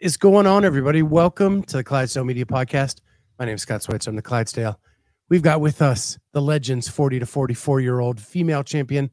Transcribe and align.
Is 0.00 0.16
going 0.16 0.46
on, 0.46 0.64
everybody? 0.64 1.02
Welcome 1.02 1.62
to 1.64 1.76
the 1.76 1.84
Clydesdale 1.84 2.24
Media 2.24 2.46
Podcast. 2.46 3.02
My 3.38 3.44
name 3.44 3.56
is 3.56 3.60
Scott 3.60 3.82
Switzer. 3.82 4.08
I'm 4.08 4.16
the 4.16 4.22
Clydesdale. 4.22 4.80
We've 5.28 5.42
got 5.42 5.60
with 5.60 5.82
us 5.82 6.18
the 6.32 6.40
Legends 6.40 6.88
40 6.88 7.18
to 7.18 7.26
44 7.26 7.80
year 7.80 8.00
old 8.00 8.18
female 8.18 8.64
champion 8.64 9.10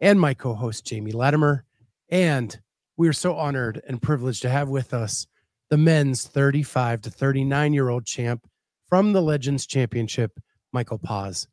and 0.00 0.20
my 0.20 0.34
co 0.34 0.54
host, 0.54 0.86
Jamie 0.86 1.10
Latimer. 1.10 1.64
And 2.08 2.56
we 2.96 3.08
are 3.08 3.12
so 3.12 3.34
honored 3.34 3.82
and 3.88 4.00
privileged 4.00 4.42
to 4.42 4.48
have 4.48 4.68
with 4.68 4.94
us 4.94 5.26
the 5.70 5.76
men's 5.76 6.24
35 6.28 7.00
to 7.00 7.10
39 7.10 7.72
year 7.72 7.88
old 7.88 8.06
champ 8.06 8.48
from 8.86 9.12
the 9.12 9.20
Legends 9.20 9.66
Championship, 9.66 10.38
Michael 10.72 10.98
Paas. 10.98 11.48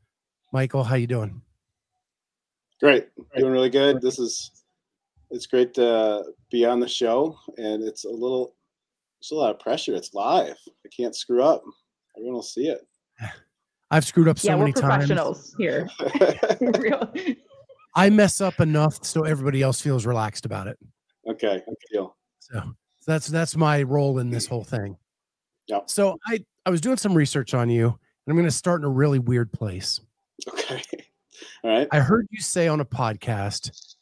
Michael, 0.53 0.83
how 0.83 0.93
you 0.93 1.07
doing? 1.07 1.41
Great, 2.79 3.07
doing 3.35 3.51
really 3.51 3.71
good. 3.71 3.99
This 3.99 4.19
is 4.19 4.51
it's 5.31 5.47
great 5.47 5.73
to 5.73 6.23
be 6.51 6.67
on 6.67 6.79
the 6.79 6.87
show, 6.87 7.39
and 7.57 7.81
it's 7.81 8.05
a 8.05 8.11
little 8.11 8.53
it's 9.25 9.31
a 9.31 9.35
lot 9.35 9.49
of 9.49 9.59
pressure. 9.59 9.95
It's 9.95 10.13
live. 10.13 10.55
I 10.85 10.89
can't 10.95 11.15
screw 11.15 11.41
up. 11.41 11.63
Everyone 12.15 12.35
will 12.35 12.43
see 12.43 12.67
it. 12.67 12.81
I've 13.91 14.05
screwed 14.05 14.27
up 14.27 14.37
so 14.37 14.49
yeah, 14.49 14.55
many 14.55 14.71
we're 14.75 14.81
times. 14.81 15.07
professionals 15.07 15.55
here. 15.57 15.89
I 17.95 18.11
mess 18.11 18.39
up 18.39 18.59
enough 18.59 19.03
so 19.03 19.23
everybody 19.23 19.63
else 19.63 19.81
feels 19.81 20.05
relaxed 20.05 20.45
about 20.45 20.67
it. 20.67 20.77
okay, 21.27 21.59
good 21.65 21.75
deal. 21.91 22.15
So 22.37 22.61
that's 23.07 23.25
that's 23.25 23.55
my 23.55 23.81
role 23.81 24.19
in 24.19 24.29
this 24.29 24.45
whole 24.45 24.63
thing. 24.63 24.95
Yeah. 25.67 25.79
So 25.87 26.19
I 26.27 26.45
I 26.67 26.69
was 26.69 26.79
doing 26.79 26.97
some 26.97 27.15
research 27.15 27.55
on 27.55 27.67
you, 27.67 27.87
and 27.87 27.95
I'm 28.27 28.35
going 28.35 28.45
to 28.45 28.51
start 28.51 28.81
in 28.81 28.85
a 28.85 28.89
really 28.89 29.17
weird 29.17 29.51
place. 29.51 30.01
Okay, 30.47 30.83
all 31.63 31.71
right. 31.71 31.87
I 31.91 31.99
heard 31.99 32.27
you 32.29 32.41
say 32.41 32.67
on 32.67 32.79
a 32.79 32.85
podcast 32.85 33.95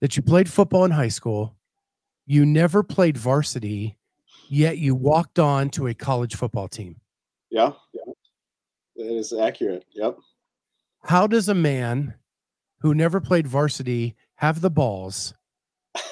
that 0.00 0.16
you 0.16 0.22
played 0.22 0.48
football 0.48 0.86
in 0.86 0.90
high 0.90 1.08
school. 1.08 1.54
You 2.24 2.46
never 2.46 2.82
played 2.82 3.18
varsity, 3.18 3.98
yet 4.50 4.78
you 4.78 4.94
walked 4.94 5.38
on 5.38 5.70
to 5.70 5.86
a 5.86 5.94
college 5.94 6.34
football 6.34 6.68
team. 6.68 6.96
Yeah, 7.50 7.72
yeah, 7.94 8.12
that 8.96 9.16
is 9.16 9.32
accurate. 9.32 9.84
Yep. 9.94 10.18
How 11.04 11.26
does 11.26 11.48
a 11.48 11.54
man 11.54 12.14
who 12.80 12.94
never 12.94 13.20
played 13.20 13.46
varsity 13.46 14.16
have 14.34 14.60
the 14.60 14.70
balls 14.70 15.34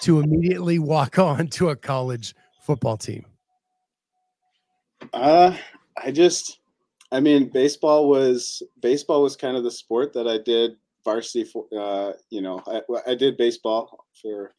to 0.03 0.20
immediately 0.22 0.78
walk 0.78 1.19
on 1.19 1.48
to 1.48 1.70
a 1.70 1.77
college 1.77 2.34
football 2.62 2.97
team? 2.97 3.27
Uh, 5.12 5.56
I 5.97 6.11
just, 6.11 6.61
I 7.11 7.20
mean, 7.20 7.48
baseball 7.48 8.09
was 8.09 8.62
baseball 8.81 9.22
was 9.22 9.36
kind 9.36 9.56
of 9.56 9.64
the 9.64 9.70
sport 9.70 10.12
that 10.14 10.28
I 10.28 10.39
did 10.39 10.77
varsity 11.05 11.44
for. 11.44 11.66
Uh, 11.77 12.12
you 12.31 12.41
know, 12.41 12.62
I, 12.66 12.83
I 13.06 13.14
did 13.14 13.36
baseball 13.36 14.06
for 14.22 14.53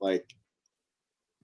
like 0.00 0.34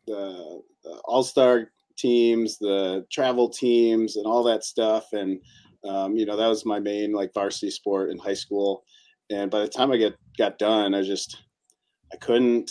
the, 0.06 0.62
the 0.78 0.78
all 1.05 1.23
star 1.23 1.71
teams, 1.97 2.59
the 2.59 3.07
travel 3.11 3.48
teams, 3.48 4.17
and 4.17 4.27
all 4.27 4.43
that 4.45 4.65
stuff. 4.65 5.12
And 5.12 5.41
um, 5.85 6.17
you 6.17 6.27
know, 6.27 6.37
that 6.37 6.48
was 6.48 6.65
my 6.65 6.81
main 6.81 7.12
like 7.12 7.35
varsity 7.35 7.70
sport 7.70 8.11
in 8.11 8.19
high 8.19 8.35
school. 8.35 8.85
And 9.30 9.51
by 9.51 9.61
the 9.61 9.69
time 9.69 9.92
I 9.92 9.97
get 9.97 10.14
got 10.36 10.58
done, 10.58 10.95
I 10.95 11.02
just 11.02 11.36
I 12.13 12.17
couldn't. 12.17 12.70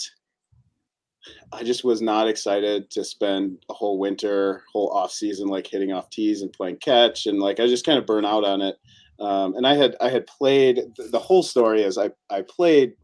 I 1.52 1.62
just 1.62 1.84
was 1.84 2.00
not 2.00 2.28
excited 2.28 2.90
to 2.92 3.04
spend 3.04 3.58
a 3.68 3.74
whole 3.74 3.98
winter, 3.98 4.62
whole 4.72 4.90
off 4.90 5.12
season, 5.12 5.48
like 5.48 5.66
hitting 5.66 5.92
off 5.92 6.08
tees 6.10 6.42
and 6.42 6.52
playing 6.52 6.78
catch, 6.78 7.26
and 7.26 7.38
like 7.38 7.60
I 7.60 7.66
just 7.66 7.84
kind 7.84 7.98
of 7.98 8.06
burn 8.06 8.24
out 8.24 8.44
on 8.44 8.62
it. 8.62 8.76
Um, 9.20 9.54
and 9.54 9.66
I 9.66 9.74
had 9.74 9.96
I 10.00 10.08
had 10.08 10.26
played 10.26 10.80
the, 10.96 11.04
the 11.04 11.18
whole 11.18 11.42
story 11.42 11.82
is 11.82 11.98
I 11.98 12.10
I 12.30 12.42
played 12.42 12.94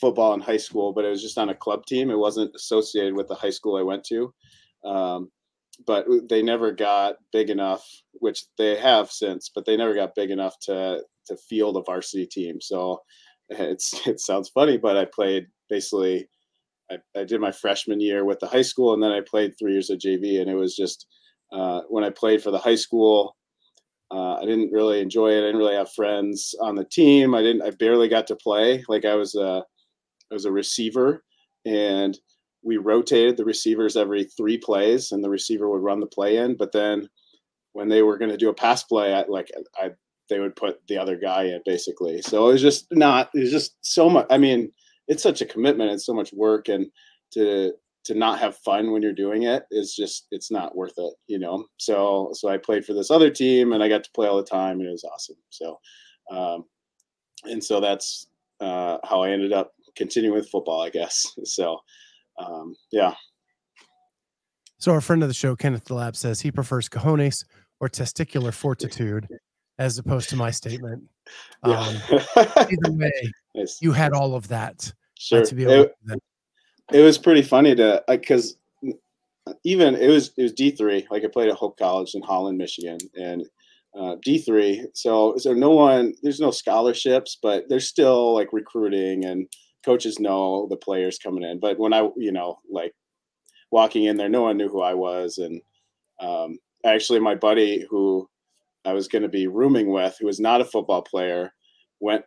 football 0.00 0.34
in 0.34 0.40
high 0.40 0.56
school, 0.56 0.92
but 0.92 1.04
it 1.04 1.10
was 1.10 1.22
just 1.22 1.38
on 1.38 1.50
a 1.50 1.54
club 1.54 1.86
team. 1.86 2.10
It 2.10 2.18
wasn't 2.18 2.54
associated 2.54 3.14
with 3.14 3.28
the 3.28 3.34
high 3.34 3.50
school 3.50 3.76
I 3.76 3.82
went 3.82 4.04
to. 4.04 4.32
Um, 4.84 5.30
but 5.86 6.06
they 6.28 6.42
never 6.42 6.72
got 6.72 7.16
big 7.32 7.50
enough, 7.50 7.86
which 8.12 8.44
they 8.58 8.76
have 8.76 9.10
since, 9.10 9.50
but 9.54 9.64
they 9.64 9.76
never 9.76 9.94
got 9.94 10.14
big 10.14 10.30
enough 10.30 10.58
to 10.62 11.02
to 11.26 11.36
field 11.36 11.76
a 11.76 11.82
varsity 11.82 12.26
team. 12.26 12.60
So 12.60 13.00
it's 13.48 14.06
it 14.06 14.20
sounds 14.20 14.48
funny, 14.48 14.76
but 14.76 14.96
I 14.96 15.04
played 15.04 15.46
basically. 15.68 16.28
I, 16.90 17.20
I 17.20 17.22
did 17.22 17.40
my 17.40 17.52
freshman 17.52 18.00
year 18.00 18.24
with 18.24 18.40
the 18.40 18.48
high 18.48 18.62
school, 18.62 18.94
and 18.94 19.00
then 19.00 19.12
I 19.12 19.20
played 19.20 19.54
three 19.56 19.72
years 19.72 19.90
of 19.90 20.00
JV, 20.00 20.40
and 20.40 20.50
it 20.50 20.56
was 20.56 20.74
just 20.74 21.06
uh, 21.52 21.82
when 21.88 22.02
I 22.02 22.10
played 22.10 22.42
for 22.42 22.50
the 22.50 22.58
high 22.58 22.74
school. 22.74 23.36
Uh, 24.10 24.34
I 24.34 24.44
didn't 24.44 24.72
really 24.72 25.00
enjoy 25.00 25.28
it. 25.28 25.38
I 25.38 25.42
didn't 25.42 25.58
really 25.58 25.76
have 25.76 25.92
friends 25.92 26.52
on 26.60 26.74
the 26.74 26.84
team. 26.84 27.32
I 27.32 27.42
didn't. 27.42 27.62
I 27.62 27.70
barely 27.70 28.08
got 28.08 28.26
to 28.26 28.34
play. 28.34 28.84
Like 28.88 29.04
I 29.04 29.14
was 29.14 29.36
I 30.30 30.34
was 30.34 30.44
a 30.44 30.52
receiver, 30.52 31.24
and 31.64 32.18
we 32.62 32.76
rotated 32.76 33.36
the 33.36 33.44
receivers 33.44 33.96
every 33.96 34.24
three 34.24 34.58
plays, 34.58 35.12
and 35.12 35.24
the 35.24 35.30
receiver 35.30 35.68
would 35.68 35.82
run 35.82 36.00
the 36.00 36.06
play 36.06 36.36
in. 36.36 36.56
But 36.56 36.72
then 36.72 37.08
when 37.72 37.88
they 37.88 38.02
were 38.02 38.18
going 38.18 38.30
to 38.30 38.36
do 38.36 38.48
a 38.48 38.54
pass 38.54 38.82
play, 38.82 39.14
I, 39.14 39.24
like 39.28 39.50
I, 39.76 39.90
they 40.28 40.40
would 40.40 40.56
put 40.56 40.80
the 40.88 40.98
other 40.98 41.16
guy 41.16 41.44
in 41.44 41.60
basically. 41.64 42.22
So 42.22 42.48
it 42.48 42.52
was 42.52 42.62
just 42.62 42.86
not. 42.92 43.30
It 43.34 43.40
was 43.40 43.50
just 43.50 43.76
so 43.80 44.08
much. 44.08 44.26
I 44.30 44.38
mean, 44.38 44.72
it's 45.08 45.22
such 45.22 45.40
a 45.40 45.46
commitment. 45.46 45.90
It's 45.90 46.06
so 46.06 46.14
much 46.14 46.32
work, 46.32 46.68
and 46.68 46.86
to 47.32 47.72
to 48.04 48.14
not 48.14 48.38
have 48.38 48.56
fun 48.58 48.92
when 48.92 49.02
you're 49.02 49.12
doing 49.12 49.42
it 49.42 49.64
is 49.70 49.94
just 49.94 50.26
it's 50.30 50.50
not 50.50 50.74
worth 50.76 50.94
it, 50.96 51.14
you 51.26 51.38
know. 51.38 51.66
So 51.76 52.30
so 52.32 52.48
I 52.48 52.56
played 52.56 52.84
for 52.84 52.94
this 52.94 53.10
other 53.10 53.30
team, 53.30 53.72
and 53.72 53.82
I 53.82 53.88
got 53.88 54.04
to 54.04 54.10
play 54.12 54.28
all 54.28 54.36
the 54.36 54.44
time, 54.44 54.80
and 54.80 54.88
it 54.88 54.92
was 54.92 55.04
awesome. 55.04 55.36
So, 55.50 55.78
um, 56.30 56.64
and 57.44 57.62
so 57.62 57.80
that's 57.80 58.26
uh, 58.60 58.98
how 59.04 59.22
I 59.22 59.30
ended 59.30 59.52
up 59.52 59.72
continuing 60.00 60.34
with 60.34 60.48
football, 60.48 60.80
I 60.80 60.90
guess. 60.90 61.26
So, 61.44 61.78
um, 62.38 62.74
yeah. 62.90 63.14
So 64.78 64.92
our 64.92 65.00
friend 65.02 65.22
of 65.22 65.28
the 65.28 65.34
show, 65.34 65.54
Kenneth 65.54 65.84
the 65.84 65.94
Lab, 65.94 66.16
says 66.16 66.40
he 66.40 66.50
prefers 66.50 66.88
cojones 66.88 67.44
or 67.80 67.88
testicular 67.90 68.52
fortitude 68.52 69.28
as 69.78 69.98
opposed 69.98 70.30
to 70.30 70.36
my 70.36 70.50
statement. 70.50 71.04
Um, 71.62 71.94
Yeah. 72.10 72.24
either 72.56 72.92
way, 72.92 73.12
Nice. 73.54 73.78
you 73.80 73.92
had 73.92 74.12
all 74.14 74.34
of 74.34 74.48
that. 74.48 74.92
sure. 75.18 75.44
To 75.44 75.54
be 75.54 75.62
able 75.64 75.74
It, 75.84 75.94
to, 76.08 76.18
it 76.98 77.02
was 77.02 77.18
pretty 77.18 77.42
funny 77.42 77.74
to 77.76 78.02
because 78.08 78.56
even 79.62 79.94
it 79.94 80.08
was 80.08 80.32
it 80.36 80.42
was 80.42 80.52
D 80.54 80.70
three. 80.72 81.06
Like 81.10 81.22
I 81.24 81.28
played 81.28 81.48
at 81.50 81.54
Hope 81.56 81.78
College 81.78 82.14
in 82.16 82.22
Holland, 82.22 82.58
Michigan, 82.58 82.98
and 83.16 83.46
uh, 83.94 84.16
D 84.24 84.38
three. 84.38 84.86
So 84.94 85.36
so 85.36 85.52
no 85.52 85.70
one 85.70 86.14
there's 86.22 86.40
no 86.40 86.50
scholarships, 86.50 87.38
but 87.40 87.68
there's 87.68 87.86
still 87.86 88.34
like 88.34 88.52
recruiting 88.52 89.24
and 89.26 89.46
coaches 89.84 90.18
know 90.18 90.66
the 90.68 90.76
players 90.76 91.18
coming 91.18 91.44
in. 91.44 91.60
But 91.60 91.78
when 91.78 91.92
I 91.92 92.08
you 92.16 92.32
know 92.32 92.58
like 92.70 92.94
walking 93.70 94.04
in 94.04 94.16
there, 94.16 94.28
no 94.28 94.42
one 94.42 94.56
knew 94.56 94.68
who 94.68 94.80
I 94.80 94.94
was, 94.94 95.38
and 95.38 95.60
um, 96.20 96.58
actually 96.84 97.20
my 97.20 97.34
buddy 97.34 97.86
who 97.88 98.28
I 98.84 98.92
was 98.92 99.08
going 99.08 99.22
to 99.22 99.28
be 99.28 99.46
rooming 99.46 99.90
with, 99.90 100.16
who 100.18 100.26
was 100.26 100.40
not 100.40 100.60
a 100.60 100.64
football 100.64 101.02
player, 101.02 101.52
went 102.00 102.24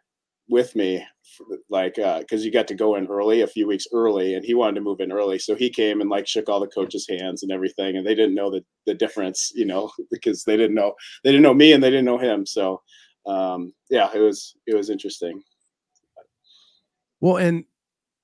with 0.50 0.76
me 0.76 0.98
f- 0.98 1.58
like 1.70 1.96
because 1.96 2.44
you 2.44 2.52
got 2.52 2.68
to 2.68 2.76
go 2.76 2.96
in 2.96 3.08
early 3.08 3.42
a 3.42 3.48
few 3.48 3.68
weeks 3.68 3.88
early 3.94 4.36
and 4.36 4.44
he 4.44 4.54
wanted 4.54 4.76
to 4.76 4.82
move 4.82 5.00
in 5.00 5.12
early 5.12 5.40
so 5.40 5.56
he 5.56 5.70
came 5.70 6.02
and 6.02 6.10
like 6.10 6.28
shook 6.28 6.50
all 6.50 6.60
the 6.60 6.68
coaches 6.68 7.08
hands 7.10 7.44
and 7.44 7.52
everything 7.52 7.96
and 7.96 8.06
they 8.06 8.14
didn't 8.14 8.36
know 8.36 8.52
the, 8.52 8.64
the 8.86 8.94
difference 8.94 9.52
you 9.56 9.66
know 9.66 9.90
because 10.12 10.44
they 10.44 10.58
didn't 10.58 10.76
know 10.76 10.94
they 11.24 11.32
didn't 11.32 11.44
know 11.44 11.54
me 11.54 11.72
and 11.74 11.82
they 11.82 11.90
didn't 11.90 12.06
know 12.06 12.18
him 12.18 12.46
so 12.46 12.82
um 13.26 13.74
yeah 13.90 14.10
it 14.14 14.20
was 14.20 14.56
it 14.68 14.76
was 14.76 14.90
interesting 14.90 15.42
well, 17.24 17.38
and 17.38 17.64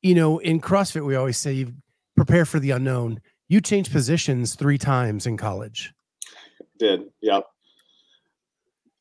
you 0.01 0.13
know, 0.13 0.39
in 0.39 0.59
CrossFit, 0.59 1.05
we 1.05 1.15
always 1.15 1.37
say 1.37 1.53
you 1.53 1.73
prepare 2.17 2.43
for 2.43 2.59
the 2.59 2.71
unknown. 2.71 3.21
You 3.47 3.61
changed 3.61 3.93
positions 3.93 4.55
three 4.55 4.77
times 4.77 5.25
in 5.25 5.37
college. 5.37 5.93
did 6.77 7.05
yep 7.21 7.45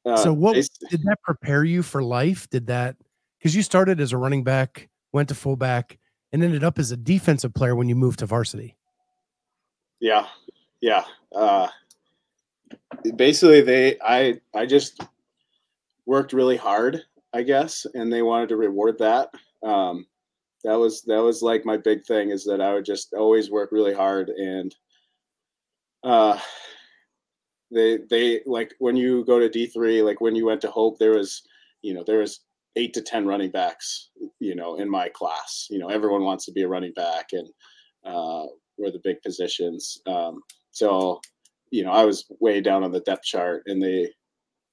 uh, 0.06 0.16
so 0.16 0.32
what 0.32 0.54
did 0.54 1.02
that 1.02 1.16
prepare 1.24 1.64
you 1.64 1.82
for 1.82 2.00
life? 2.00 2.48
Did 2.48 2.68
that 2.68 2.94
because 3.38 3.56
you 3.56 3.62
started 3.62 4.00
as 4.00 4.12
a 4.12 4.16
running 4.16 4.44
back, 4.44 4.88
went 5.12 5.30
to 5.30 5.34
fullback, 5.34 5.98
and 6.32 6.44
ended 6.44 6.62
up 6.62 6.78
as 6.78 6.92
a 6.92 6.96
defensive 6.96 7.52
player 7.52 7.74
when 7.74 7.88
you 7.88 7.96
moved 7.96 8.20
to 8.20 8.26
varsity? 8.26 8.76
yeah 10.00 10.26
yeah 10.80 11.02
uh 11.34 11.66
basically 13.16 13.60
they 13.60 13.96
i 14.00 14.40
i 14.54 14.64
just 14.64 15.02
worked 16.06 16.32
really 16.32 16.56
hard 16.56 17.02
i 17.32 17.42
guess 17.42 17.84
and 17.94 18.12
they 18.12 18.22
wanted 18.22 18.48
to 18.48 18.56
reward 18.56 18.96
that 18.98 19.30
um 19.64 20.06
that 20.64 20.74
was 20.74 21.02
that 21.02 21.22
was 21.22 21.42
like 21.42 21.64
my 21.64 21.76
big 21.76 22.04
thing 22.04 22.30
is 22.30 22.44
that 22.44 22.60
I 22.60 22.74
would 22.74 22.84
just 22.84 23.14
always 23.14 23.50
work 23.50 23.70
really 23.72 23.94
hard 23.94 24.28
and 24.30 24.74
uh 26.04 26.38
they 27.70 27.98
they 28.10 28.40
like 28.46 28.74
when 28.78 28.96
you 28.96 29.24
go 29.24 29.38
to 29.38 29.48
D3 29.48 30.04
like 30.04 30.20
when 30.20 30.34
you 30.34 30.46
went 30.46 30.60
to 30.62 30.70
Hope 30.70 30.98
there 30.98 31.12
was 31.12 31.42
you 31.82 31.94
know 31.94 32.02
there 32.06 32.18
was 32.18 32.40
8 32.76 32.92
to 32.94 33.02
10 33.02 33.26
running 33.26 33.50
backs 33.50 34.10
you 34.40 34.54
know 34.54 34.76
in 34.76 34.90
my 34.90 35.08
class. 35.08 35.66
You 35.70 35.78
know 35.78 35.88
everyone 35.88 36.24
wants 36.24 36.44
to 36.46 36.52
be 36.52 36.62
a 36.62 36.68
running 36.68 36.92
back 36.94 37.28
and 37.32 37.48
uh 38.04 38.46
were 38.78 38.90
the 38.90 39.00
big 39.04 39.20
positions. 39.22 40.00
Um 40.06 40.40
so 40.70 41.20
you 41.70 41.84
know 41.84 41.92
I 41.92 42.04
was 42.04 42.24
way 42.40 42.60
down 42.60 42.84
on 42.84 42.92
the 42.92 43.00
depth 43.00 43.24
chart 43.24 43.62
and 43.66 43.82
they 43.82 44.10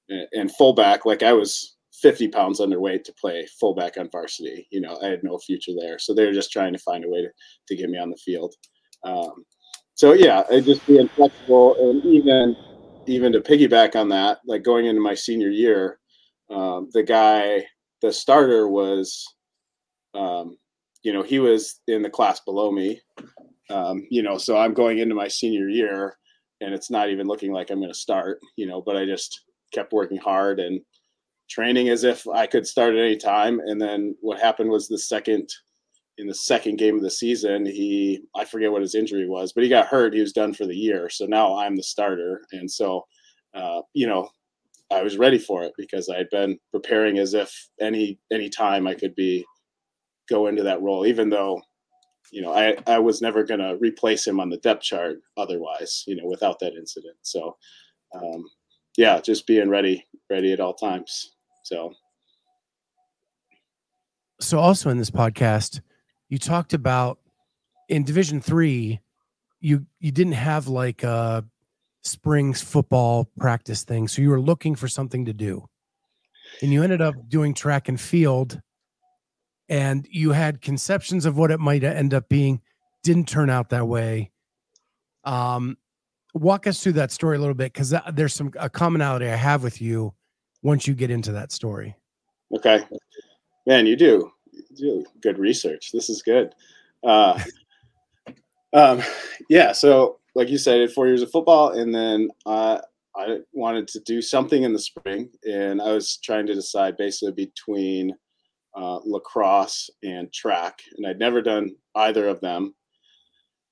and 0.08 0.54
fullback 0.56 1.04
like 1.04 1.22
I 1.22 1.32
was 1.32 1.75
50 2.02 2.28
pounds 2.28 2.60
underweight 2.60 3.04
to 3.04 3.14
play 3.20 3.46
fullback 3.58 3.96
on 3.96 4.10
varsity. 4.10 4.66
You 4.70 4.80
know, 4.80 4.98
I 5.02 5.06
had 5.06 5.22
no 5.22 5.38
future 5.38 5.72
there. 5.78 5.98
So 5.98 6.14
they 6.14 6.26
were 6.26 6.32
just 6.32 6.52
trying 6.52 6.72
to 6.72 6.78
find 6.78 7.04
a 7.04 7.08
way 7.08 7.22
to, 7.22 7.28
to 7.68 7.76
get 7.76 7.90
me 7.90 7.98
on 7.98 8.10
the 8.10 8.16
field. 8.16 8.54
Um, 9.04 9.44
so 9.94 10.12
yeah, 10.12 10.42
I 10.50 10.60
just 10.60 10.86
being 10.86 11.08
flexible 11.08 11.74
and 11.78 12.04
even 12.04 12.56
even 13.06 13.32
to 13.32 13.40
piggyback 13.40 13.94
on 13.94 14.08
that, 14.08 14.38
like 14.46 14.62
going 14.62 14.86
into 14.86 15.00
my 15.00 15.14
senior 15.14 15.48
year, 15.48 16.00
um, 16.50 16.88
the 16.92 17.04
guy, 17.04 17.64
the 18.02 18.12
starter 18.12 18.68
was, 18.68 19.24
um, 20.14 20.58
you 21.02 21.12
know, 21.12 21.22
he 21.22 21.38
was 21.38 21.80
in 21.86 22.02
the 22.02 22.10
class 22.10 22.40
below 22.40 22.72
me. 22.72 23.00
Um, 23.70 24.06
you 24.10 24.22
know, 24.22 24.38
so 24.38 24.56
I'm 24.56 24.74
going 24.74 24.98
into 24.98 25.14
my 25.14 25.28
senior 25.28 25.68
year 25.68 26.16
and 26.60 26.74
it's 26.74 26.90
not 26.90 27.10
even 27.10 27.26
looking 27.26 27.52
like 27.52 27.70
I'm 27.70 27.78
going 27.78 27.92
to 27.92 27.98
start, 27.98 28.38
you 28.56 28.66
know, 28.66 28.82
but 28.82 28.96
I 28.96 29.04
just 29.04 29.44
kept 29.72 29.92
working 29.92 30.18
hard 30.18 30.58
and 30.60 30.80
training 31.48 31.88
as 31.88 32.04
if 32.04 32.26
I 32.28 32.46
could 32.46 32.66
start 32.66 32.94
at 32.94 33.00
any 33.04 33.16
time. 33.16 33.60
And 33.60 33.80
then 33.80 34.16
what 34.20 34.40
happened 34.40 34.70
was 34.70 34.88
the 34.88 34.98
second 34.98 35.48
in 36.18 36.26
the 36.26 36.34
second 36.34 36.78
game 36.78 36.96
of 36.96 37.02
the 37.02 37.10
season, 37.10 37.66
he 37.66 38.20
I 38.34 38.44
forget 38.44 38.72
what 38.72 38.82
his 38.82 38.94
injury 38.94 39.28
was, 39.28 39.52
but 39.52 39.62
he 39.62 39.68
got 39.68 39.86
hurt. 39.86 40.14
He 40.14 40.20
was 40.20 40.32
done 40.32 40.54
for 40.54 40.66
the 40.66 40.76
year. 40.76 41.10
So 41.10 41.26
now 41.26 41.58
I'm 41.58 41.76
the 41.76 41.82
starter, 41.82 42.42
and 42.52 42.70
so 42.70 43.04
uh, 43.54 43.82
you 43.92 44.06
know 44.06 44.28
I 44.90 45.02
was 45.02 45.18
ready 45.18 45.38
for 45.38 45.62
it 45.64 45.72
because 45.76 46.08
I 46.08 46.16
had 46.16 46.30
been 46.30 46.58
preparing 46.70 47.18
as 47.18 47.34
if 47.34 47.52
any 47.80 48.18
any 48.32 48.48
time 48.48 48.86
I 48.86 48.94
could 48.94 49.14
be 49.14 49.44
go 50.28 50.46
into 50.46 50.62
that 50.62 50.80
role, 50.80 51.06
even 51.06 51.28
though 51.28 51.60
you 52.32 52.40
know 52.40 52.52
I 52.54 52.76
I 52.86 52.98
was 52.98 53.20
never 53.20 53.44
going 53.44 53.60
to 53.60 53.76
replace 53.78 54.26
him 54.26 54.40
on 54.40 54.48
the 54.48 54.58
depth 54.58 54.82
chart 54.82 55.18
otherwise, 55.36 56.04
you 56.06 56.16
know, 56.16 56.26
without 56.26 56.58
that 56.60 56.74
incident. 56.74 57.16
So 57.22 57.56
um, 58.14 58.44
yeah, 58.96 59.20
just 59.20 59.46
being 59.46 59.68
ready, 59.68 60.06
ready 60.30 60.52
at 60.52 60.60
all 60.60 60.74
times. 60.74 61.35
So, 61.66 61.94
so 64.40 64.60
also 64.60 64.88
in 64.88 64.98
this 64.98 65.10
podcast, 65.10 65.80
you 66.28 66.38
talked 66.38 66.74
about 66.74 67.18
in 67.88 68.04
Division 68.04 68.40
Three, 68.40 69.00
you 69.58 69.84
you 69.98 70.12
didn't 70.12 70.34
have 70.34 70.68
like 70.68 71.02
a 71.02 71.44
springs 72.04 72.62
football 72.62 73.28
practice 73.36 73.82
thing, 73.82 74.06
so 74.06 74.22
you 74.22 74.30
were 74.30 74.40
looking 74.40 74.76
for 74.76 74.86
something 74.86 75.24
to 75.24 75.32
do, 75.32 75.68
and 76.62 76.72
you 76.72 76.84
ended 76.84 77.02
up 77.02 77.16
doing 77.28 77.52
track 77.52 77.88
and 77.88 78.00
field, 78.00 78.60
and 79.68 80.06
you 80.08 80.30
had 80.30 80.60
conceptions 80.60 81.26
of 81.26 81.36
what 81.36 81.50
it 81.50 81.58
might 81.58 81.82
end 81.82 82.14
up 82.14 82.28
being. 82.28 82.60
Didn't 83.02 83.26
turn 83.26 83.50
out 83.50 83.70
that 83.70 83.88
way. 83.88 84.30
Um, 85.24 85.78
walk 86.32 86.68
us 86.68 86.80
through 86.80 86.92
that 86.92 87.10
story 87.10 87.36
a 87.36 87.40
little 87.40 87.54
bit 87.54 87.72
because 87.72 87.92
there's 88.12 88.34
some 88.34 88.52
a 88.56 88.70
commonality 88.70 89.26
I 89.26 89.34
have 89.34 89.64
with 89.64 89.82
you 89.82 90.14
once 90.62 90.86
you 90.86 90.94
get 90.94 91.10
into 91.10 91.32
that 91.32 91.52
story. 91.52 91.94
Okay. 92.54 92.84
Man, 93.66 93.86
you 93.86 93.96
do. 93.96 94.30
You 94.52 94.64
do 94.76 95.04
good 95.20 95.38
research. 95.38 95.90
This 95.92 96.08
is 96.08 96.22
good. 96.22 96.54
Uh, 97.04 97.40
um, 98.72 99.02
yeah. 99.48 99.72
So, 99.72 100.18
like 100.34 100.48
you 100.48 100.58
said, 100.58 100.76
I 100.76 100.78
did 100.78 100.92
four 100.92 101.06
years 101.06 101.22
of 101.22 101.30
football, 101.30 101.70
and 101.70 101.94
then 101.94 102.30
uh, 102.44 102.78
I 103.16 103.38
wanted 103.52 103.88
to 103.88 104.00
do 104.00 104.20
something 104.20 104.62
in 104.62 104.72
the 104.72 104.78
spring, 104.78 105.30
and 105.44 105.80
I 105.80 105.92
was 105.92 106.18
trying 106.18 106.46
to 106.46 106.54
decide 106.54 106.96
basically 106.96 107.32
between 107.32 108.14
uh, 108.76 109.00
lacrosse 109.04 109.90
and 110.02 110.32
track, 110.32 110.80
and 110.96 111.06
I'd 111.06 111.18
never 111.18 111.40
done 111.40 111.70
either 111.94 112.28
of 112.28 112.40
them. 112.40 112.74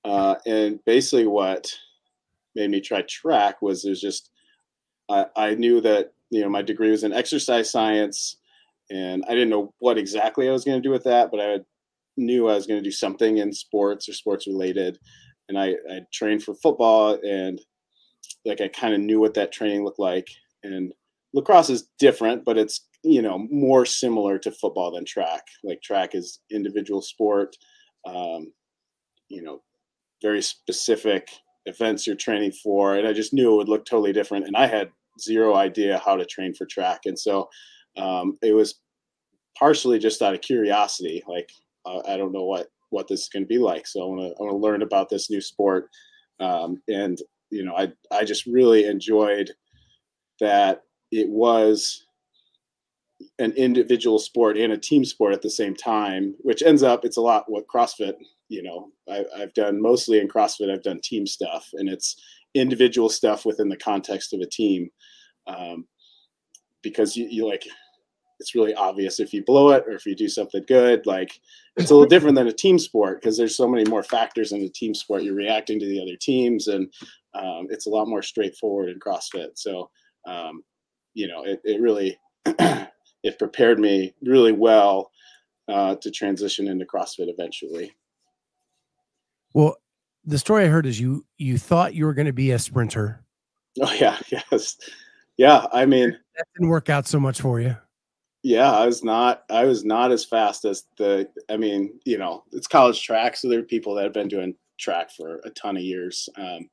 Uh, 0.04 0.36
and 0.46 0.80
basically, 0.84 1.26
what 1.26 1.70
made 2.54 2.70
me 2.70 2.80
try 2.80 3.02
track 3.02 3.60
was 3.62 3.82
there's 3.82 4.00
just 4.00 4.30
I, 5.08 5.26
I 5.36 5.54
knew 5.54 5.80
that 5.82 6.12
you 6.34 6.42
know 6.42 6.48
my 6.48 6.62
degree 6.62 6.90
was 6.90 7.04
in 7.04 7.12
exercise 7.12 7.70
science 7.70 8.36
and 8.90 9.24
i 9.28 9.32
didn't 9.32 9.50
know 9.50 9.72
what 9.78 9.98
exactly 9.98 10.48
i 10.48 10.52
was 10.52 10.64
going 10.64 10.80
to 10.80 10.86
do 10.86 10.92
with 10.92 11.04
that 11.04 11.30
but 11.30 11.40
i 11.40 11.58
knew 12.16 12.48
i 12.48 12.54
was 12.54 12.66
going 12.66 12.78
to 12.78 12.84
do 12.84 12.92
something 12.92 13.38
in 13.38 13.52
sports 13.52 14.08
or 14.08 14.12
sports 14.12 14.46
related 14.46 14.98
and 15.48 15.58
i, 15.58 15.68
I 15.90 16.00
trained 16.12 16.42
for 16.42 16.54
football 16.54 17.18
and 17.22 17.60
like 18.44 18.60
i 18.60 18.68
kind 18.68 18.94
of 18.94 19.00
knew 19.00 19.20
what 19.20 19.34
that 19.34 19.52
training 19.52 19.84
looked 19.84 19.98
like 20.00 20.28
and 20.62 20.92
lacrosse 21.32 21.70
is 21.70 21.88
different 21.98 22.44
but 22.44 22.58
it's 22.58 22.86
you 23.04 23.22
know 23.22 23.46
more 23.50 23.84
similar 23.84 24.38
to 24.38 24.50
football 24.50 24.90
than 24.90 25.04
track. 25.04 25.42
Like 25.62 25.82
track 25.82 26.14
is 26.14 26.40
individual 26.50 27.02
sport 27.02 27.54
um, 28.06 28.52
you 29.28 29.42
know 29.42 29.62
very 30.22 30.42
specific 30.42 31.28
events 31.66 32.06
you're 32.06 32.16
training 32.16 32.52
for 32.52 32.94
and 32.94 33.06
i 33.08 33.12
just 33.12 33.32
knew 33.32 33.52
it 33.52 33.56
would 33.56 33.68
look 33.68 33.86
totally 33.86 34.12
different 34.12 34.46
and 34.46 34.54
i 34.54 34.66
had 34.66 34.90
zero 35.20 35.54
idea 35.54 36.02
how 36.04 36.16
to 36.16 36.24
train 36.24 36.54
for 36.54 36.66
track. 36.66 37.00
And 37.04 37.18
so 37.18 37.48
um, 37.96 38.38
it 38.42 38.52
was 38.52 38.80
partially 39.58 39.98
just 39.98 40.22
out 40.22 40.34
of 40.34 40.40
curiosity. 40.40 41.22
Like, 41.28 41.50
uh, 41.86 42.00
I 42.08 42.16
don't 42.16 42.32
know 42.32 42.44
what, 42.44 42.68
what 42.90 43.08
this 43.08 43.22
is 43.22 43.28
going 43.28 43.44
to 43.44 43.48
be 43.48 43.58
like. 43.58 43.86
So 43.86 44.02
I 44.02 44.06
want 44.06 44.20
to, 44.20 44.26
I 44.26 44.42
want 44.42 44.52
to 44.52 44.56
learn 44.56 44.82
about 44.82 45.08
this 45.08 45.30
new 45.30 45.40
sport. 45.40 45.88
Um, 46.40 46.82
and, 46.88 47.18
you 47.50 47.64
know, 47.64 47.76
I, 47.76 47.92
I 48.10 48.24
just 48.24 48.46
really 48.46 48.86
enjoyed 48.86 49.52
that 50.40 50.82
it 51.12 51.28
was 51.28 52.04
an 53.38 53.52
individual 53.52 54.18
sport 54.18 54.56
and 54.56 54.72
a 54.72 54.78
team 54.78 55.04
sport 55.04 55.32
at 55.32 55.42
the 55.42 55.50
same 55.50 55.74
time, 55.74 56.34
which 56.40 56.62
ends 56.62 56.82
up, 56.82 57.04
it's 57.04 57.16
a 57.16 57.20
lot 57.20 57.44
what 57.46 57.64
CrossFit, 57.72 58.14
you 58.48 58.62
know, 58.62 58.88
I, 59.08 59.24
I've 59.40 59.54
done 59.54 59.80
mostly 59.80 60.18
in 60.18 60.28
CrossFit, 60.28 60.72
I've 60.72 60.82
done 60.82 61.00
team 61.00 61.26
stuff 61.26 61.68
and 61.74 61.88
it's, 61.88 62.20
individual 62.54 63.08
stuff 63.08 63.44
within 63.44 63.68
the 63.68 63.76
context 63.76 64.32
of 64.32 64.40
a 64.40 64.46
team 64.46 64.88
um, 65.46 65.86
because 66.82 67.16
you, 67.16 67.26
you 67.30 67.46
like 67.46 67.64
it's 68.40 68.54
really 68.54 68.74
obvious 68.74 69.20
if 69.20 69.32
you 69.32 69.44
blow 69.44 69.70
it 69.70 69.84
or 69.86 69.92
if 69.92 70.04
you 70.06 70.14
do 70.14 70.28
something 70.28 70.62
good 70.66 71.06
like 71.06 71.40
it's 71.76 71.90
a 71.90 71.94
little 71.94 72.08
different 72.14 72.36
than 72.36 72.46
a 72.46 72.52
team 72.52 72.78
sport 72.78 73.20
because 73.20 73.36
there's 73.36 73.56
so 73.56 73.68
many 73.68 73.88
more 73.88 74.02
factors 74.02 74.52
in 74.52 74.62
a 74.62 74.68
team 74.68 74.94
sport. 74.94 75.22
You're 75.22 75.34
reacting 75.34 75.78
to 75.80 75.86
the 75.86 76.00
other 76.00 76.16
teams 76.20 76.68
and 76.68 76.92
um, 77.34 77.66
it's 77.70 77.86
a 77.86 77.90
lot 77.90 78.08
more 78.08 78.22
straightforward 78.22 78.90
in 78.90 79.00
crossfit. 79.00 79.50
So 79.54 79.90
um, 80.26 80.62
you 81.14 81.28
know 81.28 81.44
it, 81.44 81.60
it 81.64 81.80
really 81.80 82.18
it 82.46 83.38
prepared 83.38 83.78
me 83.78 84.14
really 84.22 84.52
well 84.52 85.10
uh, 85.68 85.96
to 85.96 86.10
transition 86.10 86.68
into 86.68 86.84
crossfit 86.84 87.28
eventually. 87.28 87.94
Well 89.54 89.76
the 90.26 90.38
story 90.38 90.64
I 90.64 90.68
heard 90.68 90.86
is 90.86 90.98
you 90.98 91.24
you 91.38 91.58
thought 91.58 91.94
you 91.94 92.06
were 92.06 92.14
going 92.14 92.26
to 92.26 92.32
be 92.32 92.52
a 92.52 92.58
sprinter. 92.58 93.22
Oh 93.80 93.92
yeah, 93.92 94.18
yes, 94.30 94.76
yeah. 95.36 95.66
I 95.72 95.86
mean, 95.86 96.10
that 96.36 96.46
didn't 96.54 96.70
work 96.70 96.88
out 96.88 97.06
so 97.06 97.20
much 97.20 97.40
for 97.40 97.60
you. 97.60 97.76
Yeah, 98.42 98.70
I 98.70 98.86
was 98.86 99.02
not. 99.02 99.44
I 99.50 99.64
was 99.64 99.84
not 99.84 100.12
as 100.12 100.24
fast 100.24 100.64
as 100.64 100.84
the. 100.98 101.28
I 101.48 101.56
mean, 101.56 101.98
you 102.04 102.18
know, 102.18 102.44
it's 102.52 102.66
college 102.66 103.02
track, 103.02 103.36
so 103.36 103.48
there 103.48 103.60
are 103.60 103.64
people 103.64 103.94
that 103.94 104.04
have 104.04 104.12
been 104.12 104.28
doing 104.28 104.54
track 104.78 105.10
for 105.10 105.40
a 105.44 105.50
ton 105.50 105.76
of 105.76 105.82
years. 105.82 106.28
Um, 106.36 106.68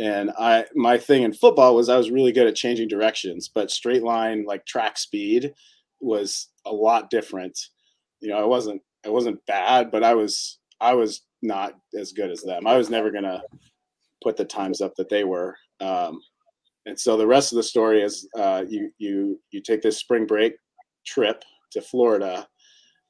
and 0.00 0.30
I, 0.38 0.64
my 0.74 0.98
thing 0.98 1.22
in 1.22 1.32
football 1.32 1.74
was 1.74 1.88
I 1.88 1.96
was 1.96 2.10
really 2.10 2.32
good 2.32 2.46
at 2.46 2.54
changing 2.54 2.88
directions, 2.88 3.48
but 3.48 3.70
straight 3.70 4.02
line 4.02 4.44
like 4.44 4.64
track 4.64 4.96
speed 4.98 5.54
was 6.00 6.48
a 6.64 6.72
lot 6.72 7.10
different. 7.10 7.58
You 8.20 8.28
know, 8.30 8.38
I 8.38 8.44
wasn't. 8.44 8.82
I 9.06 9.10
wasn't 9.10 9.44
bad, 9.46 9.90
but 9.90 10.04
I 10.04 10.14
was. 10.14 10.58
I 10.80 10.94
was 10.94 11.22
not 11.42 11.74
as 11.98 12.12
good 12.12 12.30
as 12.30 12.42
them. 12.42 12.66
I 12.66 12.76
was 12.76 12.90
never 12.90 13.10
gonna 13.10 13.42
put 14.22 14.36
the 14.36 14.44
times 14.44 14.80
up 14.80 14.94
that 14.96 15.08
they 15.08 15.24
were. 15.24 15.56
Um, 15.80 16.20
and 16.86 16.98
so 16.98 17.16
the 17.16 17.26
rest 17.26 17.52
of 17.52 17.56
the 17.56 17.62
story 17.62 18.02
is 18.02 18.28
uh, 18.36 18.64
you 18.68 18.90
you 18.98 19.40
you 19.50 19.60
take 19.60 19.82
this 19.82 19.98
spring 19.98 20.26
break 20.26 20.54
trip 21.06 21.42
to 21.72 21.82
Florida, 21.82 22.46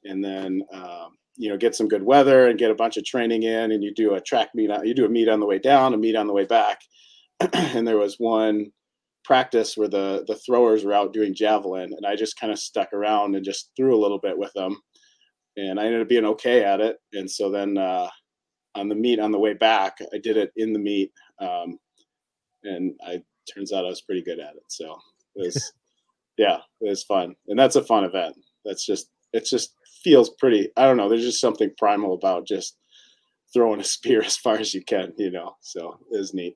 and 0.03 0.23
then 0.23 0.61
um, 0.73 1.17
you 1.37 1.49
know 1.49 1.57
get 1.57 1.75
some 1.75 1.87
good 1.87 2.03
weather 2.03 2.47
and 2.47 2.59
get 2.59 2.71
a 2.71 2.75
bunch 2.75 2.97
of 2.97 3.05
training 3.05 3.43
in, 3.43 3.71
and 3.71 3.83
you 3.83 3.93
do 3.93 4.15
a 4.15 4.21
track 4.21 4.49
meet. 4.53 4.69
You 4.83 4.93
do 4.93 5.05
a 5.05 5.09
meet 5.09 5.29
on 5.29 5.39
the 5.39 5.45
way 5.45 5.59
down, 5.59 5.93
a 5.93 5.97
meet 5.97 6.15
on 6.15 6.27
the 6.27 6.33
way 6.33 6.45
back, 6.45 6.79
and 7.53 7.87
there 7.87 7.97
was 7.97 8.15
one 8.17 8.71
practice 9.23 9.77
where 9.77 9.87
the 9.87 10.25
the 10.27 10.39
throwers 10.45 10.83
were 10.83 10.93
out 10.93 11.13
doing 11.13 11.33
javelin, 11.33 11.93
and 11.95 12.05
I 12.05 12.15
just 12.15 12.39
kind 12.39 12.51
of 12.51 12.59
stuck 12.59 12.91
around 12.93 13.35
and 13.35 13.45
just 13.45 13.71
threw 13.77 13.95
a 13.95 14.01
little 14.01 14.19
bit 14.19 14.37
with 14.37 14.51
them, 14.53 14.77
and 15.67 15.79
I 15.79 15.85
ended 15.85 16.01
up 16.01 16.09
being 16.09 16.25
okay 16.25 16.63
at 16.63 16.79
it. 16.79 16.97
And 17.13 17.29
so 17.29 17.51
then 17.51 17.77
uh, 17.77 18.09
on 18.75 18.89
the 18.89 18.95
meet 18.95 19.19
on 19.19 19.31
the 19.31 19.39
way 19.39 19.53
back. 19.53 19.97
I 20.13 20.17
did 20.17 20.37
it 20.37 20.51
in 20.55 20.73
the 20.73 20.79
meet, 20.79 21.11
um, 21.39 21.77
and 22.63 22.93
I 23.05 23.21
turns 23.53 23.71
out 23.73 23.85
I 23.85 23.89
was 23.89 24.01
pretty 24.01 24.21
good 24.21 24.39
at 24.39 24.55
it. 24.55 24.63
So 24.67 24.97
it 25.35 25.45
was, 25.45 25.73
yeah, 26.37 26.57
it 26.81 26.89
was 26.89 27.03
fun, 27.03 27.35
and 27.47 27.59
that's 27.59 27.75
a 27.75 27.83
fun 27.83 28.03
event. 28.03 28.35
That's 28.65 28.85
just 28.85 29.09
it 29.33 29.45
just 29.45 29.75
feels 30.03 30.31
pretty. 30.31 30.69
I 30.77 30.85
don't 30.85 30.97
know. 30.97 31.09
There's 31.09 31.25
just 31.25 31.41
something 31.41 31.71
primal 31.77 32.13
about 32.13 32.47
just 32.47 32.77
throwing 33.53 33.79
a 33.79 33.83
spear 33.83 34.21
as 34.25 34.37
far 34.37 34.57
as 34.57 34.73
you 34.73 34.83
can, 34.83 35.13
you 35.17 35.31
know. 35.31 35.55
So 35.61 35.99
it 36.11 36.17
was 36.17 36.33
neat. 36.33 36.55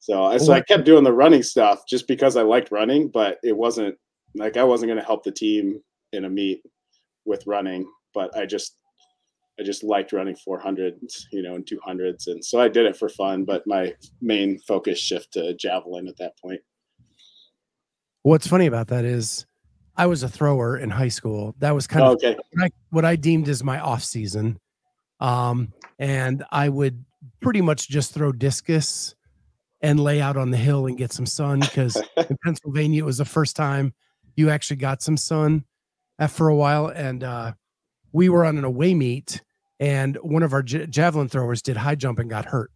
So, 0.00 0.22
I 0.22 0.38
so 0.38 0.52
I 0.52 0.60
kept 0.60 0.84
doing 0.84 1.02
the 1.02 1.12
running 1.12 1.42
stuff 1.42 1.80
just 1.88 2.06
because 2.06 2.36
I 2.36 2.42
liked 2.42 2.70
running, 2.70 3.08
but 3.08 3.38
it 3.42 3.56
wasn't 3.56 3.96
like 4.36 4.56
I 4.56 4.62
wasn't 4.62 4.90
going 4.90 5.00
to 5.00 5.04
help 5.04 5.24
the 5.24 5.32
team 5.32 5.80
in 6.12 6.24
a 6.24 6.30
meet 6.30 6.62
with 7.26 7.44
running, 7.48 7.84
but 8.18 8.36
I 8.36 8.46
just 8.46 8.76
I 9.60 9.62
just 9.62 9.84
liked 9.84 10.12
running 10.12 10.36
400s, 10.36 11.24
you 11.32 11.42
know, 11.42 11.54
and 11.54 11.64
200s, 11.64 12.26
and 12.26 12.44
so 12.44 12.60
I 12.60 12.68
did 12.68 12.84
it 12.84 12.96
for 12.96 13.08
fun. 13.08 13.44
But 13.44 13.64
my 13.66 13.94
main 14.20 14.58
focus 14.66 14.98
shift 14.98 15.32
to 15.34 15.54
javelin 15.54 16.08
at 16.08 16.16
that 16.18 16.32
point. 16.38 16.60
What's 18.22 18.46
funny 18.48 18.66
about 18.66 18.88
that 18.88 19.04
is 19.04 19.46
I 19.96 20.06
was 20.06 20.24
a 20.24 20.28
thrower 20.28 20.78
in 20.78 20.90
high 20.90 21.08
school. 21.08 21.54
That 21.58 21.74
was 21.74 21.86
kind 21.86 22.04
Oh, 22.04 22.12
of 22.12 22.16
okay. 22.16 22.36
what 22.52 22.64
I, 22.64 22.70
what 22.90 23.04
I 23.04 23.16
deemed 23.16 23.48
as 23.48 23.62
my 23.62 23.78
off 23.78 24.02
season. 24.02 24.58
Um, 25.20 25.72
and 25.98 26.44
I 26.50 26.68
would 26.68 27.04
pretty 27.40 27.60
much 27.60 27.88
just 27.88 28.14
throw 28.14 28.32
discus 28.32 29.14
and 29.80 29.98
lay 30.00 30.20
out 30.20 30.36
on 30.36 30.50
the 30.50 30.56
hill 30.56 30.86
and 30.86 30.96
get 30.96 31.12
some 31.12 31.26
sun 31.26 31.60
because 31.60 31.96
in 32.16 32.36
Pennsylvania 32.44 33.02
it 33.02 33.06
was 33.06 33.18
the 33.18 33.24
first 33.24 33.56
time 33.56 33.94
you 34.36 34.50
actually 34.50 34.76
got 34.76 35.02
some 35.02 35.16
sun 35.16 35.64
uh, 36.18 36.26
for 36.26 36.48
a 36.48 36.54
while. 36.56 36.88
And 36.88 37.24
uh, 37.24 37.52
we 38.12 38.28
were 38.28 38.44
on 38.44 38.58
an 38.58 38.64
away 38.64 38.94
meet, 38.94 39.42
and 39.80 40.16
one 40.22 40.42
of 40.42 40.52
our 40.52 40.62
j- 40.62 40.86
javelin 40.86 41.28
throwers 41.28 41.62
did 41.62 41.76
high 41.76 41.94
jump 41.94 42.18
and 42.18 42.28
got 42.30 42.44
hurt. 42.46 42.70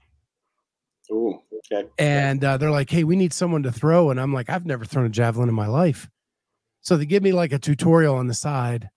Ooh, 1.11 1.41
okay. 1.73 1.89
And 1.99 2.43
uh, 2.45 2.57
they're 2.57 2.71
like, 2.71 2.91
"Hey, 2.91 3.05
we 3.05 3.17
need 3.17 3.33
someone 3.33 3.63
to 3.65 3.73
throw," 3.73 4.11
and 4.11 4.21
I'm 4.21 4.33
like, 4.33 4.51
"I've 4.51 4.67
never 4.67 4.85
thrown 4.85 5.07
a 5.07 5.11
javelin 5.11 5.49
in 5.49 5.55
my 5.55 5.67
life." 5.67 6.09
So 6.81 6.97
they 6.97 7.07
give 7.07 7.23
me 7.23 7.33
like 7.33 7.53
a 7.53 7.59
tutorial 7.59 8.17
on 8.17 8.27
the 8.27 8.35
side. 8.35 8.89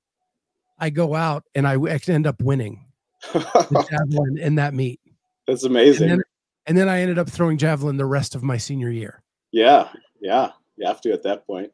I 0.79 0.89
go 0.89 1.15
out 1.15 1.43
and 1.55 1.67
I 1.67 1.77
end 2.07 2.27
up 2.27 2.41
winning 2.41 2.85
the 3.33 3.85
javelin 3.89 4.37
in 4.37 4.55
that 4.55 4.73
meet. 4.73 4.99
That's 5.47 5.63
amazing. 5.63 6.09
And 6.09 6.19
then, 6.19 6.23
and 6.67 6.77
then 6.77 6.89
I 6.89 6.99
ended 7.01 7.17
up 7.19 7.29
throwing 7.29 7.57
javelin 7.57 7.97
the 7.97 8.05
rest 8.05 8.35
of 8.35 8.43
my 8.43 8.57
senior 8.57 8.89
year. 8.89 9.21
yeah, 9.51 9.89
yeah. 10.21 10.51
You 10.77 10.85
have 10.87 10.99
to 11.01 11.13
at 11.13 11.23
that 11.23 11.47
point. 11.47 11.71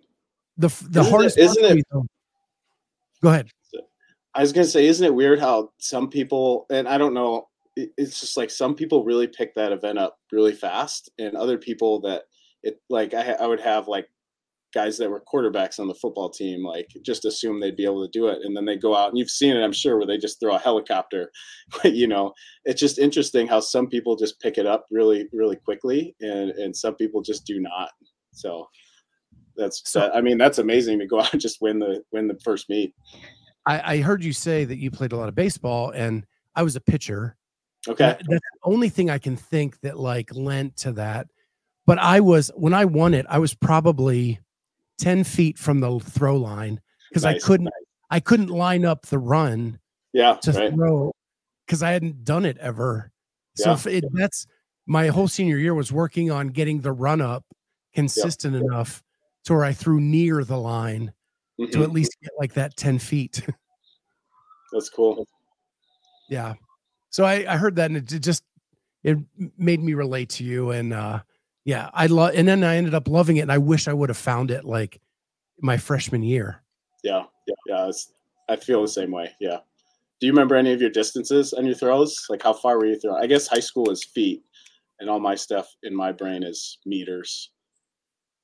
The 0.57 0.67
the 0.67 0.99
Isn't 0.99 1.05
it- 1.05 1.09
hardest 1.09 1.37
part 1.37 1.49
isn't 1.49 1.65
it- 1.65 1.75
me, 1.77 1.83
though- 1.91 2.05
Go 3.23 3.29
ahead. 3.29 3.47
I 4.33 4.41
was 4.41 4.53
gonna 4.53 4.65
say, 4.65 4.87
isn't 4.87 5.05
it 5.05 5.13
weird 5.13 5.39
how 5.39 5.71
some 5.77 6.09
people, 6.09 6.65
and 6.69 6.87
I 6.87 6.97
don't 6.97 7.13
know, 7.13 7.47
it's 7.75 8.19
just 8.19 8.37
like 8.37 8.49
some 8.49 8.75
people 8.75 9.03
really 9.05 9.27
pick 9.27 9.55
that 9.55 9.71
event 9.71 9.97
up 9.97 10.17
really 10.31 10.53
fast, 10.53 11.09
and 11.19 11.35
other 11.35 11.57
people 11.57 12.01
that 12.01 12.23
it 12.63 12.79
like 12.89 13.13
I, 13.13 13.31
I 13.33 13.47
would 13.47 13.61
have 13.61 13.87
like 13.87 14.07
guys 14.73 14.97
that 14.97 15.09
were 15.09 15.21
quarterbacks 15.31 15.79
on 15.81 15.87
the 15.89 15.93
football 15.95 16.29
team 16.29 16.63
like 16.63 16.87
just 17.03 17.25
assume 17.25 17.59
they'd 17.59 17.75
be 17.75 17.83
able 17.83 18.05
to 18.05 18.11
do 18.17 18.27
it, 18.27 18.39
and 18.43 18.55
then 18.55 18.65
they 18.65 18.77
go 18.77 18.95
out 18.95 19.09
and 19.09 19.17
you've 19.17 19.29
seen 19.29 19.55
it, 19.55 19.63
I'm 19.63 19.73
sure, 19.73 19.97
where 19.97 20.07
they 20.07 20.17
just 20.17 20.39
throw 20.39 20.55
a 20.55 20.59
helicopter. 20.59 21.29
you 21.83 22.07
know, 22.07 22.33
it's 22.65 22.79
just 22.79 22.99
interesting 22.99 23.47
how 23.47 23.59
some 23.59 23.87
people 23.87 24.15
just 24.15 24.39
pick 24.39 24.57
it 24.57 24.65
up 24.65 24.85
really, 24.91 25.27
really 25.33 25.57
quickly, 25.57 26.15
and 26.21 26.51
and 26.51 26.75
some 26.75 26.95
people 26.95 27.21
just 27.21 27.45
do 27.45 27.59
not. 27.59 27.89
So 28.33 28.67
that's 29.57 29.81
So- 29.89 30.09
I 30.13 30.21
mean 30.21 30.37
that's 30.37 30.59
amazing 30.59 30.99
to 30.99 31.05
go 31.07 31.19
out 31.19 31.33
and 31.33 31.41
just 31.41 31.61
win 31.61 31.79
the 31.79 32.03
win 32.13 32.27
the 32.27 32.39
first 32.43 32.69
meet. 32.69 32.93
I, 33.65 33.95
I 33.95 34.01
heard 34.01 34.23
you 34.23 34.33
say 34.33 34.65
that 34.65 34.77
you 34.77 34.89
played 34.91 35.11
a 35.11 35.17
lot 35.17 35.29
of 35.29 35.35
baseball, 35.35 35.91
and 35.91 36.25
I 36.55 36.63
was 36.63 36.75
a 36.75 36.81
pitcher. 36.81 37.35
Okay. 37.87 38.03
That- 38.05 38.17
that's 38.19 38.27
the 38.29 38.59
only 38.63 38.89
thing 38.89 39.09
I 39.09 39.17
can 39.17 39.35
think 39.35 39.79
that 39.81 39.97
like 39.99 40.33
lent 40.35 40.77
to 40.77 40.91
that. 40.93 41.27
But 41.85 41.97
I 41.97 42.19
was 42.19 42.51
when 42.55 42.73
I 42.73 42.85
won 42.85 43.13
it, 43.13 43.25
I 43.27 43.39
was 43.39 43.53
probably 43.55 44.39
10 44.99 45.23
feet 45.23 45.57
from 45.57 45.79
the 45.79 45.99
throw 45.99 46.37
line 46.37 46.79
because 47.09 47.25
I 47.25 47.39
couldn't 47.39 47.65
nice. 47.65 47.73
I 48.11 48.19
couldn't 48.19 48.49
line 48.49 48.85
up 48.85 49.05
the 49.07 49.17
run 49.17 49.79
Yeah, 50.13 50.35
to 50.43 50.51
right. 50.51 50.73
throw 50.73 51.11
because 51.65 51.81
I 51.81 51.91
hadn't 51.91 52.23
done 52.23 52.45
it 52.45 52.57
ever. 52.59 53.11
So 53.55 53.69
Yeah. 53.69 53.75
if 53.75 53.87
it, 53.87 54.03
that's 54.13 54.45
my 54.85 55.07
whole 55.07 55.27
senior 55.27 55.57
year 55.57 55.73
was 55.73 55.91
working 55.91 56.29
on 56.29 56.49
getting 56.49 56.81
the 56.81 56.91
run 56.91 57.19
up 57.21 57.45
consistent 57.95 58.55
enough 58.55 59.01
to 59.45 59.53
where 59.53 59.63
I 59.63 59.73
threw 59.73 59.99
near 59.99 60.43
the 60.43 60.57
line 60.57 61.13
to 61.67 61.77
Mhm. 61.79 61.83
at 61.83 61.91
least 61.91 62.15
get 62.21 62.31
like 62.39 62.53
that 62.53 62.75
10 62.75 62.99
feet. 62.99 63.41
That's 64.71 64.89
cool. 64.89 65.27
yeah. 66.29 66.53
So 67.09 67.25
I, 67.25 67.45
I 67.53 67.57
heard 67.57 67.75
that 67.75 67.91
and 67.91 67.97
it 67.97 68.21
just 68.21 68.43
it 69.03 69.17
made 69.57 69.81
me 69.81 69.93
relate 69.93 70.29
to 70.29 70.43
you. 70.43 70.71
And 70.71 70.93
uh 70.93 71.21
yeah, 71.65 71.89
I 71.93 72.07
love 72.07 72.31
and 72.35 72.47
then 72.47 72.63
I 72.63 72.77
ended 72.77 72.93
up 72.93 73.07
loving 73.07 73.37
it. 73.37 73.41
And 73.41 73.51
I 73.51 73.57
wish 73.57 73.87
I 73.87 73.93
would 73.93 74.09
have 74.09 74.17
found 74.17 74.49
it 74.51 74.63
like 74.63 75.01
my 75.59 75.77
freshman 75.77 76.23
year. 76.23 76.63
Yeah, 77.03 77.23
yeah, 77.47 77.55
yeah. 77.67 77.91
I 78.47 78.55
feel 78.55 78.81
the 78.81 78.87
same 78.87 79.11
way. 79.11 79.31
Yeah. 79.39 79.57
Do 80.19 80.27
you 80.27 80.33
remember 80.33 80.55
any 80.55 80.71
of 80.71 80.79
your 80.81 80.89
distances 80.91 81.51
on 81.53 81.65
your 81.65 81.75
throws? 81.75 82.25
Like 82.29 82.43
how 82.43 82.53
far 82.53 82.77
were 82.77 82.85
you 82.85 82.99
throwing? 82.99 83.21
I 83.23 83.27
guess 83.27 83.47
high 83.47 83.59
school 83.59 83.89
is 83.89 84.03
feet, 84.03 84.43
and 84.99 85.09
all 85.09 85.19
my 85.19 85.35
stuff 85.35 85.67
in 85.83 85.95
my 85.95 86.11
brain 86.11 86.43
is 86.43 86.77
meters. 86.85 87.51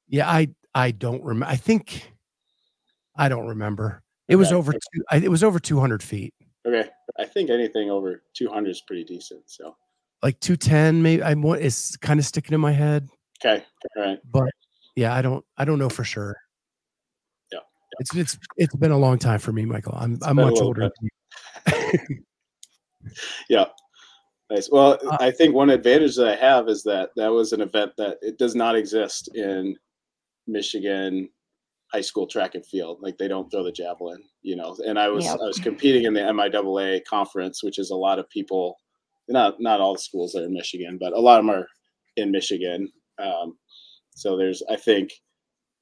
Yeah, 0.10 0.28
I 0.30 0.50
I 0.74 0.92
don't 0.92 1.24
remember. 1.24 1.52
I 1.52 1.56
think 1.56 2.12
I 3.18 3.30
don't 3.30 3.48
remember. 3.48 4.04
It 4.28 4.36
was 4.36 4.50
Okay, 4.50 4.58
over 4.58 4.74
two, 4.74 5.04
it 5.14 5.30
was 5.30 5.44
over 5.44 5.60
200 5.60 6.04
feet. 6.04 6.34
Okay, 6.68 6.90
I 7.18 7.26
think 7.26 7.50
anything 7.50 7.90
over 7.90 8.24
200 8.36 8.70
is 8.70 8.82
pretty 8.82 9.04
decent. 9.04 9.44
So 9.46 9.76
like 10.24 10.40
210 10.40 11.02
maybe 11.04 11.22
i'm 11.22 11.44
what 11.44 11.62
is 11.62 11.96
kind 12.02 12.20
of 12.20 12.26
sticking 12.26 12.56
in 12.56 12.60
my 12.60 12.72
head 12.72 13.08
okay, 13.40 13.64
all 13.96 14.04
right. 14.04 14.20
but 14.32 14.50
yeah 14.96 15.14
i 15.14 15.22
don't 15.22 15.46
i 15.58 15.64
don't 15.64 15.78
know 15.78 15.90
for 15.90 16.04
sure 16.04 16.36
Yeah, 17.52 17.60
it's 18.00 18.16
it's 18.16 18.40
it's 18.58 18.76
been 18.76 18.90
a 18.90 18.98
long 18.98 19.20
time 19.20 19.38
for 19.40 19.52
me 19.52 19.64
michael 19.64 19.94
i'm 19.96 20.18
i'm 20.24 20.38
much 20.38 20.60
older 20.60 20.90
than 20.90 22.00
you. 22.10 22.24
Yeah. 23.50 23.66
Nice. 24.50 24.70
Well, 24.70 24.98
Uh, 25.06 25.18
I 25.20 25.32
think 25.32 25.54
one 25.54 25.70
advantage 25.70 26.16
that 26.16 26.28
I 26.28 26.36
have 26.36 26.68
is 26.68 26.84
that 26.84 27.12
that 27.16 27.30
was 27.30 27.54
an 27.54 27.62
event 27.62 27.94
that 27.98 28.18
it 28.22 28.38
does 28.38 28.56
not 28.56 28.76
exist 28.76 29.30
in 29.36 29.78
Michigan 30.48 31.30
high 31.92 32.02
school 32.02 32.28
track 32.28 32.56
and 32.56 32.66
field. 32.66 33.00
Like 33.02 33.18
they 33.18 33.28
don't 33.28 33.50
throw 33.50 33.64
the 33.64 33.72
javelin, 33.72 34.22
you 34.42 34.56
know. 34.56 34.76
And 34.86 35.00
I 35.00 35.10
was 35.10 35.26
Yep. 35.26 35.40
I 35.42 35.48
was 35.48 35.60
competing 35.60 36.04
in 36.04 36.14
the 36.14 36.22
MIAA 36.22 37.04
conference, 37.06 37.64
which 37.64 37.80
is 37.80 37.92
a 37.92 37.96
lot 37.96 38.20
of 38.20 38.30
people. 38.30 38.78
Not 39.30 39.60
not 39.60 39.82
all 39.82 39.94
the 39.94 40.00
schools 40.00 40.36
are 40.36 40.44
in 40.44 40.54
Michigan, 40.54 40.98
but 41.00 41.14
a 41.14 41.20
lot 41.20 41.40
of 41.40 41.46
them 41.46 41.56
are 41.56 41.68
in 42.16 42.32
Michigan. 42.32 42.90
Um, 43.20 43.58
so 44.16 44.38
there's 44.38 44.64
I 44.70 44.76
think 44.76 45.12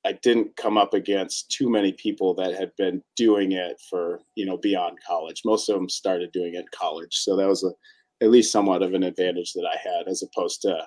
I 0.06 0.14
didn't 0.22 0.56
come 0.56 0.78
up 0.78 0.94
against 0.94 1.50
too 1.50 1.70
many 1.70 1.92
people 1.94 2.36
that 2.36 2.54
had 2.54 2.72
been 2.78 3.02
doing 3.16 3.54
it 3.54 3.80
for 3.90 4.20
you 4.36 4.46
know 4.46 4.58
beyond 4.58 5.00
college. 5.08 5.42
Most 5.46 5.70
of 5.70 5.76
them 5.76 5.90
started 5.90 6.32
doing 6.32 6.56
it 6.56 6.60
in 6.60 6.66
college, 6.72 7.16
so 7.16 7.36
that 7.36 7.48
was 7.48 7.64
a, 7.64 7.72
at 8.24 8.32
least 8.32 8.52
somewhat 8.52 8.84
of 8.84 8.94
an 8.94 9.04
advantage 9.04 9.54
that 9.54 9.66
I 9.66 9.78
had, 9.78 10.08
as 10.08 10.24
opposed 10.24 10.62
to 10.64 10.86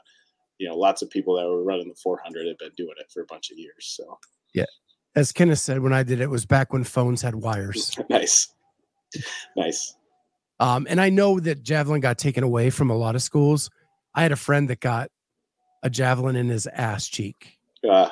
you 0.58 0.68
know 0.68 0.76
lots 0.76 1.02
of 1.02 1.10
people 1.10 1.36
that 1.36 1.46
were 1.48 1.64
running 1.64 1.88
the 1.88 1.94
400 2.02 2.46
had 2.46 2.58
been 2.58 2.70
doing 2.76 2.94
it 2.98 3.10
for 3.12 3.22
a 3.22 3.26
bunch 3.26 3.50
of 3.50 3.58
years. 3.58 3.94
So 3.96 4.18
as 5.18 5.32
kenneth 5.32 5.58
said 5.58 5.80
when 5.80 5.92
i 5.92 6.02
did 6.02 6.20
it, 6.20 6.24
it 6.24 6.30
was 6.30 6.46
back 6.46 6.72
when 6.72 6.84
phones 6.84 7.22
had 7.22 7.34
wires. 7.34 7.96
Nice, 8.10 8.48
nice. 9.56 9.96
um 10.60 10.86
and 10.88 11.00
i 11.00 11.08
know 11.08 11.40
that 11.40 11.62
javelin 11.62 12.00
got 12.00 12.18
taken 12.18 12.44
away 12.44 12.70
from 12.70 12.90
a 12.90 12.96
lot 12.96 13.14
of 13.14 13.22
schools. 13.22 13.70
I 14.14 14.22
had 14.22 14.32
a 14.32 14.36
friend 14.36 14.68
that 14.70 14.80
got 14.80 15.10
a 15.82 15.90
javelin 15.90 16.36
in 16.36 16.48
his 16.48 16.66
ass 16.66 17.06
cheek. 17.06 17.58
Uh, 17.88 18.10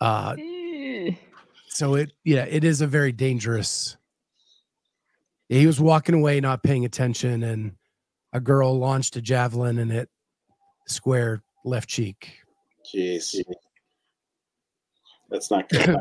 uh 0.00 0.34
Eh, 0.38 1.12
so 1.68 1.94
it 1.94 2.12
yeah 2.24 2.44
it 2.48 2.64
is 2.64 2.80
a 2.80 2.86
very 2.86 3.12
dangerous. 3.12 3.96
He 5.48 5.66
was 5.66 5.80
walking 5.80 6.14
away 6.14 6.40
not 6.40 6.62
paying 6.62 6.84
attention 6.84 7.42
and 7.42 7.76
a 8.32 8.40
girl 8.40 8.76
launched 8.78 9.16
a 9.16 9.20
javelin 9.20 9.78
and 9.78 9.92
it 9.92 10.08
square 10.88 11.42
left 11.64 11.88
cheek. 11.88 12.40
Jeez, 12.92 13.36
that's 15.30 15.50
not 15.50 15.68
good. 15.68 15.96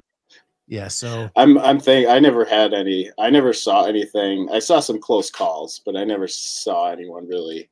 Yeah 0.68 0.88
so 0.88 1.30
I'm 1.36 1.58
I'm 1.60 1.80
think 1.80 2.08
I 2.08 2.20
never 2.20 2.46
had 2.46 2.74
any. 2.74 3.12
I 3.20 3.30
never 3.30 3.54
saw 3.54 3.86
anything. 3.86 4.50
I 4.52 4.60
saw 4.60 4.80
some 4.80 5.00
close 5.00 5.30
calls, 5.30 5.82
but 5.86 5.96
I 5.96 6.04
never 6.04 6.28
saw 6.28 6.92
anyone 6.92 7.28
really 7.28 7.70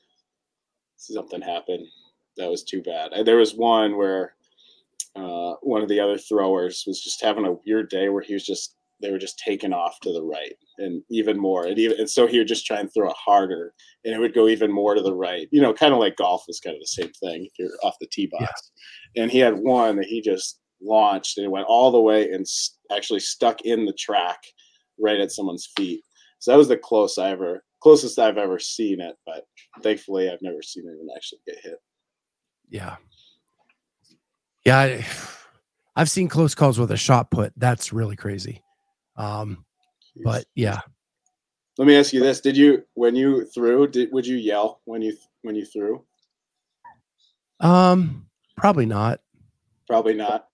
something 0.97 1.41
happen 1.41 1.87
that 2.37 2.49
was 2.49 2.63
too 2.63 2.81
bad. 2.81 3.11
There 3.25 3.37
was 3.37 3.53
one 3.53 3.97
where 3.97 4.35
uh, 5.15 5.53
one 5.61 5.81
of 5.81 5.89
the 5.89 5.99
other 5.99 6.17
throwers 6.17 6.83
was 6.87 7.03
just 7.03 7.21
having 7.21 7.45
a 7.45 7.57
weird 7.65 7.89
day 7.89 8.09
where 8.09 8.21
he 8.21 8.33
was 8.33 8.45
just 8.45 8.75
they 9.01 9.11
were 9.11 9.19
just 9.19 9.37
taking 9.37 9.73
off 9.73 9.99
to 9.99 10.13
the 10.13 10.23
right 10.23 10.55
and 10.77 11.03
even 11.09 11.37
more 11.37 11.65
and 11.65 11.77
even 11.77 11.99
and 11.99 12.09
so 12.09 12.25
he 12.25 12.37
would 12.37 12.47
just 12.47 12.65
try 12.65 12.79
and 12.79 12.91
throw 12.91 13.09
it 13.09 13.15
harder 13.17 13.73
and 14.05 14.13
it 14.13 14.19
would 14.19 14.33
go 14.33 14.47
even 14.47 14.71
more 14.71 14.95
to 14.95 15.01
the 15.01 15.13
right 15.13 15.49
you 15.51 15.61
know 15.61 15.73
kind 15.73 15.93
of 15.93 15.99
like 15.99 16.15
golf 16.15 16.45
is 16.47 16.59
kind 16.59 16.75
of 16.75 16.79
the 16.79 16.87
same 16.87 17.11
thing 17.11 17.45
if 17.45 17.51
you're 17.59 17.77
off 17.83 17.99
the 17.99 18.07
tee 18.07 18.27
box 18.31 18.71
and 19.17 19.29
he 19.29 19.39
had 19.39 19.59
one 19.59 19.97
that 19.97 20.05
he 20.05 20.21
just 20.21 20.61
launched 20.83 21.37
and 21.37 21.45
it 21.45 21.51
went 21.51 21.67
all 21.67 21.91
the 21.91 21.99
way 21.99 22.31
and 22.31 22.45
actually 22.91 23.19
stuck 23.19 23.61
in 23.61 23.85
the 23.85 23.93
track 23.93 24.39
right 24.99 25.19
at 25.19 25.31
someone's 25.31 25.69
feet. 25.77 26.01
So 26.39 26.51
that 26.51 26.57
was 26.57 26.67
the 26.67 26.77
close 26.77 27.17
i 27.17 27.29
ever 27.29 27.63
closest 27.81 28.17
i've 28.17 28.37
ever 28.37 28.59
seen 28.59 29.01
it 29.01 29.15
but 29.25 29.43
thankfully 29.81 30.29
i've 30.29 30.41
never 30.41 30.61
seen 30.61 30.85
anyone 30.87 31.07
actually 31.15 31.39
get 31.47 31.59
hit. 31.63 31.77
Yeah. 32.69 32.95
Yeah 34.65 34.77
I, 34.79 35.05
i've 35.95 36.09
seen 36.09 36.27
close 36.27 36.55
calls 36.55 36.79
with 36.79 36.91
a 36.91 36.97
shot 36.97 37.31
put. 37.31 37.53
That's 37.57 37.93
really 37.93 38.15
crazy. 38.15 38.61
Um 39.15 39.65
but 40.23 40.45
yeah. 40.55 40.81
Let 41.77 41.87
me 41.87 41.97
ask 41.97 42.13
you 42.13 42.19
this: 42.19 42.39
Did 42.39 42.55
you, 42.55 42.83
when 42.93 43.15
you 43.15 43.45
threw, 43.45 43.87
did 43.87 44.11
would 44.11 44.27
you 44.27 44.37
yell 44.37 44.81
when 44.85 45.01
you 45.01 45.15
when 45.41 45.55
you 45.55 45.65
threw? 45.65 46.03
Um, 47.59 48.27
probably 48.57 48.85
not. 48.85 49.21
Probably 49.87 50.13
not. 50.13 50.47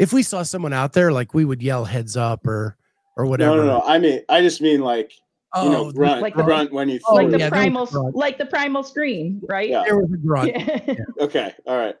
If 0.00 0.12
we 0.12 0.22
saw 0.22 0.42
someone 0.42 0.72
out 0.72 0.92
there, 0.94 1.12
like 1.12 1.34
we 1.34 1.44
would 1.44 1.62
yell 1.62 1.84
heads 1.84 2.16
up 2.16 2.46
or 2.46 2.76
or 3.16 3.26
whatever. 3.26 3.56
No, 3.56 3.62
no, 3.64 3.78
no. 3.78 3.82
I 3.84 3.98
mean, 3.98 4.22
I 4.28 4.40
just 4.40 4.60
mean 4.60 4.80
like 4.80 5.12
Oh, 5.52 5.64
you 5.64 5.70
know, 5.70 5.86
oh, 5.86 5.92
grunt, 5.92 6.22
like 6.22 6.36
the- 6.36 6.44
grunt 6.44 6.72
when 6.72 6.88
you 6.88 7.00
Oh, 7.06 7.16
threw. 7.16 7.24
like 7.24 7.32
the 7.32 7.38
yeah, 7.40 7.48
primal, 7.50 7.80
was 7.82 7.90
a 7.90 7.98
grunt. 7.98 8.14
like 8.16 8.38
the 8.38 8.46
primal 8.46 8.82
scream, 8.84 9.40
right? 9.48 9.68
Yeah. 9.68 9.82
there 9.84 9.98
was 9.98 10.12
a 10.12 10.16
grunt. 10.16 10.52
Yeah. 10.56 11.04
Okay, 11.24 11.52
all 11.66 11.76
right, 11.76 11.96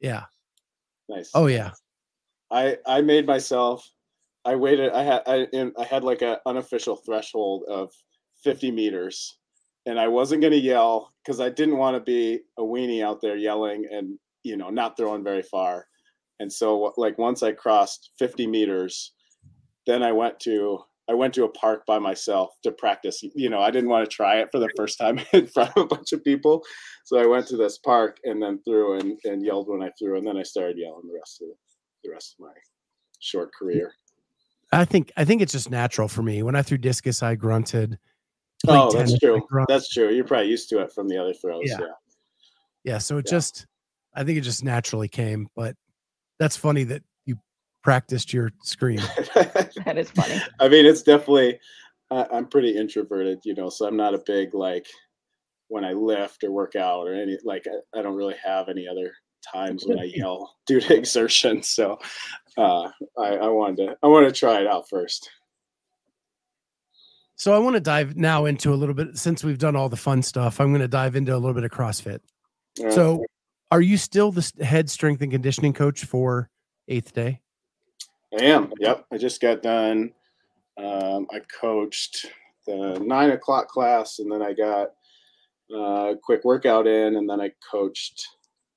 Yeah. 0.00 0.24
nice. 1.08 1.30
Oh 1.34 1.46
yeah. 1.46 1.72
I 2.50 2.76
I 2.86 3.00
made 3.00 3.26
myself. 3.26 3.88
I 4.44 4.54
waited. 4.54 4.92
I 4.92 5.02
had 5.02 5.22
I 5.26 5.46
in, 5.54 5.72
I 5.78 5.84
had 5.84 6.04
like 6.04 6.20
an 6.22 6.36
unofficial 6.46 6.96
threshold 6.96 7.64
of 7.68 7.90
50 8.44 8.70
meters, 8.70 9.38
and 9.86 9.98
I 9.98 10.06
wasn't 10.08 10.42
gonna 10.42 10.56
yell 10.56 11.12
because 11.24 11.40
I 11.40 11.48
didn't 11.48 11.78
want 11.78 11.96
to 11.96 12.00
be 12.00 12.40
a 12.58 12.62
weenie 12.62 13.02
out 13.02 13.22
there 13.22 13.36
yelling 13.36 13.86
and 13.90 14.18
you 14.42 14.56
know 14.58 14.68
not 14.68 14.96
throwing 14.98 15.24
very 15.24 15.42
far. 15.42 15.86
And 16.40 16.52
so 16.52 16.92
like 16.96 17.18
once 17.18 17.42
I 17.42 17.52
crossed 17.52 18.10
50 18.18 18.46
meters, 18.46 19.12
then 19.86 20.02
I 20.02 20.12
went 20.12 20.40
to 20.40 20.80
I 21.08 21.12
went 21.12 21.34
to 21.34 21.44
a 21.44 21.50
park 21.50 21.84
by 21.86 21.98
myself 21.98 22.54
to 22.62 22.72
practice. 22.72 23.22
You 23.34 23.50
know, 23.50 23.60
I 23.60 23.70
didn't 23.70 23.90
want 23.90 24.08
to 24.08 24.14
try 24.14 24.36
it 24.38 24.48
for 24.50 24.58
the 24.58 24.70
first 24.76 24.98
time 24.98 25.20
in 25.32 25.46
front 25.46 25.70
of 25.76 25.82
a 25.82 25.86
bunch 25.86 26.12
of 26.12 26.24
people. 26.24 26.62
So 27.04 27.18
I 27.18 27.26
went 27.26 27.46
to 27.48 27.56
this 27.58 27.78
park 27.78 28.16
and 28.24 28.42
then 28.42 28.60
threw 28.66 28.98
and, 28.98 29.18
and 29.24 29.44
yelled 29.44 29.68
when 29.68 29.82
I 29.82 29.90
threw, 29.98 30.16
and 30.16 30.26
then 30.26 30.38
I 30.38 30.42
started 30.42 30.78
yelling 30.78 31.06
the 31.06 31.18
rest 31.18 31.42
of 31.42 31.48
the, 31.48 31.54
the 32.04 32.10
rest 32.10 32.36
of 32.38 32.46
my 32.46 32.52
short 33.20 33.50
career. 33.52 33.92
I 34.72 34.84
think 34.86 35.12
I 35.16 35.24
think 35.24 35.42
it's 35.42 35.52
just 35.52 35.70
natural 35.70 36.08
for 36.08 36.22
me. 36.22 36.42
When 36.42 36.56
I 36.56 36.62
threw 36.62 36.78
discus, 36.78 37.22
I 37.22 37.34
grunted. 37.34 37.98
Oh, 38.66 38.90
that's 38.90 39.18
true. 39.18 39.42
That's 39.68 39.90
true. 39.90 40.10
You're 40.10 40.24
probably 40.24 40.48
used 40.48 40.70
to 40.70 40.80
it 40.80 40.90
from 40.92 41.08
the 41.08 41.18
other 41.18 41.34
throws. 41.34 41.64
Yeah. 41.66 41.78
Yeah. 41.80 41.86
Yeah. 42.84 42.98
So 42.98 43.18
it 43.18 43.26
Yeah. 43.26 43.36
just 43.36 43.66
I 44.14 44.24
think 44.24 44.38
it 44.38 44.42
just 44.42 44.64
naturally 44.64 45.08
came. 45.08 45.48
But 45.54 45.76
that's 46.38 46.56
funny 46.56 46.84
that 46.84 47.02
you 47.24 47.38
practiced 47.82 48.32
your 48.32 48.50
scream. 48.62 49.00
That 49.84 49.98
is 49.98 50.10
funny. 50.10 50.40
I 50.60 50.68
mean, 50.68 50.86
it's 50.86 51.02
definitely. 51.02 51.58
I 52.10 52.26
I'm 52.32 52.46
pretty 52.46 52.76
introverted, 52.76 53.40
you 53.44 53.54
know, 53.54 53.68
so 53.68 53.86
I'm 53.86 53.96
not 53.96 54.14
a 54.14 54.22
big 54.24 54.54
like 54.54 54.86
when 55.68 55.84
I 55.84 55.92
lift 55.92 56.44
or 56.44 56.52
work 56.52 56.76
out 56.76 57.06
or 57.06 57.14
any 57.14 57.38
like 57.44 57.66
I, 57.66 57.98
I 57.98 58.02
don't 58.02 58.14
really 58.16 58.36
have 58.44 58.68
any 58.68 58.86
other 58.88 59.12
times 59.52 59.84
when 59.86 59.98
I 59.98 60.04
yell 60.14 60.54
due 60.66 60.80
to 60.80 60.96
exertion. 60.96 61.62
So 61.62 61.98
uh, 62.56 62.88
I, 63.18 63.36
I 63.36 63.48
wanted 63.48 63.76
to 63.78 63.96
I 64.02 64.06
wanted 64.06 64.34
to 64.34 64.38
try 64.38 64.60
it 64.60 64.66
out 64.66 64.88
first. 64.88 65.28
So 67.36 67.52
I 67.52 67.58
want 67.58 67.74
to 67.74 67.80
dive 67.80 68.16
now 68.16 68.44
into 68.44 68.72
a 68.72 68.76
little 68.76 68.94
bit 68.94 69.18
since 69.18 69.42
we've 69.42 69.58
done 69.58 69.74
all 69.74 69.88
the 69.88 69.96
fun 69.96 70.22
stuff. 70.22 70.60
I'm 70.60 70.68
going 70.68 70.80
to 70.80 70.88
dive 70.88 71.16
into 71.16 71.34
a 71.34 71.36
little 71.36 71.52
bit 71.52 71.64
of 71.64 71.70
CrossFit. 71.72 72.20
Uh, 72.82 72.90
So, 72.90 73.24
are 73.74 73.80
you 73.80 73.96
still 73.96 74.30
the 74.30 74.52
head 74.64 74.88
strength 74.88 75.20
and 75.20 75.32
conditioning 75.32 75.72
coach 75.72 76.04
for 76.04 76.48
Eighth 76.86 77.12
Day? 77.12 77.40
I 78.38 78.44
am. 78.44 78.72
Yep. 78.78 79.06
I 79.10 79.18
just 79.18 79.40
got 79.40 79.64
done. 79.64 80.12
Um, 80.78 81.26
I 81.32 81.40
coached 81.60 82.26
the 82.68 83.00
nine 83.04 83.32
o'clock 83.32 83.66
class, 83.66 84.20
and 84.20 84.30
then 84.30 84.42
I 84.42 84.52
got 84.52 84.92
uh, 85.74 86.12
a 86.12 86.16
quick 86.22 86.44
workout 86.44 86.86
in, 86.86 87.16
and 87.16 87.28
then 87.28 87.40
I 87.40 87.50
coached 87.68 88.24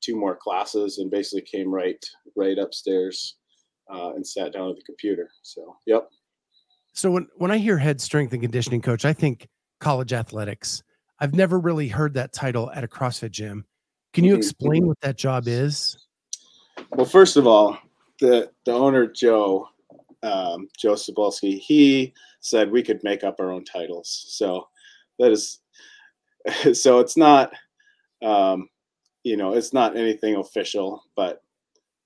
two 0.02 0.16
more 0.16 0.36
classes, 0.36 0.98
and 0.98 1.12
basically 1.12 1.42
came 1.42 1.72
right 1.72 2.04
right 2.36 2.58
upstairs 2.58 3.36
uh, 3.94 4.14
and 4.16 4.26
sat 4.26 4.52
down 4.52 4.72
at 4.72 4.78
the 4.78 4.82
computer. 4.82 5.30
So, 5.44 5.76
yep. 5.86 6.10
So 6.94 7.12
when 7.12 7.28
when 7.36 7.52
I 7.52 7.60
hear 7.60 7.78
head 7.78 8.02
strength 8.02 8.34
and 8.34 8.42
conditioning 8.42 8.82
coach, 8.82 9.06
I 9.06 9.14
think 9.14 9.48
college 9.80 10.12
athletics. 10.12 10.82
I've 11.20 11.36
never 11.36 11.60
really 11.60 11.88
heard 11.88 12.16
that 12.16 12.34
title 12.34 12.72
at 12.72 12.84
a 12.84 12.88
CrossFit 12.88 13.30
gym. 13.30 13.66
Can 14.18 14.26
you 14.26 14.34
explain 14.36 14.88
what 14.88 15.00
that 15.02 15.16
job 15.16 15.48
is? 15.48 15.96
Well, 16.94 17.06
first 17.06 17.38
of 17.38 17.46
all, 17.46 17.78
the 18.20 18.50
the 18.66 18.72
owner 18.72 19.06
Joe 19.06 19.68
um, 20.24 20.70
Joe 20.76 20.94
Cebulski, 20.94 21.60
he 21.60 22.16
said 22.40 22.72
we 22.72 22.82
could 22.82 23.04
make 23.04 23.24
up 23.24 23.36
our 23.40 23.52
own 23.52 23.64
titles. 23.64 24.26
So 24.30 24.70
that 25.20 25.32
is 25.32 25.60
so 26.74 26.98
it's 26.98 27.16
not 27.16 27.54
um, 28.24 28.70
you 29.24 29.38
know 29.38 29.54
it's 29.54 29.72
not 29.72 29.96
anything 29.96 30.38
official, 30.38 31.04
but 31.16 31.44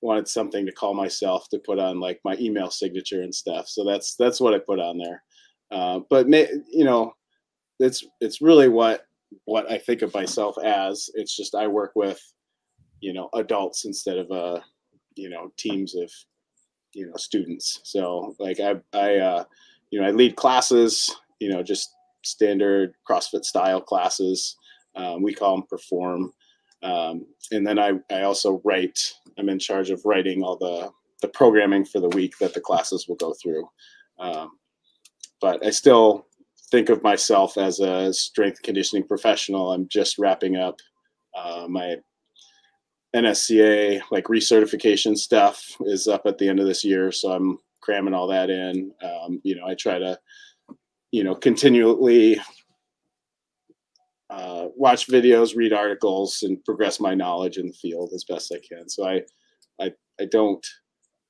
wanted 0.02 0.28
something 0.28 0.65
to 0.65 0.74
call 0.74 0.93
myself 0.93 1.47
to 1.47 1.60
put 1.60 1.80
on 1.80 2.02
like 2.02 2.19
my 2.26 2.36
email 2.41 2.69
signature 2.69 3.21
and 3.21 3.34
stuff. 3.34 3.69
So 3.69 3.86
that's 3.86 4.15
that's 4.17 4.41
what 4.41 4.54
I 4.54 4.60
put 4.60 4.82
on 4.82 4.97
there. 4.97 5.24
Uh, 5.71 6.02
but 6.10 6.28
may, 6.28 6.50
you 6.69 6.84
know, 6.84 7.13
it's 7.80 8.04
it's 8.19 8.41
really 8.41 8.67
what 8.67 9.06
what 9.46 9.70
I 9.72 9.78
think 9.78 10.02
of 10.02 10.13
myself 10.13 10.58
as. 10.63 11.10
It's 11.13 11.36
just 11.36 11.56
I 11.56 11.67
work 11.67 11.91
with 11.96 12.22
you 13.02 13.13
know 13.13 13.30
adults 13.34 13.86
instead 13.86 14.17
of 14.17 14.32
uh 14.32 14.60
you 15.15 15.30
know 15.30 15.52
teams 15.58 15.96
of 15.96 16.10
you 16.94 17.08
know 17.08 17.15
students. 17.17 17.80
So 17.84 18.36
like 18.39 18.60
i 18.60 18.76
i 18.94 19.17
uh 19.17 19.44
you 19.89 20.00
know 20.00 20.08
i 20.08 20.12
lead 20.12 20.36
classes 20.36 21.13
you 21.39 21.50
know 21.50 21.63
just 21.63 21.94
standard 22.24 22.94
crossfit 23.10 23.44
style 23.44 23.82
classes. 23.82 24.56
Um, 24.96 25.24
we 25.24 25.34
call 25.34 25.56
them 25.56 25.65
perform. 25.67 26.34
Um, 26.84 27.26
and 27.52 27.65
then 27.65 27.78
i 27.78 27.94
i 28.10 28.22
also 28.24 28.62
write 28.63 29.13
i'm 29.38 29.50
in 29.50 29.60
charge 29.60 29.91
of 29.91 30.02
writing 30.04 30.41
all 30.44 30.58
the 30.58 30.89
the 31.22 31.28
programming 31.28 31.86
for 31.86 32.00
the 32.00 32.10
week 32.10 32.34
that 32.39 32.56
the 32.56 32.62
classes 32.62 33.08
will 33.08 33.17
go 33.17 33.34
through. 33.34 33.67
Um, 34.20 34.52
but 35.39 35.65
i 35.65 35.70
still 35.70 36.28
think 36.72 36.90
of 36.90 37.04
myself 37.04 37.58
as 37.58 37.80
a 37.80 38.14
strength 38.14 38.62
conditioning 38.62 39.06
professional 39.06 39.72
i'm 39.72 39.88
just 39.90 40.18
wrapping 40.18 40.56
up 40.56 40.80
uh, 41.36 41.66
my 41.70 41.96
NSCA 43.16 44.02
like 44.10 44.26
recertification 44.26 45.18
stuff 45.18 45.76
is 45.82 46.08
up 46.08 46.26
at 46.26 46.38
the 46.38 46.48
end 46.48 46.60
of 46.60 46.66
this 46.66 46.84
year, 46.84 47.12
so 47.12 47.32
I'm 47.32 47.58
cramming 47.82 48.14
all 48.14 48.28
that 48.28 48.50
in. 48.50 48.92
Um, 49.04 49.42
you 49.44 49.56
know, 49.56 49.66
I 49.68 49.76
try 49.76 50.00
to, 50.00 50.18
you 51.12 51.24
know, 51.24 51.36
continually 51.36 52.40
uh, 54.30 54.68
watch 54.76 55.08
videos, 55.08 55.58
read 55.58 55.74
articles, 55.74 56.44
and 56.44 56.64
progress 56.64 57.02
my 57.02 57.14
knowledge 57.14 57.58
in 57.58 57.68
the 57.68 57.74
field 57.74 58.12
as 58.16 58.24
best 58.24 58.54
I 58.54 58.60
can. 58.66 58.88
So 58.88 59.06
I, 59.06 59.22
I, 59.82 59.92
I 60.20 60.26
don't, 60.26 60.66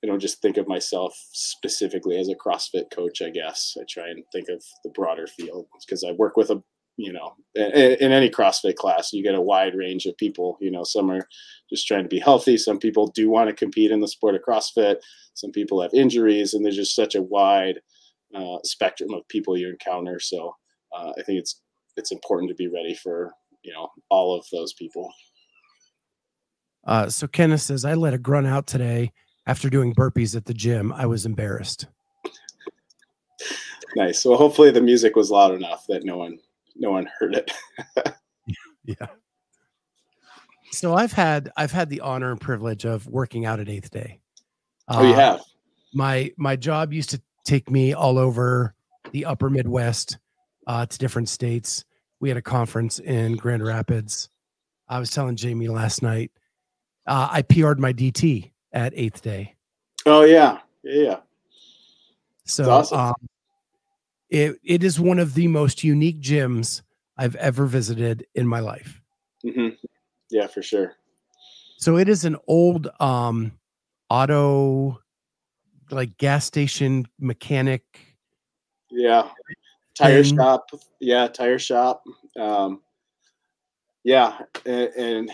I 0.04 0.08
don't 0.08 0.20
just 0.20 0.42
think 0.42 0.58
of 0.58 0.68
myself 0.68 1.14
specifically 1.32 2.20
as 2.20 2.28
a 2.28 2.36
CrossFit 2.36 2.90
coach. 2.92 3.22
I 3.22 3.30
guess. 3.30 3.76
I 3.80 3.84
try 3.90 4.10
and 4.10 4.24
think 4.32 4.50
of 4.50 4.64
the 4.84 4.90
broader 4.90 5.28
field 5.28 5.68
because 5.86 6.04
I 6.04 6.12
work 6.12 6.38
with 6.38 6.50
a 6.50 6.64
you 6.98 7.14
know 7.14 7.36
in, 7.56 8.12
any 8.12 8.30
crossfit 8.30 8.76
class 8.76 9.14
you 9.14 9.24
get 9.24 9.36
a 9.36 9.42
wide 9.42 9.76
range 9.76 10.06
of 10.06 10.18
people 10.18 10.58
you 10.60 10.70
know 10.70 10.84
some 10.84 11.10
are 11.10 11.26
just 11.70 11.88
trying 11.88 12.04
to 12.04 12.10
be 12.10 12.20
healthy. 12.20 12.58
Some 12.58 12.80
people 12.80 13.08
do 13.08 13.30
want 13.30 13.50
to 13.50 13.56
compete 13.56 13.92
in 13.92 14.02
the 14.02 14.08
sport 14.08 14.36
of 14.36 14.42
crossfit. 14.48 14.98
Some 15.34 15.52
people 15.52 15.82
have 15.82 15.94
injuries 15.94 16.54
and 16.54 16.66
there's 16.66 16.76
just 16.76 16.96
such 16.96 17.16
a 17.16 17.22
wide 17.22 17.80
uh, 18.36 18.58
spectrum 18.64 19.14
of 19.14 19.28
people 19.30 19.58
you 19.58 19.70
encounter. 19.70 20.20
So 20.20 20.56
uh, 20.96 21.14
i 21.18 21.24
think 21.24 21.40
it's 21.40 21.62
it's 21.98 22.12
important 22.12 22.50
to 22.50 22.56
be 22.56 22.68
ready 22.68 22.96
for 22.96 23.34
you 23.64 23.74
know 23.74 23.90
all 24.10 24.38
of 24.38 24.46
those 24.52 24.74
people. 24.74 25.12
Uh, 26.86 27.10
so 27.10 27.28
Kenneth 27.28 27.62
says 27.62 27.86
I 27.86 27.94
let 27.94 28.14
a 28.14 28.18
grunt 28.18 28.48
out 28.48 28.66
today 28.66 29.12
after 29.48 29.70
doing 29.70 29.94
burpees 29.94 30.36
at 30.36 30.46
the 30.46 30.54
gym. 30.54 30.92
I 30.94 31.06
was 31.06 31.26
embarrassed. 31.26 31.88
nice 33.96 34.24
well 34.24 34.38
hopefully 34.38 34.72
the 34.72 34.82
music 34.82 35.16
was 35.18 35.30
loud 35.32 35.54
enough 35.54 35.86
that 35.88 36.04
no 36.06 36.16
one 36.18 36.40
no 36.78 36.92
one 36.92 37.08
heard 37.20 37.36
it 37.36 37.52
Yeah. 38.86 39.08
So 40.72 40.96
I've 40.96 41.12
had 41.12 41.52
I've 41.58 41.72
had 41.72 41.90
the 41.90 42.00
honor 42.02 42.32
and 42.32 42.40
privilege 42.42 42.86
of 42.86 43.06
working 43.08 43.46
out 43.46 43.60
at 43.60 43.68
Eighth 43.70 43.92
Day. 43.92 44.20
oh 44.88 45.04
you 45.04 45.14
Uh, 45.14 45.16
have 45.16 45.42
my 45.94 46.32
my 46.38 46.56
job 46.56 46.94
used 46.94 47.10
to 47.12 47.22
take 47.46 47.70
me 47.70 47.94
all 47.94 48.18
over 48.18 48.74
the 49.12 49.26
upper 49.26 49.50
midwest 49.50 50.18
uh, 50.68 50.86
to 50.86 50.98
different 50.98 51.28
states 51.30 51.84
we 52.22 52.30
had 52.30 52.38
a 52.38 52.42
conference 52.42 53.00
in 53.00 53.36
grand 53.36 53.64
rapids 53.64 54.30
i 54.88 54.98
was 55.00 55.10
telling 55.12 55.36
jamie 55.36 55.68
last 55.68 56.02
night 56.02 56.32
uh, 57.08 57.28
i 57.32 57.42
pr'd 57.42 57.78
my 57.80 57.92
dt 57.92 58.52
at 58.74 58.94
eighth 58.96 59.22
day 59.22 59.56
oh 60.06 60.24
yeah 60.24 60.60
yeah 60.84 61.02
yeah 61.04 61.18
so 62.46 62.70
awesome. 62.70 63.00
um, 63.00 63.14
it, 64.30 64.56
it 64.64 64.84
is 64.84 65.00
one 65.00 65.20
of 65.20 65.34
the 65.34 65.48
most 65.48 65.84
unique 65.84 66.22
gyms 66.22 66.82
i've 67.18 67.36
ever 67.36 67.66
visited 67.66 68.26
in 68.36 68.48
my 68.48 68.60
life 68.60 69.02
hmm 69.44 69.70
yeah 70.30 70.48
for 70.48 70.62
sure 70.62 70.94
so 71.78 71.98
it 71.98 72.08
is 72.10 72.26
an 72.26 72.38
old 72.48 72.88
um 73.00 73.52
auto 74.10 75.00
like 75.90 76.18
gas 76.18 76.46
station 76.46 77.06
mechanic 77.20 77.84
Yeah. 78.90 79.30
Tire 79.96 80.20
And- 80.20 80.28
shop. 80.28 80.70
Yeah, 81.00 81.28
tire 81.28 81.60
shop. 81.60 82.04
Um, 82.40 82.82
yeah, 84.04 84.40
and, 84.66 84.90
and 84.98 85.32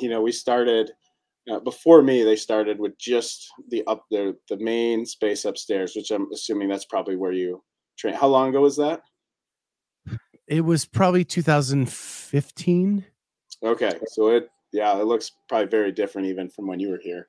you 0.00 0.08
know 0.08 0.20
we 0.22 0.32
started 0.32 0.90
uh, 1.50 1.60
before 1.60 2.02
me. 2.02 2.22
They 2.22 2.36
started 2.36 2.78
with 2.78 2.98
just 2.98 3.48
the 3.68 3.82
up 3.86 4.04
the 4.10 4.36
the 4.48 4.58
main 4.58 5.06
space 5.06 5.44
upstairs, 5.44 5.94
which 5.96 6.10
I'm 6.10 6.30
assuming 6.32 6.68
that's 6.68 6.86
probably 6.86 7.16
where 7.16 7.32
you 7.32 7.62
train. 7.98 8.14
How 8.14 8.28
long 8.28 8.50
ago 8.50 8.60
was 8.60 8.76
that? 8.76 9.02
it 10.52 10.60
was 10.60 10.84
probably 10.84 11.24
2015. 11.24 13.04
Okay, 13.64 13.98
so 14.06 14.28
it 14.28 14.50
yeah, 14.72 14.98
it 14.98 15.04
looks 15.04 15.32
probably 15.48 15.68
very 15.68 15.92
different 15.92 16.28
even 16.28 16.48
from 16.48 16.66
when 16.66 16.80
you 16.80 16.90
were 16.90 17.00
here. 17.02 17.26